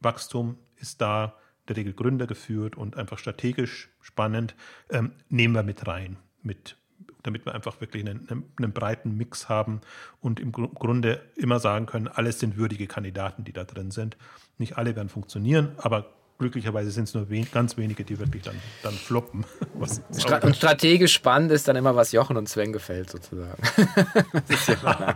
Wachstum 0.00 0.58
ist 0.78 1.00
da, 1.00 1.36
der 1.68 1.76
Regel 1.76 1.92
Gründer 1.92 2.26
geführt 2.26 2.76
und 2.76 2.96
einfach 2.96 3.18
strategisch 3.18 3.90
spannend, 4.00 4.54
ähm, 4.90 5.12
nehmen 5.28 5.54
wir 5.54 5.62
mit 5.62 5.86
rein, 5.86 6.16
mit, 6.42 6.76
damit 7.22 7.46
wir 7.46 7.54
einfach 7.54 7.80
wirklich 7.80 8.04
einen, 8.04 8.28
einen, 8.28 8.44
einen 8.56 8.72
breiten 8.72 9.16
Mix 9.16 9.48
haben 9.48 9.80
und 10.20 10.40
im 10.40 10.52
Grunde 10.52 11.22
immer 11.36 11.58
sagen 11.58 11.86
können, 11.86 12.08
alles 12.08 12.40
sind 12.40 12.56
würdige 12.56 12.86
Kandidaten, 12.86 13.44
die 13.44 13.52
da 13.52 13.64
drin 13.64 13.90
sind. 13.90 14.16
Nicht 14.58 14.76
alle 14.76 14.94
werden 14.96 15.08
funktionieren, 15.08 15.72
aber 15.78 16.12
glücklicherweise 16.38 16.90
sind 16.90 17.04
es 17.04 17.14
nur 17.14 17.30
wen 17.30 17.46
ganz 17.50 17.76
wenige, 17.76 18.04
die 18.04 18.18
wirklich 18.18 18.42
dann, 18.42 18.56
dann 18.82 18.94
floppen. 18.94 19.44
Stra 20.18 20.38
und 20.38 20.56
strategisch 20.56 21.12
spannend 21.12 21.52
ist 21.52 21.68
dann 21.68 21.76
immer, 21.76 21.94
was 21.94 22.12
Jochen 22.12 22.36
und 22.36 22.48
Sven 22.48 22.72
gefällt, 22.72 23.10
sozusagen. 23.10 23.62
ja, 23.76 25.06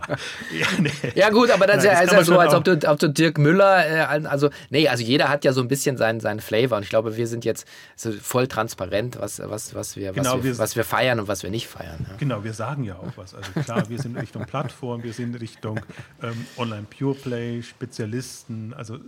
ja, 0.57 0.67
nee. 0.79 0.91
ja, 1.15 1.29
gut, 1.29 1.51
aber 1.51 1.67
das 1.67 1.83
Nein, 1.83 1.93
ist 1.93 1.99
ja, 1.99 2.01
ist 2.01 2.13
ja 2.13 2.23
so, 2.23 2.39
als 2.39 2.53
ob 2.53 2.63
du, 2.63 2.79
ob 2.89 2.99
du 2.99 3.09
Dirk 3.09 3.37
Müller, 3.37 3.85
äh, 3.85 4.25
also, 4.27 4.49
nee, 4.69 4.87
also 4.87 5.03
jeder 5.03 5.27
hat 5.27 5.43
ja 5.43 5.51
so 5.51 5.61
ein 5.61 5.67
bisschen 5.67 5.97
seinen, 5.97 6.21
seinen 6.21 6.39
Flavor 6.39 6.77
und 6.77 6.83
ich 6.83 6.89
glaube, 6.89 7.17
wir 7.17 7.27
sind 7.27 7.43
jetzt 7.43 7.67
so 7.97 8.11
voll 8.13 8.47
transparent, 8.47 9.19
was, 9.19 9.39
was, 9.43 9.75
was, 9.75 9.97
wir, 9.97 10.13
genau, 10.13 10.37
was, 10.37 10.43
wir, 10.43 10.57
was 10.57 10.75
wir 10.77 10.85
feiern 10.85 11.19
und 11.19 11.27
was 11.27 11.43
wir 11.43 11.49
nicht 11.49 11.67
feiern. 11.67 12.05
Ja. 12.09 12.15
Genau, 12.17 12.43
wir 12.45 12.53
sagen 12.53 12.83
ja 12.85 12.95
auch 12.95 13.11
was. 13.17 13.35
Also 13.35 13.51
klar, 13.51 13.89
wir 13.89 13.99
sind 13.99 14.15
Richtung 14.15 14.45
Plattform, 14.45 15.03
wir 15.03 15.13
sind 15.13 15.39
Richtung 15.39 15.81
ähm, 16.23 16.45
Online 16.57 16.85
Pure 16.89 17.15
Play, 17.15 17.61
Spezialisten, 17.61 18.73
also 18.73 18.99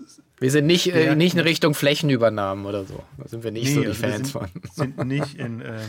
wir 0.42 0.50
sind 0.50 0.66
nicht, 0.66 0.88
äh, 0.88 1.16
nicht 1.16 1.36
in 1.36 1.40
Richtung 1.42 1.76
Flächenübernahmen 1.76 2.66
oder 2.66 2.84
so. 2.84 3.04
Da 3.18 3.28
sind 3.28 3.44
wir 3.44 3.52
nicht 3.52 3.68
nee, 3.68 3.74
so 3.76 3.82
die 3.82 3.88
also 3.88 4.02
Fans 4.02 4.16
sind, 4.16 4.32
von. 4.32 4.48
sind 4.74 4.98
nicht 5.06 5.36
in. 5.36 5.62
Ähm, 5.62 5.80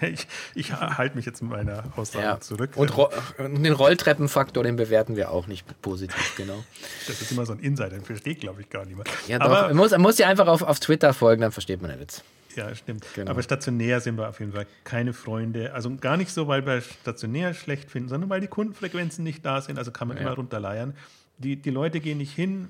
ich, 0.12 0.26
ich 0.54 0.72
halte 0.74 1.16
mich 1.16 1.24
jetzt 1.24 1.40
mit 1.40 1.50
meiner 1.50 1.84
Aussage 1.96 2.24
ja. 2.26 2.40
zurück. 2.40 2.72
Und, 2.76 2.90
und, 2.90 3.62
den 3.64 3.72
Rolltreppenfaktor, 3.72 4.62
den 4.62 4.76
bewerten 4.76 5.16
wir 5.16 5.30
auch 5.30 5.46
nicht 5.46 5.80
positiv, 5.80 6.34
genau. 6.36 6.62
Das 7.06 7.22
ist 7.22 7.32
immer 7.32 7.46
so 7.46 7.54
ein 7.54 7.60
Insider, 7.60 7.88
den 7.88 8.02
versteht, 8.02 8.40
glaube 8.40 8.60
ich, 8.60 8.68
gar 8.68 8.84
niemand. 8.84 9.08
Ja, 9.28 9.38
doch. 9.38 9.46
Aber, 9.46 9.68
man 9.68 9.76
muss, 9.78 9.92
man 9.92 10.02
muss 10.02 10.18
ja 10.18 10.28
einfach 10.28 10.46
auf, 10.46 10.60
auf 10.60 10.78
Twitter 10.78 11.14
folgen, 11.14 11.40
dann 11.40 11.52
versteht 11.52 11.80
man 11.80 11.90
den 11.90 12.00
Witz. 12.00 12.22
Ja, 12.54 12.74
stimmt. 12.74 13.06
Genau. 13.14 13.30
Aber 13.30 13.42
stationär 13.42 14.00
sind 14.00 14.18
wir 14.18 14.28
auf 14.28 14.40
jeden 14.40 14.52
Fall 14.52 14.66
keine 14.84 15.14
Freunde. 15.14 15.72
Also 15.72 15.94
gar 15.96 16.18
nicht 16.18 16.32
so, 16.32 16.48
weil 16.48 16.66
wir 16.66 16.82
stationär 16.82 17.54
schlecht 17.54 17.90
finden, 17.90 18.10
sondern 18.10 18.28
weil 18.28 18.42
die 18.42 18.46
Kundenfrequenzen 18.46 19.24
nicht 19.24 19.44
da 19.44 19.62
sind. 19.62 19.78
Also 19.78 19.90
kann 19.90 20.08
man 20.08 20.18
ja. 20.18 20.24
immer 20.24 20.32
runterleiern. 20.32 20.94
Die, 21.38 21.56
die 21.56 21.70
Leute 21.70 22.00
gehen 22.00 22.18
nicht 22.18 22.34
hin, 22.34 22.68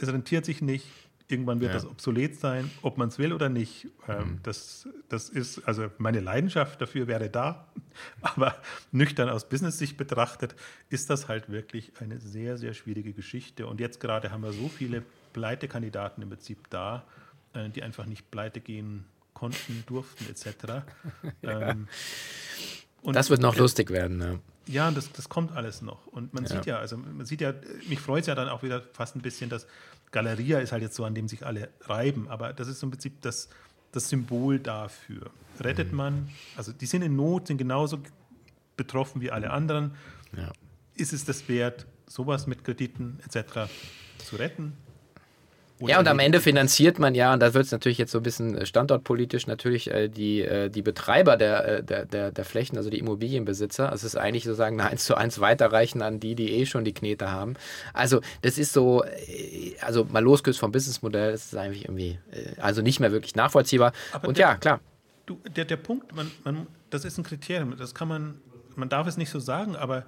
es 0.00 0.08
rentiert 0.08 0.44
sich 0.44 0.62
nicht. 0.62 0.86
Irgendwann 1.30 1.60
wird 1.60 1.72
ja. 1.72 1.74
das 1.74 1.84
obsolet 1.84 2.40
sein, 2.40 2.70
ob 2.80 2.96
man 2.96 3.08
es 3.08 3.18
will 3.18 3.34
oder 3.34 3.50
nicht. 3.50 3.88
Ähm, 4.08 4.18
mhm. 4.18 4.40
das, 4.44 4.88
das 5.10 5.28
ist, 5.28 5.58
also 5.68 5.90
meine 5.98 6.20
Leidenschaft 6.20 6.80
dafür 6.80 7.06
wäre 7.06 7.28
da, 7.28 7.68
aber 8.22 8.56
nüchtern 8.92 9.28
aus 9.28 9.46
Business-Sicht 9.46 9.98
betrachtet, 9.98 10.54
ist 10.88 11.10
das 11.10 11.28
halt 11.28 11.50
wirklich 11.50 11.92
eine 12.00 12.18
sehr, 12.18 12.56
sehr 12.56 12.72
schwierige 12.72 13.12
Geschichte. 13.12 13.66
Und 13.66 13.78
jetzt 13.78 14.00
gerade 14.00 14.30
haben 14.30 14.42
wir 14.42 14.52
so 14.52 14.68
viele 14.68 15.02
Pleitekandidaten 15.34 16.22
im 16.22 16.30
Prinzip 16.30 16.70
da, 16.70 17.04
äh, 17.52 17.68
die 17.68 17.82
einfach 17.82 18.06
nicht 18.06 18.30
pleite 18.30 18.60
gehen 18.60 19.04
konnten, 19.34 19.84
durften, 19.86 20.24
etc. 20.30 20.82
ja. 21.42 21.70
ähm, 21.70 21.88
das 23.04 23.28
wird 23.28 23.42
noch 23.42 23.54
äh, 23.54 23.58
lustig 23.58 23.90
werden. 23.90 24.16
Ne? 24.16 24.40
Ja, 24.68 24.90
das, 24.90 25.10
das 25.12 25.28
kommt 25.28 25.52
alles 25.52 25.82
noch. 25.82 26.06
Und 26.06 26.34
man 26.34 26.44
ja. 26.44 26.50
sieht 26.50 26.66
ja, 26.66 26.78
also 26.78 26.96
man 26.96 27.26
sieht 27.26 27.40
ja, 27.40 27.54
mich 27.88 28.00
freut 28.00 28.22
es 28.22 28.26
ja 28.26 28.34
dann 28.34 28.48
auch 28.48 28.62
wieder 28.62 28.82
fast 28.92 29.16
ein 29.16 29.22
bisschen, 29.22 29.50
dass 29.50 29.66
Galeria 30.10 30.58
ist 30.60 30.72
halt 30.72 30.82
jetzt 30.82 30.94
so, 30.94 31.04
an 31.04 31.14
dem 31.14 31.28
sich 31.28 31.44
alle 31.44 31.68
reiben, 31.82 32.28
aber 32.28 32.52
das 32.52 32.68
ist 32.68 32.82
im 32.82 32.90
Prinzip 32.90 33.20
das, 33.22 33.48
das 33.92 34.08
Symbol 34.08 34.58
dafür. 34.58 35.30
Rettet 35.60 35.90
mhm. 35.90 35.96
man, 35.96 36.28
also 36.56 36.72
die 36.72 36.86
sind 36.86 37.02
in 37.02 37.16
Not, 37.16 37.48
sind 37.48 37.58
genauso 37.58 38.00
betroffen 38.76 39.20
wie 39.20 39.30
alle 39.30 39.50
anderen. 39.50 39.94
Ja. 40.36 40.52
Ist 40.94 41.12
es 41.12 41.24
das 41.24 41.48
wert, 41.48 41.86
sowas 42.06 42.46
mit 42.46 42.64
Krediten 42.64 43.18
etc. 43.24 43.70
zu 44.18 44.36
retten? 44.36 44.74
Ja, 45.80 45.98
und 45.98 46.08
am 46.08 46.18
Ende 46.18 46.40
finanziert 46.40 46.98
man 46.98 47.14
ja, 47.14 47.32
und 47.32 47.40
da 47.40 47.54
wird 47.54 47.66
es 47.66 47.72
natürlich 47.72 47.98
jetzt 47.98 48.10
so 48.10 48.18
ein 48.18 48.22
bisschen 48.22 48.56
äh, 48.56 48.66
standortpolitisch 48.66 49.46
natürlich 49.46 49.90
äh, 49.90 50.08
die, 50.08 50.42
äh, 50.42 50.70
die 50.70 50.82
Betreiber 50.82 51.36
der, 51.36 51.82
der, 51.82 52.04
der, 52.04 52.32
der, 52.32 52.44
Flächen, 52.44 52.76
also 52.76 52.90
die 52.90 52.98
Immobilienbesitzer. 52.98 53.90
Also 53.90 54.06
es 54.06 54.14
ist 54.14 54.20
eigentlich 54.20 54.44
sozusagen 54.44 54.80
eine 54.80 54.90
1 54.92 55.04
zu 55.04 55.14
1 55.14 55.40
Weiterreichen 55.40 56.02
an 56.02 56.20
die, 56.20 56.34
die 56.34 56.52
eh 56.52 56.66
schon 56.66 56.84
die 56.84 56.94
Knete 56.94 57.30
haben. 57.30 57.54
Also 57.92 58.20
das 58.42 58.58
ist 58.58 58.72
so, 58.72 59.04
also 59.80 60.04
mal 60.04 60.22
losgelöst 60.22 60.58
vom 60.58 60.72
Businessmodell, 60.72 61.32
das 61.32 61.46
ist 61.46 61.56
eigentlich 61.56 61.84
irgendwie, 61.84 62.18
also 62.58 62.82
nicht 62.82 63.00
mehr 63.00 63.12
wirklich 63.12 63.36
nachvollziehbar. 63.36 63.92
Aber 64.12 64.28
und 64.28 64.38
der, 64.38 64.48
ja, 64.48 64.56
klar. 64.56 64.80
Du, 65.26 65.38
der, 65.54 65.64
der 65.64 65.76
Punkt, 65.76 66.14
man, 66.14 66.30
man, 66.44 66.66
das 66.90 67.04
ist 67.04 67.18
ein 67.18 67.24
Kriterium, 67.24 67.76
das 67.76 67.94
kann 67.94 68.08
man, 68.08 68.40
man 68.76 68.88
darf 68.88 69.06
es 69.06 69.16
nicht 69.16 69.30
so 69.30 69.38
sagen, 69.38 69.76
aber 69.76 70.04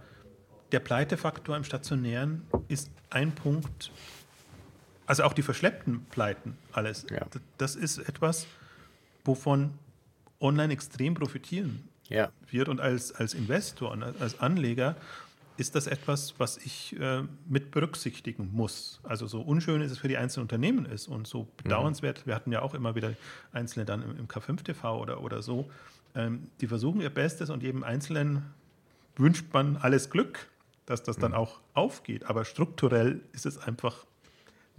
der 0.72 0.80
Pleitefaktor 0.80 1.56
im 1.56 1.64
Stationären 1.64 2.42
ist 2.68 2.90
ein 3.11 3.33
Punkt, 3.33 3.90
also 5.11 5.25
auch 5.25 5.33
die 5.33 5.42
verschleppten 5.42 6.05
Pleiten, 6.05 6.57
alles. 6.70 7.05
Ja. 7.11 7.27
Das 7.59 7.75
ist 7.75 7.99
etwas, 7.99 8.46
wovon 9.25 9.75
online 10.38 10.73
extrem 10.73 11.14
profitieren 11.14 11.88
ja. 12.09 12.31
wird. 12.49 12.68
Und 12.68 12.81
als, 12.81 13.12
als 13.12 13.35
Investor 13.35 13.90
und 13.90 14.05
als 14.05 14.38
Anleger 14.38 14.94
ist 15.57 15.75
das 15.75 15.88
etwas, 15.88 16.35
was 16.38 16.59
ich 16.59 16.96
äh, 17.01 17.25
mit 17.49 17.73
berücksichtigen 17.73 18.51
muss. 18.53 19.01
Also 19.03 19.27
so 19.27 19.40
unschön 19.40 19.83
ist 19.83 19.90
es 19.90 19.99
für 19.99 20.07
die 20.07 20.16
einzelnen 20.16 20.44
Unternehmen 20.44 20.87
ist 20.87 21.09
und 21.09 21.27
so 21.27 21.49
bedauernswert. 21.57 22.20
Mhm. 22.20 22.27
Wir 22.29 22.35
hatten 22.37 22.53
ja 22.53 22.62
auch 22.62 22.75
immer 22.75 22.94
wieder 22.94 23.14
Einzelne 23.51 23.85
dann 23.85 24.05
im, 24.05 24.16
im 24.16 24.29
K5TV 24.29 24.96
oder, 24.96 25.25
oder 25.25 25.42
so. 25.42 25.68
Ähm, 26.14 26.46
die 26.61 26.68
versuchen 26.68 27.01
ihr 27.01 27.11
Bestes 27.11 27.51
und 27.51 27.64
jedem 27.64 27.83
Einzelnen 27.83 28.44
wünscht 29.16 29.53
man 29.53 29.77
alles 29.77 30.09
Glück, 30.09 30.46
dass 30.87 31.03
das 31.03 31.16
dann 31.16 31.33
mhm. 31.33 31.38
auch 31.38 31.59
aufgeht. 31.75 32.27
Aber 32.27 32.44
strukturell 32.44 33.23
ist 33.33 33.44
es 33.44 33.59
einfach 33.59 34.07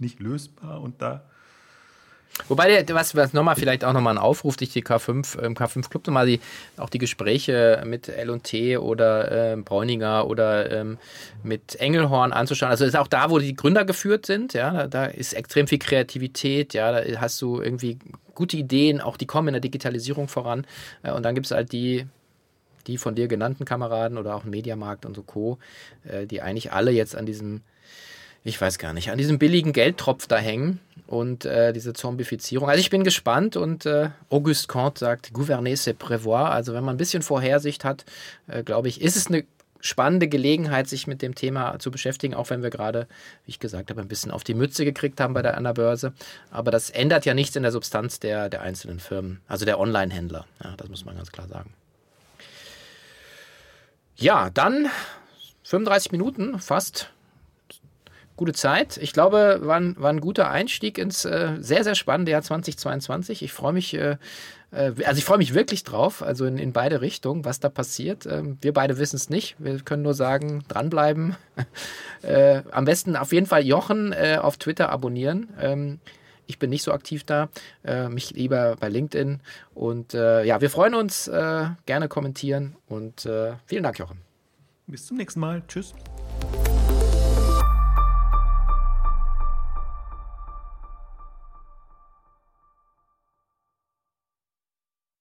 nicht 0.02 0.20
lösbar 0.20 0.82
und 0.82 1.00
da. 1.00 1.22
Wobei, 2.48 2.84
was, 2.88 3.14
was 3.14 3.32
nochmal 3.34 3.56
vielleicht 3.56 3.84
auch 3.84 3.92
nochmal 3.92 4.14
ein 4.14 4.18
Aufruf, 4.18 4.56
dich 4.56 4.70
die 4.72 4.82
K5, 4.82 5.38
im 5.38 5.54
K5 5.54 5.90
Club 5.90 6.06
nochmal 6.06 6.26
die, 6.26 6.40
auch 6.78 6.88
die 6.88 6.98
Gespräche 6.98 7.82
mit 7.86 8.08
LT 8.08 8.78
oder 8.78 9.52
äh, 9.52 9.56
Bräuninger 9.56 10.26
oder 10.26 10.70
ähm, 10.72 10.98
mit 11.42 11.76
Engelhorn 11.76 12.32
anzuschauen. 12.32 12.70
Also 12.70 12.86
ist 12.86 12.96
auch 12.96 13.06
da, 13.06 13.30
wo 13.30 13.38
die 13.38 13.54
Gründer 13.54 13.84
geführt 13.84 14.24
sind, 14.24 14.54
ja, 14.54 14.72
da, 14.72 14.86
da, 14.86 15.04
ist 15.06 15.34
extrem 15.34 15.66
viel 15.66 15.78
Kreativität, 15.78 16.72
ja, 16.72 16.92
da 16.92 17.20
hast 17.20 17.40
du 17.42 17.60
irgendwie 17.60 17.98
gute 18.34 18.56
Ideen, 18.56 19.02
auch 19.02 19.18
die 19.18 19.26
kommen 19.26 19.48
in 19.48 19.54
der 19.54 19.60
Digitalisierung 19.60 20.28
voran. 20.28 20.66
Äh, 21.02 21.12
und 21.12 21.24
dann 21.24 21.34
gibt 21.34 21.46
es 21.46 21.52
halt 21.52 21.72
die, 21.72 22.06
die 22.86 22.96
von 22.96 23.14
dir 23.14 23.28
genannten 23.28 23.66
Kameraden 23.66 24.16
oder 24.16 24.34
auch 24.34 24.44
Mediamarkt 24.44 25.04
und 25.04 25.14
so 25.14 25.22
Co., 25.22 25.58
äh, 26.04 26.26
die 26.26 26.40
eigentlich 26.40 26.72
alle 26.72 26.92
jetzt 26.92 27.14
an 27.14 27.26
diesem 27.26 27.60
ich 28.44 28.60
weiß 28.60 28.78
gar 28.78 28.92
nicht, 28.92 29.10
an 29.10 29.18
diesem 29.18 29.38
billigen 29.38 29.72
Geldtropf 29.72 30.26
da 30.26 30.36
hängen 30.36 30.80
und 31.06 31.44
äh, 31.44 31.72
diese 31.72 31.92
Zombifizierung. 31.92 32.68
Also 32.68 32.80
ich 32.80 32.90
bin 32.90 33.04
gespannt 33.04 33.56
und 33.56 33.86
äh, 33.86 34.10
Auguste 34.30 34.66
Comte 34.66 34.98
sagt, 34.98 35.32
gouverner 35.32 35.76
c'est 35.76 35.94
prévoir. 35.94 36.50
Also 36.50 36.74
wenn 36.74 36.84
man 36.84 36.96
ein 36.96 36.98
bisschen 36.98 37.22
Vorhersicht 37.22 37.84
hat, 37.84 38.04
äh, 38.48 38.64
glaube 38.64 38.88
ich, 38.88 39.00
ist 39.00 39.16
es 39.16 39.28
eine 39.28 39.44
spannende 39.80 40.28
Gelegenheit, 40.28 40.88
sich 40.88 41.06
mit 41.06 41.22
dem 41.22 41.34
Thema 41.34 41.78
zu 41.78 41.90
beschäftigen, 41.90 42.34
auch 42.34 42.50
wenn 42.50 42.62
wir 42.62 42.70
gerade, 42.70 43.08
wie 43.44 43.50
ich 43.50 43.58
gesagt 43.58 43.90
habe, 43.90 44.00
ein 44.00 44.08
bisschen 44.08 44.30
auf 44.30 44.44
die 44.44 44.54
Mütze 44.54 44.84
gekriegt 44.84 45.20
haben 45.20 45.34
bei 45.34 45.42
der 45.42 45.56
an 45.56 45.64
der 45.64 45.74
Börse. 45.74 46.12
Aber 46.50 46.70
das 46.70 46.88
ändert 46.88 47.26
ja 47.26 47.34
nichts 47.34 47.56
in 47.56 47.62
der 47.62 47.72
Substanz 47.72 48.20
der, 48.20 48.48
der 48.48 48.62
einzelnen 48.62 49.00
Firmen, 49.00 49.40
also 49.48 49.64
der 49.64 49.78
Online-Händler. 49.78 50.46
Ja, 50.62 50.74
das 50.76 50.88
muss 50.88 51.04
man 51.04 51.16
ganz 51.16 51.32
klar 51.32 51.48
sagen. 51.48 51.74
Ja, 54.16 54.50
dann 54.50 54.88
35 55.64 56.12
Minuten 56.12 56.58
fast 56.60 57.10
gute 58.42 58.54
Zeit. 58.54 58.96
Ich 58.96 59.12
glaube, 59.12 59.60
war 59.62 59.76
ein, 59.76 59.94
war 59.96 60.10
ein 60.10 60.20
guter 60.20 60.50
Einstieg 60.50 60.98
ins 60.98 61.24
äh, 61.24 61.52
sehr, 61.60 61.84
sehr 61.84 61.94
spannende 61.94 62.32
Jahr 62.32 62.42
2022. 62.42 63.44
Ich 63.44 63.52
freue 63.52 63.72
mich, 63.72 63.94
äh, 63.94 64.16
äh, 64.72 64.90
also 65.04 65.18
ich 65.18 65.24
freue 65.24 65.38
mich 65.38 65.54
wirklich 65.54 65.84
drauf, 65.84 66.24
also 66.24 66.44
in, 66.44 66.58
in 66.58 66.72
beide 66.72 67.00
Richtungen, 67.00 67.44
was 67.44 67.60
da 67.60 67.68
passiert. 67.68 68.26
Ähm, 68.26 68.58
wir 68.60 68.72
beide 68.72 68.98
wissen 68.98 69.14
es 69.14 69.30
nicht. 69.30 69.54
Wir 69.60 69.78
können 69.78 70.02
nur 70.02 70.14
sagen, 70.14 70.64
dranbleiben. 70.66 71.36
äh, 72.22 72.62
am 72.72 72.84
besten 72.84 73.14
auf 73.14 73.32
jeden 73.32 73.46
Fall 73.46 73.64
Jochen 73.64 74.12
äh, 74.12 74.38
auf 74.42 74.56
Twitter 74.56 74.88
abonnieren. 74.88 75.48
Ähm, 75.60 76.00
ich 76.48 76.58
bin 76.58 76.70
nicht 76.70 76.82
so 76.82 76.90
aktiv 76.90 77.22
da, 77.22 77.48
äh, 77.84 78.08
mich 78.08 78.32
lieber 78.32 78.74
bei 78.80 78.88
LinkedIn. 78.88 79.38
Und 79.72 80.14
ja, 80.14 80.60
wir 80.60 80.68
freuen 80.68 80.94
uns, 80.96 81.30
gerne 81.30 82.08
kommentieren 82.08 82.76
und 82.88 83.20
vielen 83.66 83.84
Dank, 83.84 83.98
Jochen. 84.00 84.18
Bis 84.88 85.06
zum 85.06 85.16
nächsten 85.16 85.38
Mal. 85.38 85.62
Tschüss. 85.68 85.94